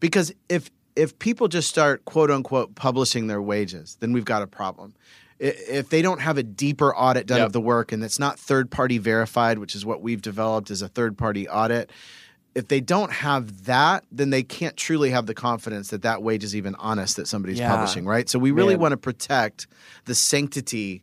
Because 0.01 0.33
if 0.49 0.71
if 0.97 1.19
people 1.19 1.49
just 1.49 1.69
start 1.69 2.05
quote 2.05 2.31
unquote 2.31 2.77
publishing 2.77 3.27
their 3.27 3.43
wages, 3.43 3.97
then 3.99 4.13
we've 4.13 4.25
got 4.25 4.43
a 4.43 4.47
problem. 4.47 4.95
If 5.41 5.89
they 5.89 6.03
don't 6.03 6.21
have 6.21 6.39
a 6.39 6.45
deeper 6.45 6.95
audit 6.95 7.27
done 7.27 7.39
Yep. 7.39 7.47
of 7.47 7.53
the 7.53 7.61
work 7.61 7.91
and 7.91 8.05
it's 8.05 8.21
not 8.21 8.39
third 8.39 8.71
party 8.71 8.99
verified, 8.99 9.59
which 9.59 9.75
is 9.75 9.85
what 9.85 10.03
we've 10.03 10.23
developed 10.23 10.71
as 10.71 10.83
a 10.83 10.89
third 10.89 11.19
party 11.19 11.49
audit, 11.49 11.91
if 12.55 12.69
they 12.69 12.81
don't 12.81 13.11
have 13.13 13.65
that, 13.65 14.05
then 14.13 14.31
they 14.31 14.43
can't 14.43 14.77
truly 14.77 15.11
have 15.11 15.27
the 15.27 15.35
confidence 15.35 15.89
that 15.91 16.03
that 16.03 16.23
wage 16.23 16.45
is 16.45 16.55
even 16.55 16.75
honest 16.77 17.17
that 17.17 17.27
somebody's 17.27 17.59
Yeah. 17.59 17.69
publishing, 17.69 18.07
right? 18.07 18.29
So 18.29 18.39
we 18.39 18.53
really 18.53 18.75
Man. 18.75 18.81
want 18.81 18.93
to 18.93 18.97
protect 18.97 19.67
the 20.05 20.15
sanctity 20.15 21.03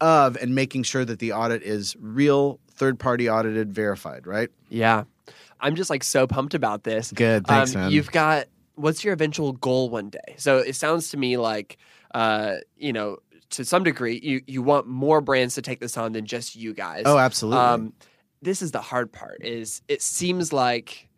of 0.00 0.36
and 0.36 0.54
making 0.54 0.84
sure 0.84 1.04
that 1.04 1.18
the 1.18 1.32
audit 1.32 1.62
is 1.62 1.96
real, 2.00 2.60
third 2.70 2.98
party 2.98 3.28
audited, 3.28 3.72
verified, 3.72 4.26
right? 4.26 4.50
Yeah. 4.68 5.04
I'm 5.60 5.74
just 5.74 5.90
like 5.90 6.04
so 6.04 6.26
pumped 6.26 6.54
about 6.54 6.84
this. 6.84 7.10
Good, 7.12 7.46
thanks, 7.46 7.74
um, 7.74 7.80
man. 7.82 7.90
You've 7.90 8.10
got 8.12 8.46
what's 8.74 9.02
your 9.02 9.14
eventual 9.14 9.52
goal 9.52 9.88
one 9.88 10.10
day? 10.10 10.34
So 10.36 10.58
it 10.58 10.76
sounds 10.76 11.10
to 11.10 11.16
me 11.16 11.38
like, 11.38 11.78
uh, 12.14 12.56
you 12.76 12.92
know, 12.92 13.18
to 13.50 13.64
some 13.64 13.82
degree, 13.82 14.20
you 14.22 14.42
you 14.46 14.62
want 14.62 14.86
more 14.86 15.20
brands 15.20 15.54
to 15.54 15.62
take 15.62 15.80
this 15.80 15.96
on 15.96 16.12
than 16.12 16.26
just 16.26 16.56
you 16.56 16.74
guys. 16.74 17.04
Oh, 17.06 17.18
absolutely. 17.18 17.60
Um, 17.60 17.92
this 18.42 18.62
is 18.62 18.70
the 18.72 18.80
hard 18.80 19.12
part. 19.12 19.38
Is 19.44 19.82
it 19.88 20.02
seems 20.02 20.52
like 20.52 21.08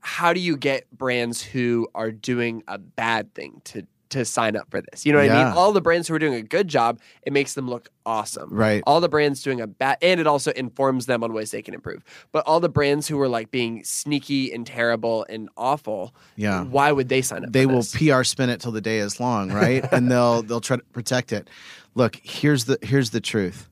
how 0.00 0.32
do 0.32 0.40
you 0.40 0.56
get 0.56 0.90
brands 0.96 1.42
who 1.42 1.88
are 1.94 2.10
doing 2.10 2.62
a 2.68 2.78
bad 2.78 3.34
thing 3.34 3.60
to 3.64 3.86
to 4.10 4.24
sign 4.24 4.56
up 4.56 4.70
for 4.70 4.80
this? 4.80 5.04
You 5.04 5.12
know 5.12 5.18
what 5.18 5.30
I 5.30 5.44
mean? 5.44 5.52
All 5.58 5.70
the 5.72 5.82
brands 5.82 6.08
who 6.08 6.14
are 6.14 6.18
doing 6.18 6.32
a 6.32 6.40
good 6.42 6.66
job, 6.68 6.98
it 7.22 7.32
makes 7.32 7.52
them 7.52 7.68
look 7.68 7.90
awesome. 8.06 8.48
right. 8.50 8.82
All 8.86 9.02
the 9.02 9.08
brands 9.08 9.42
doing 9.42 9.60
a 9.60 9.66
bad, 9.66 9.98
and 10.00 10.18
it 10.18 10.26
also 10.26 10.50
informs 10.52 11.04
them 11.04 11.22
on 11.22 11.34
ways 11.34 11.50
they 11.50 11.60
can 11.60 11.74
improve. 11.74 12.02
But 12.32 12.46
all 12.46 12.58
the 12.58 12.70
brands 12.70 13.06
who 13.06 13.20
are 13.20 13.28
like 13.28 13.50
being 13.50 13.84
sneaky 13.84 14.50
and 14.50 14.66
terrible 14.66 15.26
and 15.28 15.50
awful, 15.58 16.14
Yeah. 16.36 16.64
why 16.64 16.90
would 16.90 17.10
they 17.10 17.20
sign 17.20 17.44
up? 17.44 17.52
they 17.52 17.66
will? 17.66 17.82
PR 17.82 18.22
spin 18.22 18.48
it 18.48 18.62
till 18.62 18.72
the 18.72 18.80
day 18.80 18.98
is 19.00 19.20
long, 19.20 19.52
right? 19.52 19.84
and 19.92 20.10
they'll 20.10 20.40
they'll 20.42 20.62
try 20.62 20.78
to 20.78 20.84
protect 20.84 21.30
it. 21.32 21.48
Look, 21.94 22.18
here's 22.22 22.64
the 22.64 22.78
here's 22.80 23.10
the 23.10 23.20
truth. 23.20 23.68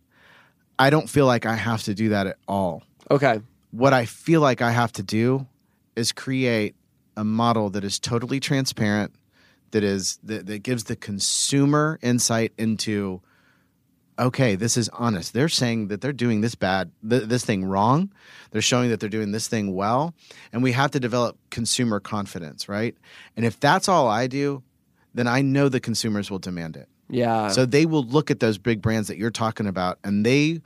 I 0.78 0.90
don't 0.90 1.08
feel 1.08 1.26
like 1.26 1.46
I 1.46 1.54
have 1.56 1.82
to 1.84 1.94
do 1.94 2.10
that 2.10 2.26
at 2.26 2.36
all. 2.46 2.82
okay. 3.10 3.40
What 3.72 3.92
I 3.92 4.06
feel 4.06 4.40
like 4.40 4.62
I 4.62 4.70
have 4.70 4.92
to 4.92 5.02
do 5.02 5.46
is 5.96 6.12
create 6.12 6.74
a 7.16 7.24
model 7.24 7.68
that 7.70 7.84
is 7.84 7.98
totally 7.98 8.40
transparent, 8.40 9.12
that 9.72 9.82
is 9.82 10.18
that, 10.22 10.46
that 10.46 10.62
gives 10.62 10.84
the 10.84 10.96
consumer 10.96 11.98
insight 12.02 12.52
into 12.56 13.20
okay, 14.18 14.54
this 14.54 14.78
is 14.78 14.88
honest. 14.90 15.34
They're 15.34 15.48
saying 15.48 15.88
that 15.88 16.00
they're 16.00 16.12
doing 16.12 16.40
this 16.40 16.54
bad, 16.54 16.90
th- 17.06 17.24
this 17.24 17.44
thing 17.44 17.64
wrong. 17.64 18.10
They're 18.50 18.62
showing 18.62 18.88
that 18.90 18.98
they're 18.98 19.10
doing 19.10 19.32
this 19.32 19.46
thing 19.46 19.74
well, 19.74 20.14
and 20.52 20.62
we 20.62 20.72
have 20.72 20.90
to 20.92 21.00
develop 21.00 21.36
consumer 21.50 22.00
confidence, 22.00 22.68
right? 22.68 22.96
And 23.36 23.44
if 23.44 23.60
that's 23.60 23.88
all 23.88 24.08
I 24.08 24.26
do, 24.26 24.62
then 25.14 25.26
I 25.26 25.42
know 25.42 25.68
the 25.68 25.80
consumers 25.80 26.30
will 26.30 26.38
demand 26.38 26.76
it. 26.76 26.88
Yeah. 27.08 27.48
So 27.48 27.66
they 27.66 27.86
will 27.86 28.04
look 28.04 28.30
at 28.30 28.40
those 28.40 28.58
big 28.58 28.82
brands 28.82 29.08
that 29.08 29.16
you're 29.16 29.30
talking 29.30 29.66
about 29.66 29.98
and 30.04 30.24
they 30.26 30.60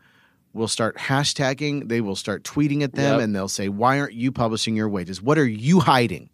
will 0.52 0.68
start 0.68 0.96
hashtagging, 0.96 1.88
they 1.88 2.00
will 2.00 2.16
start 2.16 2.42
tweeting 2.42 2.82
at 2.82 2.94
them 2.94 3.14
Yep. 3.16 3.24
and 3.24 3.36
they'll 3.36 3.48
say, 3.48 3.68
Why 3.68 4.00
aren't 4.00 4.14
you 4.14 4.32
publishing 4.32 4.74
your 4.74 4.88
wages? 4.88 5.22
What 5.22 5.38
are 5.38 5.46
you 5.46 5.80
hiding? 5.80 6.30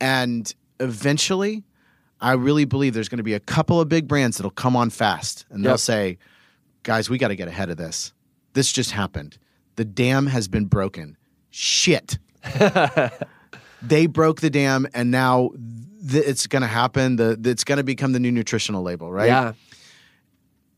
And 0.00 0.52
eventually, 0.80 1.64
I 2.20 2.32
really 2.32 2.64
believe 2.64 2.94
there's 2.94 3.08
going 3.08 3.18
to 3.18 3.22
be 3.24 3.34
a 3.34 3.40
couple 3.40 3.80
of 3.80 3.88
big 3.88 4.08
brands 4.08 4.36
that'll 4.38 4.50
come 4.50 4.74
on 4.74 4.90
fast 4.90 5.44
and 5.50 5.64
they'll 5.64 5.78
say, 5.78 6.18
Guys, 6.82 7.10
we 7.10 7.18
got 7.18 7.28
to 7.28 7.36
get 7.36 7.48
ahead 7.48 7.68
of 7.70 7.76
this. 7.76 8.12
This 8.54 8.72
just 8.72 8.90
happened. 8.92 9.38
The 9.76 9.84
dam 9.84 10.26
has 10.26 10.48
been 10.48 10.64
broken. 10.64 11.16
Shit. 11.50 12.18
they 13.82 14.06
broke 14.06 14.40
the 14.40 14.50
dam 14.50 14.86
and 14.94 15.10
now 15.10 15.50
th- 16.08 16.24
it's 16.26 16.46
going 16.46 16.62
to 16.62 16.68
happen. 16.68 17.16
The, 17.16 17.38
it's 17.44 17.64
going 17.64 17.78
to 17.78 17.84
become 17.84 18.12
the 18.12 18.20
new 18.20 18.32
nutritional 18.32 18.82
label, 18.82 19.10
right? 19.10 19.26
Yeah. 19.26 19.52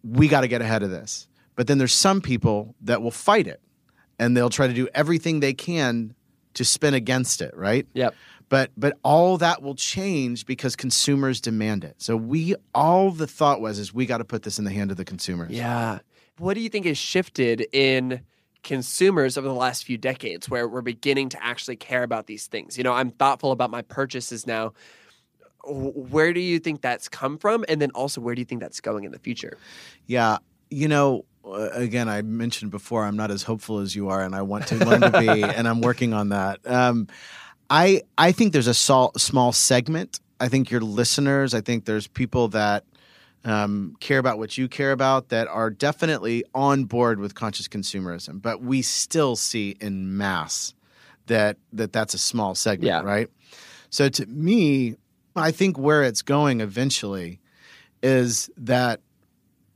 we 0.02 0.28
got 0.28 0.42
to 0.42 0.48
get 0.48 0.62
ahead 0.62 0.82
of 0.82 0.90
this. 0.90 1.28
But 1.56 1.66
then 1.66 1.78
there's 1.78 1.92
some 1.94 2.20
people 2.20 2.74
that 2.82 3.02
will 3.02 3.10
fight 3.10 3.46
it 3.46 3.60
and 4.18 4.36
they'll 4.36 4.50
try 4.50 4.66
to 4.66 4.72
do 4.74 4.88
everything 4.94 5.40
they 5.40 5.54
can 5.54 6.14
to 6.54 6.64
spin 6.64 6.94
against 6.94 7.40
it, 7.40 7.56
right? 7.56 7.86
Yep. 7.94 8.14
But 8.48 8.70
but 8.76 8.96
all 9.02 9.36
that 9.38 9.60
will 9.62 9.74
change 9.74 10.46
because 10.46 10.74
consumers 10.74 11.40
demand 11.40 11.84
it. 11.84 11.96
So 11.98 12.16
we 12.16 12.54
all 12.74 13.10
the 13.10 13.26
thought 13.26 13.60
was 13.60 13.78
is 13.78 13.92
we 13.92 14.06
got 14.06 14.18
to 14.18 14.24
put 14.24 14.42
this 14.42 14.58
in 14.58 14.64
the 14.64 14.70
hand 14.70 14.90
of 14.90 14.96
the 14.96 15.04
consumers. 15.04 15.50
Yeah. 15.50 15.98
What 16.38 16.54
do 16.54 16.60
you 16.60 16.68
think 16.68 16.86
has 16.86 16.96
shifted 16.96 17.66
in 17.72 18.22
consumers 18.62 19.36
over 19.36 19.46
the 19.46 19.54
last 19.54 19.84
few 19.84 19.98
decades 19.98 20.48
where 20.48 20.66
we're 20.66 20.80
beginning 20.80 21.28
to 21.30 21.44
actually 21.44 21.76
care 21.76 22.02
about 22.02 22.26
these 22.26 22.46
things? 22.46 22.78
You 22.78 22.84
know, 22.84 22.92
I'm 22.92 23.10
thoughtful 23.10 23.52
about 23.52 23.70
my 23.70 23.82
purchases 23.82 24.46
now. 24.46 24.72
Where 25.68 26.32
do 26.32 26.40
you 26.40 26.58
think 26.58 26.80
that's 26.80 27.08
come 27.08 27.38
from? 27.38 27.64
And 27.68 27.80
then 27.80 27.90
also, 27.92 28.20
where 28.20 28.34
do 28.34 28.40
you 28.40 28.44
think 28.46 28.60
that's 28.60 28.80
going 28.80 29.04
in 29.04 29.12
the 29.12 29.18
future? 29.18 29.56
Yeah, 30.06 30.38
you 30.70 30.88
know, 30.88 31.24
uh, 31.44 31.70
again, 31.72 32.08
I 32.08 32.22
mentioned 32.22 32.70
before, 32.70 33.04
I'm 33.04 33.16
not 33.16 33.30
as 33.30 33.42
hopeful 33.42 33.78
as 33.78 33.94
you 33.96 34.08
are, 34.08 34.22
and 34.22 34.34
I 34.34 34.42
want 34.42 34.66
to 34.68 34.76
learn 34.76 35.00
to 35.00 35.10
be, 35.10 35.42
and 35.42 35.66
I'm 35.68 35.80
working 35.80 36.12
on 36.12 36.30
that. 36.30 36.60
Um, 36.66 37.06
I 37.70 38.02
I 38.16 38.32
think 38.32 38.52
there's 38.52 38.66
a 38.66 38.74
sol- 38.74 39.12
small 39.16 39.52
segment. 39.52 40.20
I 40.40 40.48
think 40.48 40.70
your 40.70 40.80
listeners. 40.80 41.54
I 41.54 41.60
think 41.60 41.84
there's 41.84 42.06
people 42.06 42.48
that 42.48 42.84
um, 43.44 43.96
care 44.00 44.18
about 44.18 44.38
what 44.38 44.56
you 44.58 44.68
care 44.68 44.92
about 44.92 45.28
that 45.30 45.48
are 45.48 45.70
definitely 45.70 46.44
on 46.54 46.84
board 46.84 47.18
with 47.20 47.34
conscious 47.34 47.68
consumerism, 47.68 48.40
but 48.42 48.62
we 48.62 48.82
still 48.82 49.36
see 49.36 49.76
in 49.80 50.16
mass 50.16 50.74
that 51.26 51.56
that 51.72 51.92
that's 51.92 52.14
a 52.14 52.18
small 52.18 52.54
segment, 52.54 52.86
Yeah. 52.88 53.00
right? 53.02 53.28
So 53.90 54.08
to 54.08 54.26
me, 54.26 54.96
I 55.38 55.50
think 55.50 55.78
where 55.78 56.02
it's 56.02 56.22
going 56.22 56.60
eventually 56.60 57.40
is 58.02 58.50
that 58.56 59.00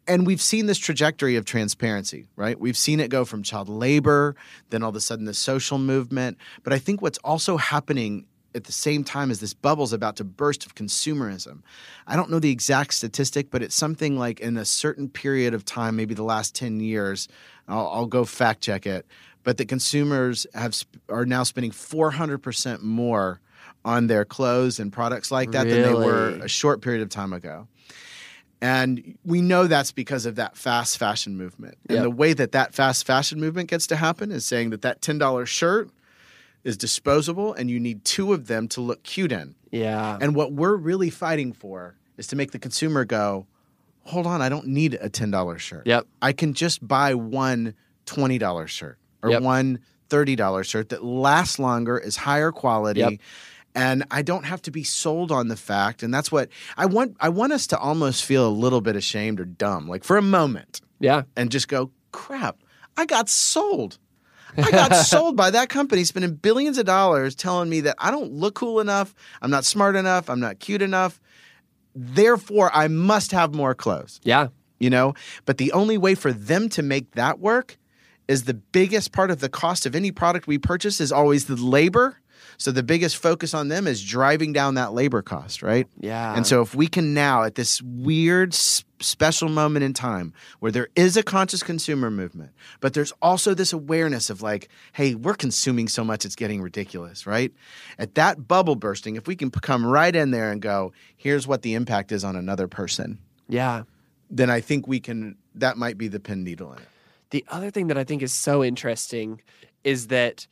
and 0.08 0.26
we've 0.26 0.42
seen 0.42 0.66
this 0.66 0.78
trajectory 0.78 1.36
of 1.36 1.44
transparency, 1.44 2.26
right? 2.34 2.58
We've 2.58 2.76
seen 2.76 2.98
it 2.98 3.08
go 3.08 3.24
from 3.24 3.44
child 3.44 3.68
labor, 3.68 4.34
then 4.70 4.82
all 4.82 4.90
of 4.90 4.96
a 4.96 5.00
sudden 5.00 5.26
the 5.26 5.34
social 5.34 5.78
movement. 5.78 6.38
But 6.64 6.72
I 6.72 6.78
think 6.78 7.00
what's 7.00 7.18
also 7.18 7.56
happening 7.56 8.26
at 8.54 8.64
the 8.64 8.72
same 8.72 9.04
time 9.04 9.30
as 9.30 9.40
this 9.40 9.54
bubble's 9.54 9.92
about 9.92 10.16
to 10.16 10.24
burst 10.24 10.66
of 10.66 10.74
consumerism. 10.74 11.62
I 12.06 12.16
don't 12.16 12.30
know 12.30 12.38
the 12.38 12.50
exact 12.50 12.94
statistic, 12.94 13.50
but 13.50 13.62
it's 13.62 13.74
something 13.74 14.18
like 14.18 14.40
in 14.40 14.56
a 14.56 14.64
certain 14.64 15.08
period 15.08 15.54
of 15.54 15.64
time, 15.64 15.96
maybe 15.96 16.14
the 16.14 16.22
last 16.22 16.54
10 16.54 16.80
years, 16.80 17.28
I'll, 17.68 17.88
I'll 17.88 18.06
go 18.06 18.24
fact 18.24 18.60
check 18.60 18.86
it, 18.86 19.06
but 19.42 19.56
the 19.56 19.64
consumers 19.64 20.46
have 20.54 20.74
are 21.08 21.24
now 21.24 21.42
spending 21.44 21.70
400% 21.70 22.82
more 22.82 23.40
on 23.84 24.06
their 24.06 24.24
clothes 24.24 24.78
and 24.78 24.92
products 24.92 25.30
like 25.30 25.50
that 25.52 25.66
than 25.68 25.82
they 25.82 25.94
were 25.94 26.28
a 26.42 26.48
short 26.48 26.80
period 26.82 27.02
of 27.02 27.08
time 27.08 27.32
ago. 27.32 27.66
And 28.60 29.18
we 29.24 29.40
know 29.42 29.66
that's 29.66 29.90
because 29.90 30.24
of 30.24 30.36
that 30.36 30.56
fast 30.56 30.96
fashion 30.98 31.36
movement. 31.36 31.78
And 31.88 31.96
Yep. 31.96 32.02
the 32.04 32.10
way 32.10 32.32
that 32.32 32.52
that 32.52 32.74
fast 32.74 33.04
fashion 33.04 33.40
movement 33.40 33.68
gets 33.68 33.88
to 33.88 33.96
happen 33.96 34.30
is 34.30 34.44
saying 34.44 34.70
that 34.70 34.82
that 34.82 35.00
$10 35.00 35.46
shirt 35.48 35.90
is 36.62 36.76
disposable 36.76 37.52
and 37.54 37.68
you 37.68 37.80
need 37.80 38.04
two 38.04 38.32
of 38.32 38.46
them 38.46 38.68
to 38.68 38.80
look 38.80 39.02
cute 39.02 39.32
in. 39.32 39.56
Yeah. 39.72 40.16
And 40.20 40.36
what 40.36 40.52
we're 40.52 40.76
really 40.76 41.10
fighting 41.10 41.52
for 41.52 41.96
is 42.16 42.28
to 42.28 42.36
make 42.36 42.52
the 42.52 42.58
consumer 42.60 43.04
go, 43.04 43.46
hold 44.04 44.26
on, 44.28 44.40
I 44.40 44.48
don't 44.48 44.68
need 44.68 44.94
a 44.94 45.10
$10 45.10 45.58
shirt. 45.58 45.84
Yep. 45.86 46.06
I 46.20 46.32
can 46.32 46.54
just 46.54 46.86
buy 46.86 47.14
one 47.14 47.74
$20 48.06 48.68
shirt 48.68 48.96
or 49.24 49.30
Yep. 49.30 49.42
one 49.42 49.80
$30 50.08 50.62
shirt 50.62 50.90
that 50.90 51.02
lasts 51.02 51.58
longer, 51.58 51.98
is 51.98 52.16
higher 52.18 52.52
quality. 52.52 53.00
Yep. 53.00 53.12
And 53.74 54.04
I 54.10 54.20
don't 54.22 54.44
have 54.44 54.60
to 54.62 54.70
be 54.70 54.84
sold 54.84 55.32
on 55.32 55.48
the 55.48 55.56
fact. 55.56 56.02
And 56.02 56.12
that's 56.12 56.30
what 56.30 56.50
I 56.76 56.84
want. 56.86 57.16
I 57.20 57.30
want 57.30 57.52
us 57.54 57.66
to 57.68 57.78
almost 57.78 58.24
feel 58.24 58.46
a 58.46 58.50
little 58.50 58.80
bit 58.82 58.96
ashamed 58.96 59.40
or 59.40 59.44
dumb, 59.46 59.88
like 59.88 60.04
for 60.04 60.16
a 60.18 60.22
moment, 60.22 60.80
Yeah. 61.00 61.22
and 61.36 61.50
just 61.50 61.68
go, 61.68 61.90
crap, 62.12 62.58
I 62.98 63.06
got 63.06 63.28
sold. 63.30 63.98
I 64.58 64.70
got 64.70 64.94
sold 65.06 65.36
by 65.36 65.50
that 65.50 65.70
company 65.70 66.04
spending 66.04 66.34
billions 66.34 66.76
of 66.76 66.84
dollars 66.84 67.34
telling 67.34 67.70
me 67.70 67.80
that 67.80 67.96
I 67.98 68.10
don't 68.10 68.32
look 68.32 68.54
cool 68.54 68.80
enough, 68.80 69.14
I'm 69.40 69.50
not 69.50 69.64
smart 69.64 69.96
enough, 69.96 70.28
I'm 70.28 70.40
not 70.40 70.58
cute 70.58 70.82
enough. 70.82 71.18
Therefore, 71.94 72.70
I 72.74 72.88
must 72.88 73.32
have 73.32 73.54
more 73.54 73.74
clothes, 73.74 74.20
Yeah. 74.24 74.48
you 74.78 74.90
know? 74.90 75.14
But 75.44 75.58
the 75.58 75.72
only 75.72 75.98
way 75.98 76.14
for 76.14 76.32
them 76.32 76.68
to 76.70 76.82
make 76.82 77.12
that 77.12 77.38
work 77.38 77.78
is 78.28 78.44
the 78.44 78.54
biggest 78.54 79.12
part 79.12 79.30
of 79.30 79.40
the 79.40 79.48
cost 79.48 79.84
of 79.84 79.94
any 79.94 80.10
product 80.10 80.46
we 80.46 80.56
purchase 80.58 81.00
is 81.00 81.12
always 81.12 81.46
the 81.46 81.56
labor. 81.56 82.18
So 82.58 82.70
the 82.70 82.82
biggest 82.82 83.16
focus 83.16 83.54
on 83.54 83.68
them 83.68 83.86
is 83.86 84.02
driving 84.04 84.52
down 84.52 84.74
that 84.74 84.92
labor 84.92 85.22
cost, 85.22 85.62
right? 85.62 85.86
Yeah. 86.00 86.34
And 86.34 86.46
so, 86.46 86.62
if 86.62 86.74
we 86.74 86.86
can 86.86 87.14
now, 87.14 87.44
at 87.44 87.54
this 87.54 87.82
weird, 87.82 88.54
special 89.02 89.48
moment 89.48 89.84
in 89.84 89.92
time 89.92 90.32
where 90.60 90.72
there 90.72 90.88
is 90.94 91.16
a 91.16 91.22
conscious 91.22 91.62
consumer 91.62 92.10
movement, 92.10 92.52
but 92.80 92.94
there's 92.94 93.12
also 93.20 93.54
this 93.54 93.72
awareness 93.72 94.30
of 94.30 94.42
like, 94.42 94.68
hey, 94.92 95.14
we're 95.14 95.34
consuming 95.34 95.88
so 95.88 96.04
much, 96.04 96.24
it's 96.24 96.36
getting 96.36 96.62
ridiculous, 96.62 97.26
right? 97.26 97.52
At 97.98 98.14
that 98.14 98.46
bubble 98.48 98.76
bursting, 98.76 99.16
if 99.16 99.26
we 99.26 99.36
can 99.36 99.50
come 99.50 99.84
right 99.84 100.14
in 100.14 100.30
there 100.30 100.50
and 100.50 100.62
go, 100.62 100.92
here's 101.16 101.46
what 101.46 101.62
the 101.62 101.74
impact 101.74 102.12
is 102.12 102.24
on 102.24 102.36
another 102.36 102.68
person, 102.68 103.18
yeah. 103.48 103.82
then 104.30 104.50
I 104.50 104.60
think 104.60 104.86
we 104.86 105.00
can, 105.00 105.36
that 105.54 105.76
might 105.76 105.98
be 105.98 106.08
the 106.08 106.20
pin 106.20 106.44
needle 106.44 106.72
in 106.72 106.78
it. 106.78 106.88
The 107.30 107.44
other 107.48 107.70
thing 107.70 107.86
that 107.86 107.96
I 107.96 108.04
think 108.04 108.22
is 108.22 108.32
so 108.32 108.62
interesting 108.62 109.40
is 109.84 110.08
that 110.08 110.46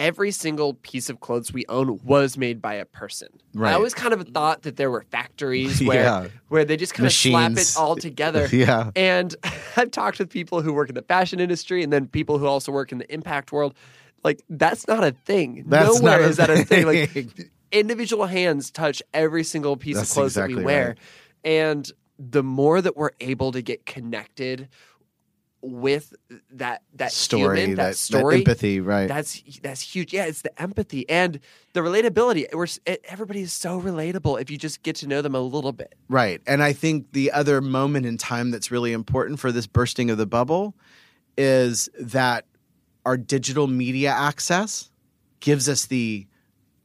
every 0.00 0.30
single 0.30 0.72
piece 0.74 1.10
of 1.10 1.20
clothes 1.20 1.52
we 1.52 1.64
own 1.68 2.00
was 2.02 2.38
made 2.38 2.62
by 2.62 2.72
a 2.74 2.86
person. 2.86 3.28
Right. 3.54 3.70
I 3.70 3.74
always 3.74 3.92
kind 3.92 4.14
of 4.14 4.26
thought 4.28 4.62
that 4.62 4.76
there 4.76 4.90
were 4.90 5.04
factories 5.10 5.80
where 5.84 6.02
Yeah. 6.02 6.28
where 6.48 6.64
they 6.64 6.76
just 6.78 6.94
kind 6.94 7.06
of 7.06 7.12
slap 7.12 7.52
it 7.52 7.74
all 7.76 7.96
together. 7.96 8.48
Yeah. 8.52 8.90
And 8.96 9.34
I've 9.76 9.90
talked 9.90 10.18
with 10.18 10.30
people 10.30 10.62
who 10.62 10.72
work 10.72 10.88
in 10.88 10.94
the 10.94 11.02
fashion 11.02 11.38
industry 11.38 11.82
and 11.82 11.92
then 11.92 12.06
people 12.08 12.38
who 12.38 12.46
also 12.46 12.72
work 12.72 12.90
in 12.92 12.98
the 12.98 13.12
impact 13.12 13.52
world. 13.52 13.74
Like 14.24 14.42
that's 14.48 14.88
not 14.88 15.04
a 15.04 15.12
thing. 15.12 15.64
That's 15.66 16.00
Nowhere 16.00 16.20
a 16.22 16.28
is 16.28 16.36
that 16.38 16.48
a 16.50 16.64
thing. 16.64 16.86
Like 16.86 17.50
individual 17.70 18.26
hands 18.26 18.70
touch 18.70 19.02
every 19.14 19.44
single 19.44 19.76
piece 19.76 19.96
That's 19.96 20.10
of 20.10 20.14
clothes 20.14 20.34
that 20.34 20.48
we 20.48 20.56
wear. 20.64 20.88
right. 20.88 20.98
And 21.44 21.90
the 22.18 22.42
more 22.42 22.80
that 22.82 22.96
we're 22.96 23.12
able 23.20 23.52
to 23.52 23.62
get 23.62 23.86
connected 23.86 24.68
with 25.62 26.14
that 26.52 26.82
that 26.94 27.12
story, 27.12 27.60
human, 27.60 27.76
that, 27.76 27.88
that, 27.88 27.96
story, 27.96 28.36
that 28.36 28.40
empathy, 28.40 28.80
right? 28.80 29.08
that's 29.08 29.42
that's 29.62 29.80
huge. 29.80 30.12
Yeah, 30.12 30.24
it's 30.24 30.42
the 30.42 30.60
empathy 30.60 31.08
and 31.08 31.40
the 31.72 31.80
relatability. 31.80 32.52
We're 32.54 32.66
it, 32.86 33.04
everybody 33.08 33.42
is 33.42 33.52
so 33.52 33.80
relatable 33.80 34.40
if 34.40 34.50
you 34.50 34.56
just 34.56 34.82
get 34.82 34.96
to 34.96 35.06
know 35.06 35.22
them 35.22 35.34
a 35.34 35.40
little 35.40 35.72
bit. 35.72 35.94
Right. 36.08 36.40
And 36.46 36.62
I 36.62 36.72
think 36.72 37.12
the 37.12 37.32
other 37.32 37.60
moment 37.60 38.06
in 38.06 38.16
time 38.16 38.50
that's 38.50 38.70
really 38.70 38.92
important 38.92 39.38
for 39.38 39.52
this 39.52 39.66
bursting 39.66 40.10
of 40.10 40.18
the 40.18 40.26
bubble 40.26 40.74
is 41.36 41.88
that 41.98 42.46
our 43.04 43.16
digital 43.16 43.66
media 43.66 44.10
access 44.10 44.90
gives 45.40 45.68
us 45.68 45.86
the 45.86 46.26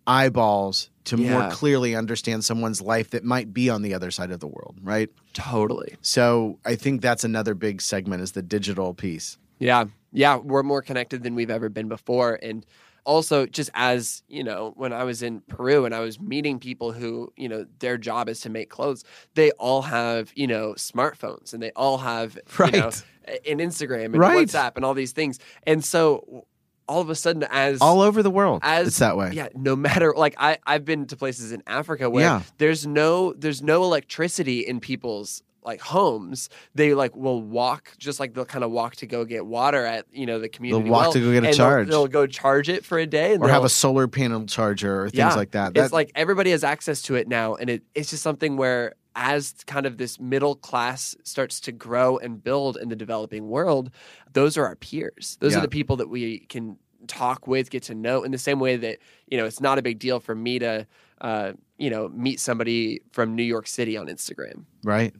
eyeballs 0.07 0.89
to 1.05 1.17
more 1.17 1.49
clearly 1.51 1.95
understand 1.95 2.43
someone's 2.43 2.81
life 2.81 3.11
that 3.11 3.23
might 3.23 3.53
be 3.53 3.69
on 3.69 3.81
the 3.83 3.93
other 3.93 4.09
side 4.11 4.31
of 4.31 4.39
the 4.39 4.47
world, 4.47 4.77
right? 4.81 5.09
Totally. 5.33 5.95
So 6.01 6.57
I 6.65 6.75
think 6.75 7.01
that's 7.01 7.23
another 7.23 7.53
big 7.53 7.81
segment 7.81 8.23
is 8.23 8.31
the 8.31 8.41
digital 8.41 8.93
piece. 8.93 9.37
Yeah. 9.59 9.85
Yeah. 10.11 10.37
We're 10.37 10.63
more 10.63 10.81
connected 10.81 11.23
than 11.23 11.35
we've 11.35 11.51
ever 11.51 11.69
been 11.69 11.87
before. 11.89 12.39
And 12.41 12.65
also, 13.05 13.45
just 13.45 13.69
as, 13.75 14.23
you 14.27 14.43
know, 14.43 14.73
when 14.75 14.93
I 14.93 15.03
was 15.03 15.21
in 15.21 15.41
Peru 15.41 15.85
and 15.85 15.93
I 15.93 15.99
was 15.99 16.19
meeting 16.19 16.57
people 16.57 16.91
who, 16.91 17.31
you 17.37 17.47
know, 17.47 17.67
their 17.77 17.99
job 17.99 18.27
is 18.27 18.41
to 18.41 18.49
make 18.49 18.71
clothes, 18.71 19.03
they 19.35 19.51
all 19.51 19.83
have, 19.83 20.31
you 20.35 20.47
know, 20.47 20.73
smartphones 20.73 21.53
and 21.53 21.61
they 21.61 21.71
all 21.75 21.99
have, 21.99 22.35
you 22.35 22.71
know, 22.71 22.85
Right. 22.85 23.03
an 23.47 23.59
Instagram 23.59 24.05
and 24.05 24.17
Right. 24.17 24.47
WhatsApp 24.47 24.71
and 24.75 24.83
all 24.83 24.95
these 24.95 25.11
things. 25.11 25.37
And 25.67 25.85
so 25.85 26.47
all 26.87 27.01
of 27.01 27.09
a 27.09 27.15
sudden, 27.15 27.43
as 27.49 27.81
All 27.81 28.01
over 28.01 28.21
the 28.23 28.29
world. 28.31 28.61
as 28.63 28.87
it's 28.87 28.99
that 28.99 29.17
way. 29.17 29.31
Yeah, 29.33 29.47
no 29.55 29.75
matter 29.75 30.13
like 30.17 30.35
I 30.37 30.57
I've 30.65 30.85
been 30.85 31.07
to 31.07 31.15
places 31.15 31.51
in 31.51 31.63
Africa 31.67 32.09
where 32.09 32.23
Yeah. 32.23 32.41
there's 32.57 32.85
no 32.85 33.33
there's 33.33 33.61
no 33.61 33.83
electricity 33.83 34.59
in 34.61 34.79
people's 34.79 35.41
like 35.63 35.81
homes. 35.81 36.47
They 36.75 36.93
like 36.93 37.15
will 37.15 37.41
walk 37.41 37.93
just 37.97 38.19
like 38.19 38.35
they'll 38.35 38.45
kind 38.45 38.63
of 38.63 38.69
walk 38.69 38.97
to 38.97 39.07
go 39.07 39.25
get 39.25 39.47
water 39.47 39.83
at 39.83 40.05
you 40.11 40.27
know 40.27 40.37
the 40.37 40.47
community. 40.47 40.83
they'll 40.83 40.91
walk 40.91 41.01
well, 41.05 41.13
to 41.13 41.19
go 41.19 41.25
get 41.31 41.33
a 41.33 41.37
and 41.37 41.45
they'll- 41.45 41.53
charge. 41.53 41.87
They'll, 41.89 42.07
go 42.07 42.27
charge 42.27 42.69
it 42.69 42.85
for 42.85 42.99
a 42.99 43.07
day 43.07 43.33
and 43.33 43.41
Or 43.43 43.49
have 43.49 43.63
a 43.63 43.69
solar 43.69 44.07
panel 44.07 44.45
charger 44.45 45.01
or 45.01 45.09
things 45.09 45.17
yeah, 45.17 45.33
like 45.33 45.51
that. 45.51 45.75
It's 45.75 45.91
like 45.91 46.11
everybody 46.13 46.51
has 46.51 46.63
access 46.63 47.01
to 47.03 47.15
it 47.15 47.27
now, 47.27 47.55
and 47.55 47.69
it, 47.71 47.83
it's 47.95 48.11
just 48.11 48.21
something 48.21 48.57
where 48.57 48.93
as 49.15 49.53
kind 49.65 49.85
of 49.85 49.97
this 49.97 50.19
middle 50.19 50.55
class 50.55 51.15
starts 51.23 51.59
to 51.61 51.71
grow 51.71 52.17
and 52.17 52.43
build 52.43 52.77
in 52.77 52.89
the 52.89 52.95
developing 52.95 53.47
world, 53.47 53.89
those 54.33 54.57
are 54.57 54.65
our 54.65 54.75
peers. 54.75 55.37
Those 55.39 55.53
Yeah. 55.53 55.59
are 55.59 55.61
the 55.61 55.67
people 55.69 55.95
that 55.97 56.09
we 56.09 56.39
can 56.39 56.77
talk 57.07 57.47
with, 57.47 57.69
get 57.69 57.83
to 57.83 57.95
know 57.95 58.23
in 58.23 58.31
the 58.31 58.37
same 58.37 58.59
way 58.59 58.75
that, 58.77 58.97
you 59.27 59.37
know, 59.37 59.45
it's 59.45 59.61
not 59.61 59.77
a 59.77 59.81
big 59.81 59.99
deal 59.99 60.19
for 60.19 60.35
me 60.35 60.59
to, 60.59 60.85
uh, 61.21 61.53
you 61.77 61.89
know, 61.89 62.09
meet 62.09 62.39
somebody 62.39 63.01
from 63.11 63.35
New 63.35 63.43
York 63.43 63.67
City 63.67 63.95
on 63.97 64.07
Instagram. 64.07 64.65
right. 64.83 65.13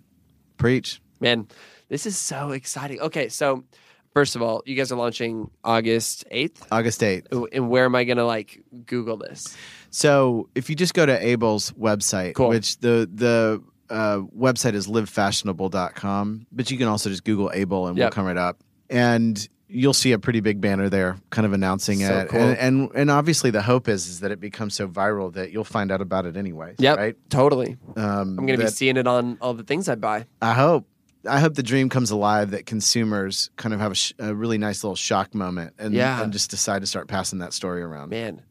Preach. 0.57 1.01
Man, 1.19 1.47
this 1.89 2.05
is 2.05 2.17
so 2.17 2.51
exciting. 2.51 2.99
Okay, 3.01 3.27
so 3.29 3.65
first 4.13 4.35
of 4.37 4.41
all, 4.41 4.63
you 4.65 4.73
guys 4.75 4.91
are 4.91 4.95
launching 4.95 5.49
August 5.63 6.23
8th. 6.31 6.61
August 6.71 7.01
8th. 7.01 7.49
And 7.53 7.69
where 7.69 7.83
am 7.85 7.93
I 7.95 8.03
going 8.05 8.17
to 8.17 8.25
like 8.25 8.63
Google 8.85 9.17
this? 9.17 9.55
So 9.89 10.49
if 10.55 10.69
you 10.69 10.75
just 10.75 10.93
go 10.93 11.05
to 11.05 11.25
Able's 11.25 11.71
website, 11.71 12.35
Cool. 12.35 12.49
which 12.49 12.77
the 12.79 13.09
the 13.13 13.61
uh, 13.89 14.19
website 14.37 14.73
is 14.73 14.87
livefashionable.com, 14.87 16.47
but 16.51 16.71
you 16.71 16.77
can 16.77 16.87
also 16.87 17.09
just 17.09 17.23
Google 17.23 17.51
Able 17.53 17.87
and 17.87 17.97
we'll 17.97 18.09
come 18.09 18.25
right 18.25 18.37
up. 18.37 18.59
And 18.89 19.47
you'll 19.67 19.93
see 19.93 20.11
a 20.11 20.19
pretty 20.19 20.39
big 20.41 20.61
banner 20.61 20.89
there 20.89 21.17
kind 21.31 21.45
of 21.45 21.53
announcing 21.53 21.99
So 21.99 22.19
it. 22.19 22.29
cool. 22.29 22.39
And, 22.39 22.57
and 22.57 22.91
and 22.95 23.11
obviously 23.11 23.49
the 23.49 23.61
hope 23.63 23.87
is 23.87 24.07
is 24.07 24.19
that 24.19 24.31
it 24.31 24.39
becomes 24.39 24.75
so 24.75 24.87
viral 24.87 25.33
that 25.33 25.51
you'll 25.51 25.63
find 25.63 25.91
out 25.91 26.01
about 26.01 26.25
it 26.27 26.37
anyway 26.37 26.75
Yep, 26.77 26.97
Right? 26.97 27.15
totally. 27.29 27.77
Um, 27.95 28.37
I'm 28.39 28.45
going 28.45 28.59
to 28.59 28.65
be 28.65 28.71
seeing 28.71 28.95
it 28.97 29.07
on 29.07 29.37
all 29.41 29.53
the 29.55 29.63
things 29.63 29.89
I 29.89 29.95
buy. 29.95 30.27
I 30.41 30.53
hope. 30.53 30.87
I 31.27 31.39
hope 31.39 31.55
the 31.55 31.63
dream 31.63 31.89
comes 31.89 32.11
alive 32.11 32.51
that 32.51 32.67
consumers 32.67 33.49
kind 33.55 33.73
of 33.73 33.79
have 33.79 33.93
a, 33.93 33.95
sh- 33.95 34.13
a 34.19 34.35
really 34.35 34.59
nice 34.59 34.83
little 34.83 34.95
shock 34.95 35.33
moment 35.33 35.73
and, 35.79 35.91
Yeah. 35.95 36.21
and 36.21 36.31
just 36.31 36.51
decide 36.51 36.81
to 36.83 36.85
start 36.85 37.07
passing 37.07 37.39
that 37.39 37.51
story 37.51 37.81
around. 37.81 38.09
Man. 38.09 38.43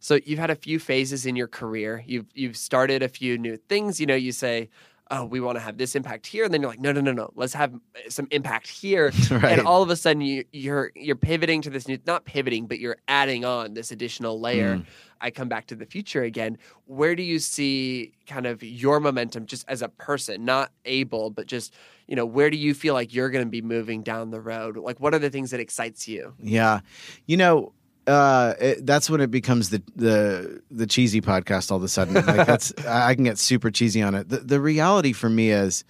So 0.00 0.18
you've 0.24 0.38
had 0.38 0.50
a 0.50 0.56
few 0.56 0.78
phases 0.78 1.26
in 1.26 1.36
your 1.36 1.46
career. 1.46 2.02
You've 2.06 2.26
you've 2.34 2.56
started 2.56 3.02
a 3.02 3.08
few 3.08 3.38
new 3.38 3.56
things. 3.56 4.00
You 4.00 4.06
know, 4.06 4.14
you 4.14 4.32
say, 4.32 4.70
"Oh, 5.10 5.26
we 5.26 5.40
want 5.40 5.56
to 5.56 5.60
have 5.60 5.76
this 5.76 5.94
impact 5.94 6.26
here," 6.26 6.44
and 6.44 6.52
then 6.52 6.62
you're 6.62 6.70
like, 6.70 6.80
"No, 6.80 6.90
no, 6.90 7.02
no, 7.02 7.12
no. 7.12 7.30
Let's 7.34 7.52
have 7.52 7.74
some 8.08 8.26
impact 8.30 8.66
here." 8.66 9.12
Right. 9.30 9.58
And 9.58 9.60
all 9.60 9.82
of 9.82 9.90
a 9.90 9.96
sudden, 9.96 10.22
you, 10.22 10.44
you're 10.52 10.90
you're 10.96 11.16
pivoting 11.16 11.60
to 11.62 11.70
this 11.70 11.86
new, 11.86 11.98
not 12.06 12.24
pivoting, 12.24 12.66
but 12.66 12.80
you're 12.80 12.96
adding 13.08 13.44
on 13.44 13.74
this 13.74 13.92
additional 13.92 14.40
layer. 14.40 14.76
Mm. 14.76 14.86
I 15.20 15.30
come 15.30 15.48
back 15.48 15.66
to 15.66 15.74
the 15.74 15.84
future 15.84 16.22
again. 16.22 16.56
Where 16.86 17.14
do 17.14 17.22
you 17.22 17.38
see 17.38 18.14
kind 18.26 18.46
of 18.46 18.62
your 18.62 19.00
momentum, 19.00 19.44
just 19.44 19.66
as 19.68 19.82
a 19.82 19.88
person, 19.88 20.46
not 20.46 20.72
able, 20.86 21.28
but 21.28 21.46
just 21.46 21.74
you 22.06 22.16
know, 22.16 22.26
where 22.26 22.48
do 22.50 22.56
you 22.56 22.72
feel 22.74 22.94
like 22.94 23.14
you're 23.14 23.30
going 23.30 23.44
to 23.44 23.50
be 23.50 23.62
moving 23.62 24.02
down 24.02 24.30
the 24.30 24.40
road? 24.40 24.76
Like, 24.78 24.98
what 24.98 25.14
are 25.14 25.18
the 25.18 25.30
things 25.30 25.52
that 25.52 25.60
excites 25.60 26.08
you? 26.08 26.34
Yeah, 26.40 26.80
you 27.26 27.36
know, 27.36 27.72
uh, 28.10 28.54
it, 28.60 28.86
that's 28.86 29.08
when 29.08 29.20
it 29.20 29.30
becomes 29.30 29.70
the 29.70 29.82
the 29.96 30.62
the 30.70 30.86
cheesy 30.86 31.20
podcast. 31.20 31.70
All 31.70 31.76
of 31.78 31.82
a 31.84 31.88
sudden, 31.88 32.14
like 32.14 32.24
that's 32.46 32.72
I 32.86 33.14
can 33.14 33.24
get 33.24 33.38
super 33.38 33.70
cheesy 33.70 34.02
on 34.02 34.14
it. 34.14 34.28
The, 34.28 34.38
the 34.38 34.60
reality 34.60 35.12
for 35.12 35.28
me 35.28 35.50
is, 35.50 35.84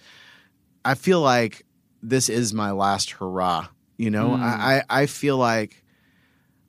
I 0.85 0.95
feel 0.95 1.21
like 1.21 1.65
this 2.03 2.29
is 2.29 2.53
my 2.53 2.71
last 2.71 3.11
hurrah. 3.11 3.67
You 3.97 4.11
know, 4.11 4.29
Mm. 4.29 4.41
I, 4.41 4.83
I 4.89 5.01
I 5.01 5.05
feel 5.05 5.37
like 5.37 5.83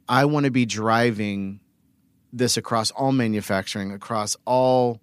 I 0.08 0.24
want 0.24 0.44
to 0.44 0.50
be 0.50 0.66
driving 0.66 1.60
this 2.32 2.56
across 2.56 2.90
all 2.90 3.12
manufacturing, 3.12 3.92
across 3.92 4.36
all. 4.44 5.00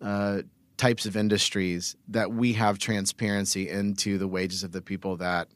Uh, 0.00 0.42
types 0.76 1.06
of 1.06 1.16
industries 1.16 1.96
that 2.06 2.30
we 2.30 2.52
have 2.52 2.78
transparency 2.78 3.66
into 3.70 4.18
the 4.18 4.28
wages 4.28 4.62
of 4.62 4.72
the 4.72 4.82
people 4.82 5.16
that 5.16 5.48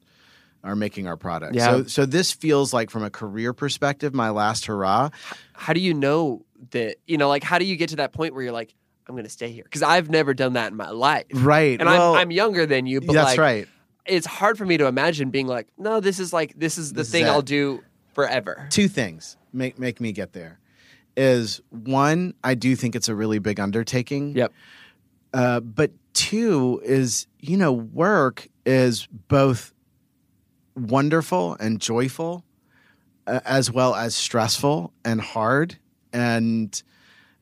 are 0.62 0.76
making 0.76 1.06
our 1.06 1.16
product. 1.16 1.54
Yeah. 1.54 1.70
So 1.70 1.84
so 1.84 2.06
this 2.06 2.32
feels 2.32 2.72
like 2.72 2.90
from 2.90 3.02
a 3.02 3.10
career 3.10 3.52
perspective, 3.52 4.14
my 4.14 4.30
last 4.30 4.66
hurrah. 4.66 5.10
How 5.54 5.72
do 5.72 5.80
you 5.80 5.94
know 5.94 6.44
that, 6.70 6.96
you 7.06 7.16
know, 7.16 7.28
like 7.28 7.42
how 7.42 7.58
do 7.58 7.64
you 7.64 7.76
get 7.76 7.90
to 7.90 7.96
that 7.96 8.12
point 8.12 8.34
where 8.34 8.42
you're 8.42 8.52
like, 8.52 8.74
I'm 9.08 9.14
going 9.14 9.24
to 9.24 9.30
stay 9.30 9.50
here? 9.50 9.64
Because 9.64 9.82
I've 9.82 10.10
never 10.10 10.34
done 10.34 10.52
that 10.52 10.70
in 10.70 10.76
my 10.76 10.90
life. 10.90 11.26
Right. 11.32 11.80
And 11.80 11.88
well, 11.88 12.14
I'm, 12.14 12.20
I'm 12.20 12.30
younger 12.30 12.66
than 12.66 12.86
you, 12.86 13.00
but 13.00 13.14
that's 13.14 13.30
like, 13.30 13.38
right. 13.38 13.68
it's 14.06 14.26
hard 14.26 14.58
for 14.58 14.66
me 14.66 14.76
to 14.76 14.86
imagine 14.86 15.30
being 15.30 15.46
like, 15.46 15.68
no, 15.78 16.00
this 16.00 16.18
is 16.20 16.32
like, 16.32 16.52
this 16.56 16.78
is 16.78 16.92
the 16.92 17.00
This 17.00 17.10
thing 17.10 17.24
it. 17.24 17.28
I'll 17.28 17.42
do 17.42 17.82
forever. 18.14 18.66
Two 18.70 18.88
things 18.88 19.36
make 19.52 19.78
make 19.78 20.00
me 20.00 20.12
get 20.12 20.32
there. 20.32 20.58
Is 21.16 21.60
one, 21.70 22.34
I 22.44 22.54
do 22.54 22.76
think 22.76 22.94
it's 22.94 23.08
a 23.08 23.14
really 23.14 23.40
big 23.40 23.58
undertaking. 23.58 24.36
Yep. 24.36 24.52
Uh, 25.34 25.60
but 25.60 25.90
two 26.12 26.80
is, 26.84 27.26
you 27.40 27.56
know, 27.56 27.72
work 27.72 28.48
is 28.64 29.06
both 29.28 29.72
wonderful 30.74 31.56
and 31.60 31.80
joyful, 31.80 32.44
uh, 33.26 33.40
as 33.44 33.70
well 33.70 33.94
as 33.94 34.14
stressful 34.14 34.92
and 35.04 35.20
hard. 35.20 35.76
And 36.12 36.82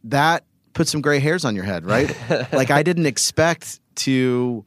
that 0.05 0.45
puts 0.75 0.91
some 0.91 1.01
gray 1.01 1.19
hairs 1.19 1.45
on 1.45 1.55
your 1.55 1.65
head, 1.65 1.85
right? 1.85 2.15
like, 2.53 2.71
I 2.71 2.83
didn't 2.83 3.07
expect 3.07 3.81
to, 3.97 4.65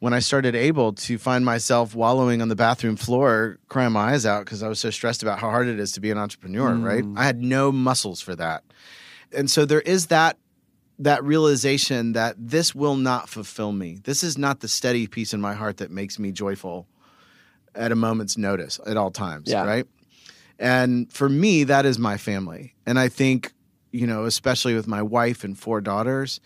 when 0.00 0.12
I 0.12 0.18
started 0.18 0.54
Able 0.54 0.92
to 0.92 1.18
find 1.18 1.44
myself 1.44 1.94
wallowing 1.94 2.42
on 2.42 2.48
the 2.48 2.56
bathroom 2.56 2.96
floor, 2.96 3.58
crying 3.68 3.92
my 3.92 4.12
eyes 4.12 4.26
out 4.26 4.44
because 4.44 4.62
I 4.62 4.68
was 4.68 4.78
so 4.78 4.90
stressed 4.90 5.22
about 5.22 5.38
how 5.38 5.50
hard 5.50 5.68
it 5.68 5.80
is 5.80 5.92
to 5.92 6.00
be 6.00 6.10
an 6.10 6.18
entrepreneur, 6.18 6.74
right? 6.74 7.04
I 7.16 7.24
had 7.24 7.42
no 7.42 7.72
muscles 7.72 8.20
for 8.20 8.34
that. 8.36 8.64
And 9.32 9.50
so 9.50 9.64
there 9.64 9.80
is 9.80 10.06
that 10.08 10.38
that 10.98 11.22
realization 11.24 12.12
that 12.12 12.34
this 12.38 12.74
will 12.74 12.96
not 12.96 13.28
fulfill 13.28 13.72
me. 13.72 13.98
This 14.04 14.22
is 14.22 14.38
not 14.38 14.60
the 14.60 14.68
steady 14.68 15.06
peace 15.06 15.34
in 15.34 15.40
my 15.42 15.52
heart 15.52 15.76
that 15.78 15.90
makes 15.90 16.18
me 16.18 16.32
joyful 16.32 16.86
at 17.76 17.92
a 17.92 17.96
moment's 17.96 18.36
notice 18.36 18.80
at 18.86 18.96
all 18.96 19.10
times, 19.10 19.48
Yeah. 19.50 19.64
right? 19.64 19.86
And 20.58 21.12
for 21.12 21.28
me, 21.28 21.64
that 21.64 21.84
is 21.84 21.98
my 21.98 22.16
family. 22.16 22.74
And 22.86 22.98
I 22.98 23.08
think, 23.08 23.52
you 23.92 24.06
know, 24.06 24.24
especially 24.24 24.74
with 24.74 24.86
my 24.86 25.02
wife 25.02 25.44
and 25.44 25.58
four 25.58 25.80
daughters, 25.80 26.40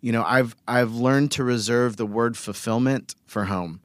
you 0.00 0.12
know, 0.12 0.24
I've 0.24 0.56
I've 0.66 0.92
learned 0.94 1.30
to 1.32 1.44
reserve 1.44 1.96
the 1.96 2.06
word 2.06 2.36
fulfillment 2.38 3.14
for 3.26 3.44
home. 3.44 3.80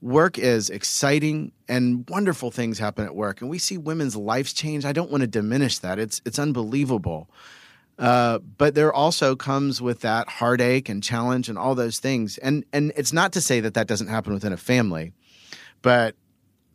Work 0.00 0.38
is 0.38 0.70
exciting 0.70 1.52
and 1.68 2.08
wonderful 2.08 2.50
things 2.50 2.78
happen 2.78 3.04
at 3.04 3.14
work, 3.14 3.42
and 3.42 3.50
we 3.50 3.58
see 3.58 3.76
women's 3.76 4.16
lives 4.16 4.54
change. 4.54 4.86
I 4.86 4.92
don't 4.92 5.10
want 5.10 5.20
to 5.20 5.26
diminish 5.26 5.78
that. 5.80 5.98
It's 5.98 6.22
it's 6.24 6.38
unbelievable. 6.38 7.28
Uh, 7.98 8.38
but 8.38 8.74
there 8.74 8.90
also 8.90 9.36
comes 9.36 9.82
with 9.82 10.00
that 10.00 10.26
heartache 10.26 10.88
and 10.88 11.02
challenge 11.02 11.50
and 11.50 11.58
all 11.58 11.74
those 11.74 11.98
things. 11.98 12.38
And 12.38 12.64
and 12.72 12.92
it's 12.96 13.12
not 13.12 13.32
to 13.34 13.42
say 13.42 13.60
that 13.60 13.74
that 13.74 13.86
doesn't 13.86 14.06
happen 14.08 14.32
within 14.32 14.54
a 14.54 14.56
family, 14.56 15.12
but 15.82 16.16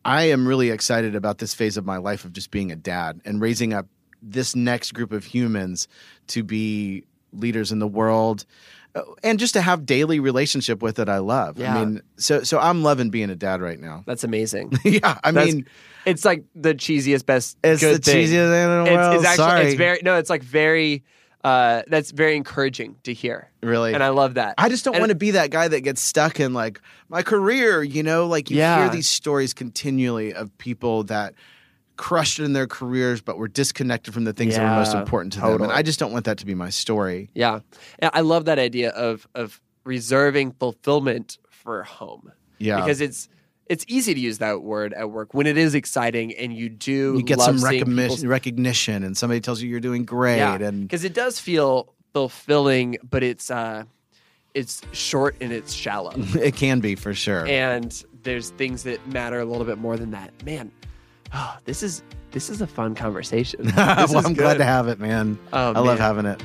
I 0.06 0.24
am 0.26 0.48
really 0.48 0.70
excited 0.70 1.16
about 1.16 1.40
this 1.40 1.54
phase 1.54 1.78
of 1.78 1.86
my 1.86 1.98
life 1.98 2.24
of 2.26 2.32
just 2.34 2.52
being 2.52 2.72
a 2.72 2.76
dad 2.76 3.20
and 3.26 3.42
raising 3.42 3.74
up 3.74 3.88
this 4.22 4.56
next 4.56 4.94
group 4.94 5.12
of 5.12 5.26
humans 5.26 5.88
to 6.28 6.44
be 6.44 7.04
leaders 7.34 7.72
in 7.72 7.80
the 7.80 7.88
world 7.88 8.46
uh, 8.96 9.02
and 9.24 9.40
just 9.40 9.54
to 9.54 9.62
have 9.62 9.86
daily 9.86 10.20
relationship 10.20 10.82
with 10.82 11.00
it 11.00 11.10
I 11.10 11.18
love. 11.18 11.58
Yeah. 11.58 11.76
I 11.76 11.86
mean, 11.86 12.02
so 12.18 12.44
so 12.44 12.60
I'm 12.60 12.82
loving 12.84 13.10
being 13.10 13.30
a 13.30 13.36
dad 13.36 13.62
right 13.62 13.80
now. 13.80 14.04
That's 14.06 14.24
amazing. 14.24 14.72
yeah, 14.86 15.20
I 15.24 15.32
That's- 15.32 15.54
mean, 15.54 15.66
it's 16.06 16.24
like 16.24 16.44
the 16.56 16.74
cheesiest, 16.76 17.26
best 17.26 17.58
it's 17.64 17.82
the 17.82 17.98
thing. 17.98 18.16
cheesiest 18.28 18.30
thing 18.30 18.36
in 18.38 18.50
the 18.50 18.84
It's, 18.86 18.92
world. 18.92 19.16
it's 19.16 19.26
actually, 19.26 19.36
Sorry. 19.44 19.66
it's 19.66 19.76
very, 19.76 20.00
no, 20.04 20.16
it's 20.18 20.30
like 20.30 20.44
very, 20.44 21.04
uh, 21.46 21.84
that's 21.88 22.10
very 22.12 22.36
encouraging 22.36 22.96
to 23.04 23.14
hear. 23.14 23.50
really. 23.62 23.94
And 23.94 24.04
I 24.04 24.10
love 24.10 24.34
that. 24.36 24.56
I 24.58 24.68
just 24.70 24.84
don't 24.86 24.96
And- 24.96 25.02
want 25.02 25.10
to 25.12 25.16
be 25.16 25.32
that 25.32 25.50
guy 25.52 25.68
that 25.68 25.82
gets 25.82 26.02
stuck 26.02 26.40
in 26.40 26.54
like 26.54 26.82
my 27.10 27.22
career, 27.22 27.84
you 27.84 28.04
know, 28.04 28.28
like 28.28 28.50
you 28.50 28.58
Yeah. 28.58 28.80
hear 28.84 28.90
these 28.90 29.08
stories 29.10 29.54
continually 29.54 30.34
of 30.34 30.56
people 30.58 31.04
that 31.06 31.34
crushed 31.98 32.40
it 32.40 32.44
in 32.44 32.54
their 32.54 32.68
careers 32.68 33.22
but 33.22 33.38
were 33.38 33.48
disconnected 33.48 34.14
from 34.14 34.24
the 34.26 34.34
things 34.34 34.56
that 34.56 34.64
were 34.64 34.76
most 34.76 34.94
important 34.94 35.34
to 35.34 35.40
them. 35.42 35.62
And 35.62 35.72
I 35.72 35.82
just 35.82 36.00
don't 36.00 36.12
want 36.12 36.26
that 36.26 36.38
to 36.40 36.46
be 36.46 36.54
my 36.56 36.70
story. 36.70 37.30
Yeah. 37.34 37.60
And 38.00 38.12
I 38.14 38.22
love 38.22 38.46
that 38.46 38.60
idea 38.60 38.90
of 38.90 39.28
of 39.36 39.62
reserving 39.86 40.52
fulfillment 40.60 41.38
for 41.50 41.84
home. 41.84 42.32
Yeah. 42.58 42.78
Because 42.82 43.02
it's 43.02 43.30
it's 43.68 43.86
easy 43.88 44.14
to 44.14 44.20
use 44.20 44.38
that 44.40 44.62
word 44.62 44.94
at 44.94 45.10
work 45.10 45.34
when 45.34 45.48
it 45.48 45.58
is 45.58 45.74
exciting 45.76 46.34
and 46.36 46.54
you 46.54 46.70
do 46.70 47.16
you 47.18 47.24
get 47.24 47.40
some 47.40 47.58
recognition, 47.64 48.28
recognition 48.28 49.04
and 49.04 49.18
somebody 49.18 49.42
tells 49.42 49.62
you 49.62 49.70
you're 49.70 49.80
doing 49.80 50.06
great 50.06 50.38
yeah, 50.38 50.56
and 50.56 50.84
because 50.84 51.04
it 51.04 51.14
does 51.14 51.40
feel 51.40 51.94
fulfilling, 52.16 52.98
but 53.04 53.24
it's 53.24 53.52
uh 53.52 53.84
it's 54.54 54.82
short 54.94 55.36
and 55.42 55.52
it's 55.52 55.74
shallow. 55.74 56.14
it 56.18 56.56
can 56.56 56.80
be 56.80 56.96
for 56.96 57.14
sure. 57.14 57.46
and 57.46 58.04
there's 58.24 58.52
things 58.52 58.84
that 58.84 59.06
matter 59.08 59.40
a 59.40 59.46
little 59.46 59.66
bit 59.66 59.78
more 59.78 59.98
than 59.98 60.12
that. 60.12 60.32
Man, 60.46 60.72
oh, 61.34 61.58
this 61.66 61.84
is 61.84 62.04
this 62.32 62.50
is 62.50 62.62
a 62.62 62.68
fun 62.68 62.96
conversation. 62.96 63.72
Well, 63.76 64.26
I'm 64.26 64.34
glad 64.34 64.58
to 64.60 64.66
have 64.66 64.88
it, 64.88 65.00
man. 65.00 65.38
Oh, 65.52 65.74
I 65.74 65.80
love 65.80 66.00
having 66.00 66.26
it. 66.26 66.42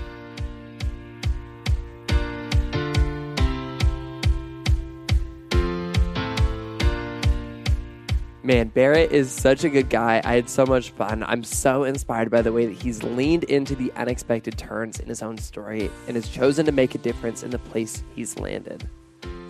Man, 8.50 8.66
Barrett 8.66 9.12
is 9.12 9.30
such 9.30 9.62
a 9.62 9.68
good 9.68 9.88
guy. 9.88 10.20
I 10.24 10.34
had 10.34 10.50
so 10.50 10.66
much 10.66 10.90
fun. 10.90 11.22
I'm 11.22 11.44
so 11.44 11.84
inspired 11.84 12.32
by 12.32 12.42
the 12.42 12.52
way 12.52 12.66
that 12.66 12.82
he's 12.82 13.00
leaned 13.04 13.44
into 13.44 13.76
the 13.76 13.92
unexpected 13.92 14.58
turns 14.58 14.98
in 14.98 15.06
his 15.06 15.22
own 15.22 15.38
story 15.38 15.88
and 16.08 16.16
has 16.16 16.28
chosen 16.28 16.66
to 16.66 16.72
make 16.72 16.96
a 16.96 16.98
difference 16.98 17.44
in 17.44 17.52
the 17.52 17.60
place 17.60 18.02
he's 18.16 18.36
landed. 18.40 18.90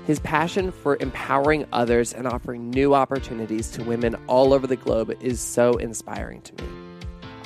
His 0.07 0.21
passion 0.21 0.71
for 0.71 0.99
empowering 1.01 1.65
others 1.73 2.13
and 2.13 2.27
offering 2.27 2.69
new 2.69 2.93
opportunities 2.95 3.71
to 3.71 3.85
women 3.85 4.17
all 4.27 4.53
over 4.53 4.67
the 4.67 4.77
globe 4.77 5.17
is 5.23 5.41
so 5.41 5.79
inspiring 5.79 6.43
to 6.43 6.63
me. 6.63 6.71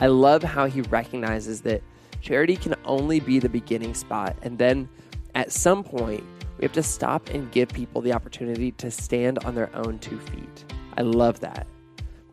I 0.00 0.08
love 0.08 0.42
how 0.42 0.66
he 0.66 0.80
recognizes 0.80 1.60
that 1.60 1.84
charity 2.20 2.56
can 2.56 2.74
only 2.84 3.20
be 3.20 3.38
the 3.38 3.48
beginning 3.48 3.94
spot, 3.94 4.36
and 4.42 4.58
then 4.58 4.88
at 5.36 5.52
some 5.52 5.84
point, 5.84 6.24
we 6.58 6.64
have 6.64 6.72
to 6.72 6.82
stop 6.82 7.28
and 7.28 7.48
give 7.52 7.68
people 7.68 8.00
the 8.00 8.12
opportunity 8.12 8.72
to 8.72 8.90
stand 8.90 9.38
on 9.44 9.54
their 9.54 9.70
own 9.76 10.00
two 10.00 10.18
feet. 10.18 10.64
I 10.96 11.02
love 11.02 11.40
that. 11.40 11.66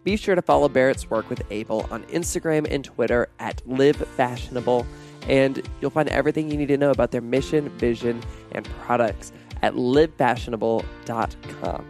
Be 0.03 0.17
sure 0.17 0.33
to 0.33 0.41
follow 0.41 0.67
Barrett's 0.67 1.07
work 1.09 1.29
with 1.29 1.43
Able 1.51 1.85
on 1.91 2.01
Instagram 2.05 2.65
and 2.69 2.83
Twitter 2.83 3.29
at 3.39 3.61
Live 3.67 3.97
Fashionable, 3.97 4.87
and 5.27 5.61
you'll 5.79 5.91
find 5.91 6.09
everything 6.09 6.49
you 6.49 6.57
need 6.57 6.69
to 6.69 6.77
know 6.77 6.89
about 6.89 7.11
their 7.11 7.21
mission, 7.21 7.69
vision, 7.77 8.23
and 8.51 8.65
products 8.81 9.31
at 9.61 9.75
livefashionable.com. 9.75 11.85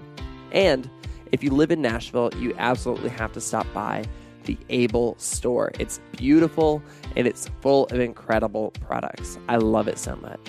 And 0.51 0.89
if 1.31 1.41
you 1.41 1.51
live 1.51 1.71
in 1.71 1.81
Nashville, 1.81 2.31
you 2.37 2.53
absolutely 2.57 3.11
have 3.11 3.31
to 3.31 3.39
stop 3.39 3.65
by 3.73 4.03
the 4.43 4.57
Able 4.69 5.15
store. 5.17 5.71
It's 5.79 6.01
beautiful 6.17 6.83
and 7.15 7.25
it's 7.25 7.49
full 7.61 7.85
of 7.85 8.01
incredible 8.01 8.71
products. 8.71 9.39
I 9.47 9.55
love 9.55 9.87
it 9.87 9.97
so 9.97 10.17
much 10.17 10.41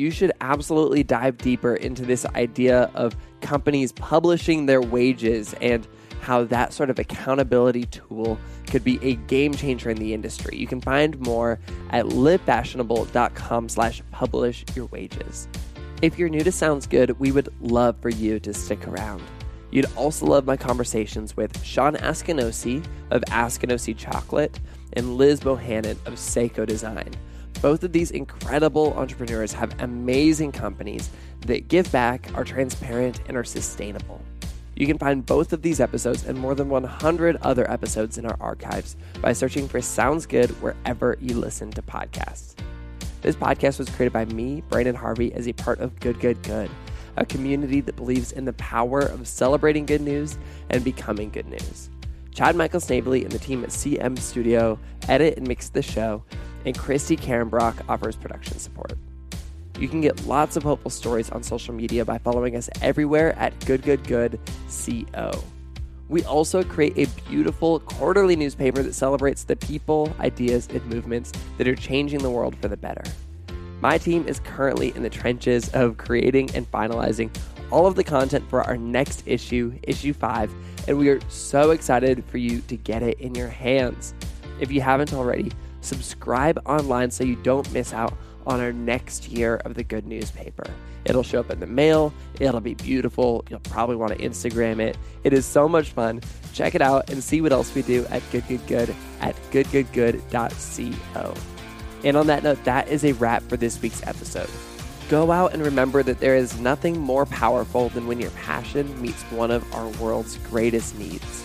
you 0.00 0.10
should 0.10 0.32
absolutely 0.40 1.04
dive 1.04 1.36
deeper 1.36 1.76
into 1.76 2.06
this 2.06 2.24
idea 2.34 2.90
of 2.94 3.14
companies 3.40 3.92
publishing 3.92 4.66
their 4.66 4.80
wages 4.80 5.54
and 5.60 5.86
how 6.20 6.44
that 6.44 6.72
sort 6.72 6.90
of 6.90 6.98
accountability 6.98 7.86
tool 7.86 8.38
could 8.66 8.84
be 8.84 8.98
a 9.02 9.14
game 9.14 9.54
changer 9.54 9.90
in 9.90 9.96
the 9.96 10.14
industry. 10.14 10.56
You 10.56 10.66
can 10.66 10.80
find 10.80 11.18
more 11.20 11.58
at 11.90 12.06
livefashionable.com 12.06 13.68
slash 13.68 14.02
publish 14.10 14.64
your 14.74 14.86
wages. 14.86 15.48
If 16.02 16.18
you're 16.18 16.28
new 16.28 16.44
to 16.44 16.52
Sounds 16.52 16.86
Good, 16.86 17.18
we 17.18 17.32
would 17.32 17.48
love 17.60 17.96
for 18.00 18.10
you 18.10 18.38
to 18.40 18.54
stick 18.54 18.86
around. 18.86 19.22
You'd 19.70 19.86
also 19.96 20.26
love 20.26 20.46
my 20.46 20.56
conversations 20.56 21.36
with 21.36 21.62
Shawn 21.64 21.94
Askinosie 21.96 22.84
of 23.10 23.22
Askinosie 23.26 23.96
Chocolate 23.96 24.58
and 24.94 25.16
Liz 25.16 25.40
Bohannon 25.40 25.92
of 26.06 26.14
Sseko 26.14 26.66
Design. 26.66 27.10
Both 27.60 27.84
of 27.84 27.92
these 27.92 28.10
incredible 28.10 28.94
entrepreneurs 28.94 29.52
have 29.52 29.80
amazing 29.80 30.52
companies 30.52 31.10
that 31.46 31.68
give 31.68 31.90
back, 31.92 32.30
are 32.34 32.44
transparent, 32.44 33.20
and 33.28 33.36
are 33.36 33.44
sustainable. 33.44 34.20
You 34.76 34.86
can 34.86 34.96
find 34.96 35.26
both 35.26 35.52
of 35.52 35.60
these 35.60 35.78
episodes 35.78 36.24
and 36.24 36.38
more 36.38 36.54
than 36.54 36.70
100 36.70 37.36
other 37.42 37.70
episodes 37.70 38.16
in 38.16 38.24
our 38.24 38.36
archives 38.40 38.96
by 39.20 39.34
searching 39.34 39.68
for 39.68 39.82
Sounds 39.82 40.24
Good 40.24 40.50
wherever 40.62 41.18
you 41.20 41.34
listen 41.34 41.70
to 41.72 41.82
podcasts. 41.82 42.54
This 43.20 43.36
podcast 43.36 43.78
was 43.78 43.90
created 43.90 44.14
by 44.14 44.24
me, 44.24 44.62
Branden 44.70 44.94
Harvey, 44.94 45.34
as 45.34 45.46
a 45.46 45.52
part 45.52 45.80
of 45.80 46.00
Good 46.00 46.18
Good 46.18 46.42
Good, 46.42 46.70
a 47.18 47.26
community 47.26 47.82
that 47.82 47.96
believes 47.96 48.32
in 48.32 48.46
the 48.46 48.54
power 48.54 49.00
of 49.00 49.28
celebrating 49.28 49.84
good 49.84 50.00
news 50.00 50.38
and 50.70 50.82
becoming 50.82 51.28
good 51.28 51.46
news. 51.46 51.90
Chad 52.32 52.56
Michael 52.56 52.80
Snavely 52.80 53.22
and 53.22 53.32
the 53.32 53.38
team 53.38 53.62
at 53.64 53.68
CM 53.70 54.18
Studio 54.18 54.78
edit 55.08 55.36
and 55.36 55.46
mix 55.46 55.68
the 55.68 55.82
show, 55.82 56.24
and 56.64 56.76
Christy 56.76 57.16
Karenbrock 57.16 57.88
offers 57.88 58.16
production 58.16 58.58
support. 58.58 58.94
You 59.78 59.88
can 59.88 60.00
get 60.00 60.26
lots 60.26 60.56
of 60.56 60.62
hopeful 60.62 60.90
stories 60.90 61.30
on 61.30 61.42
social 61.42 61.74
media 61.74 62.04
by 62.04 62.18
following 62.18 62.54
us 62.56 62.68
everywhere 62.82 63.34
at 63.38 63.58
GoodGoodGoodCO. 63.60 65.44
We 66.08 66.24
also 66.24 66.64
create 66.64 66.98
a 66.98 67.06
beautiful 67.28 67.80
quarterly 67.80 68.36
newspaper 68.36 68.82
that 68.82 68.94
celebrates 68.94 69.44
the 69.44 69.56
people, 69.56 70.12
ideas, 70.18 70.68
and 70.68 70.84
movements 70.86 71.32
that 71.56 71.68
are 71.68 71.76
changing 71.76 72.18
the 72.18 72.30
world 72.30 72.56
for 72.60 72.68
the 72.68 72.76
better. 72.76 73.04
My 73.80 73.96
team 73.96 74.26
is 74.28 74.40
currently 74.40 74.94
in 74.94 75.02
the 75.02 75.08
trenches 75.08 75.70
of 75.70 75.96
creating 75.96 76.54
and 76.54 76.70
finalizing 76.70 77.34
all 77.70 77.86
of 77.86 77.94
the 77.94 78.04
content 78.04 78.44
for 78.50 78.62
our 78.62 78.76
next 78.76 79.22
issue, 79.24 79.72
issue 79.84 80.12
5, 80.12 80.52
and 80.88 80.98
we 80.98 81.08
are 81.08 81.20
so 81.28 81.70
excited 81.70 82.24
for 82.26 82.38
you 82.38 82.60
to 82.62 82.76
get 82.76 83.02
it 83.02 83.18
in 83.20 83.34
your 83.34 83.48
hands. 83.48 84.12
If 84.58 84.70
you 84.72 84.80
haven't 84.80 85.14
already, 85.14 85.52
subscribe 85.80 86.60
online 86.66 87.10
so 87.10 87.24
you 87.24 87.36
don't 87.36 87.70
miss 87.72 87.92
out 87.92 88.16
on 88.46 88.60
our 88.60 88.72
next 88.72 89.28
year 89.28 89.56
of 89.64 89.74
the 89.74 89.84
Good 89.84 90.06
Newspaper. 90.06 90.64
It'll 91.04 91.22
show 91.22 91.40
up 91.40 91.50
in 91.50 91.60
the 91.60 91.66
mail, 91.66 92.12
it'll 92.38 92.60
be 92.60 92.74
beautiful, 92.74 93.44
you'll 93.48 93.60
probably 93.60 93.96
want 93.96 94.12
to 94.12 94.18
Instagram 94.18 94.80
it. 94.80 94.98
It 95.24 95.32
is 95.32 95.46
so 95.46 95.68
much 95.68 95.90
fun. 95.90 96.20
Check 96.52 96.74
it 96.74 96.82
out 96.82 97.08
and 97.10 97.22
see 97.22 97.40
what 97.40 97.52
else 97.52 97.74
we 97.74 97.82
do 97.82 98.04
at 98.10 98.22
Good 98.30 98.46
Good 98.48 98.66
Good 98.66 98.94
at 99.20 99.34
goodgoodgood.co. 99.50 101.34
And 102.02 102.16
on 102.16 102.26
that 102.28 102.42
note, 102.42 102.64
that 102.64 102.88
is 102.88 103.04
a 103.04 103.12
wrap 103.12 103.42
for 103.42 103.56
this 103.56 103.80
week's 103.80 104.06
episode. 104.06 104.50
Go 105.08 105.30
out 105.32 105.52
and 105.54 105.62
remember 105.62 106.02
that 106.02 106.20
there 106.20 106.36
is 106.36 106.60
nothing 106.60 106.98
more 106.98 107.26
powerful 107.26 107.88
than 107.90 108.06
when 108.06 108.20
your 108.20 108.30
passion 108.30 109.00
meets 109.02 109.22
one 109.24 109.50
of 109.50 109.74
our 109.74 109.88
world's 110.02 110.36
greatest 110.48 110.98
needs. 110.98 111.44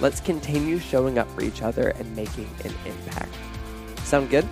Let's 0.00 0.20
continue 0.20 0.78
showing 0.78 1.18
up 1.18 1.30
for 1.30 1.42
each 1.42 1.62
other 1.62 1.90
and 1.90 2.16
making 2.16 2.48
an 2.64 2.74
impact. 2.84 3.32
Sound 4.04 4.28
good? 4.28 4.46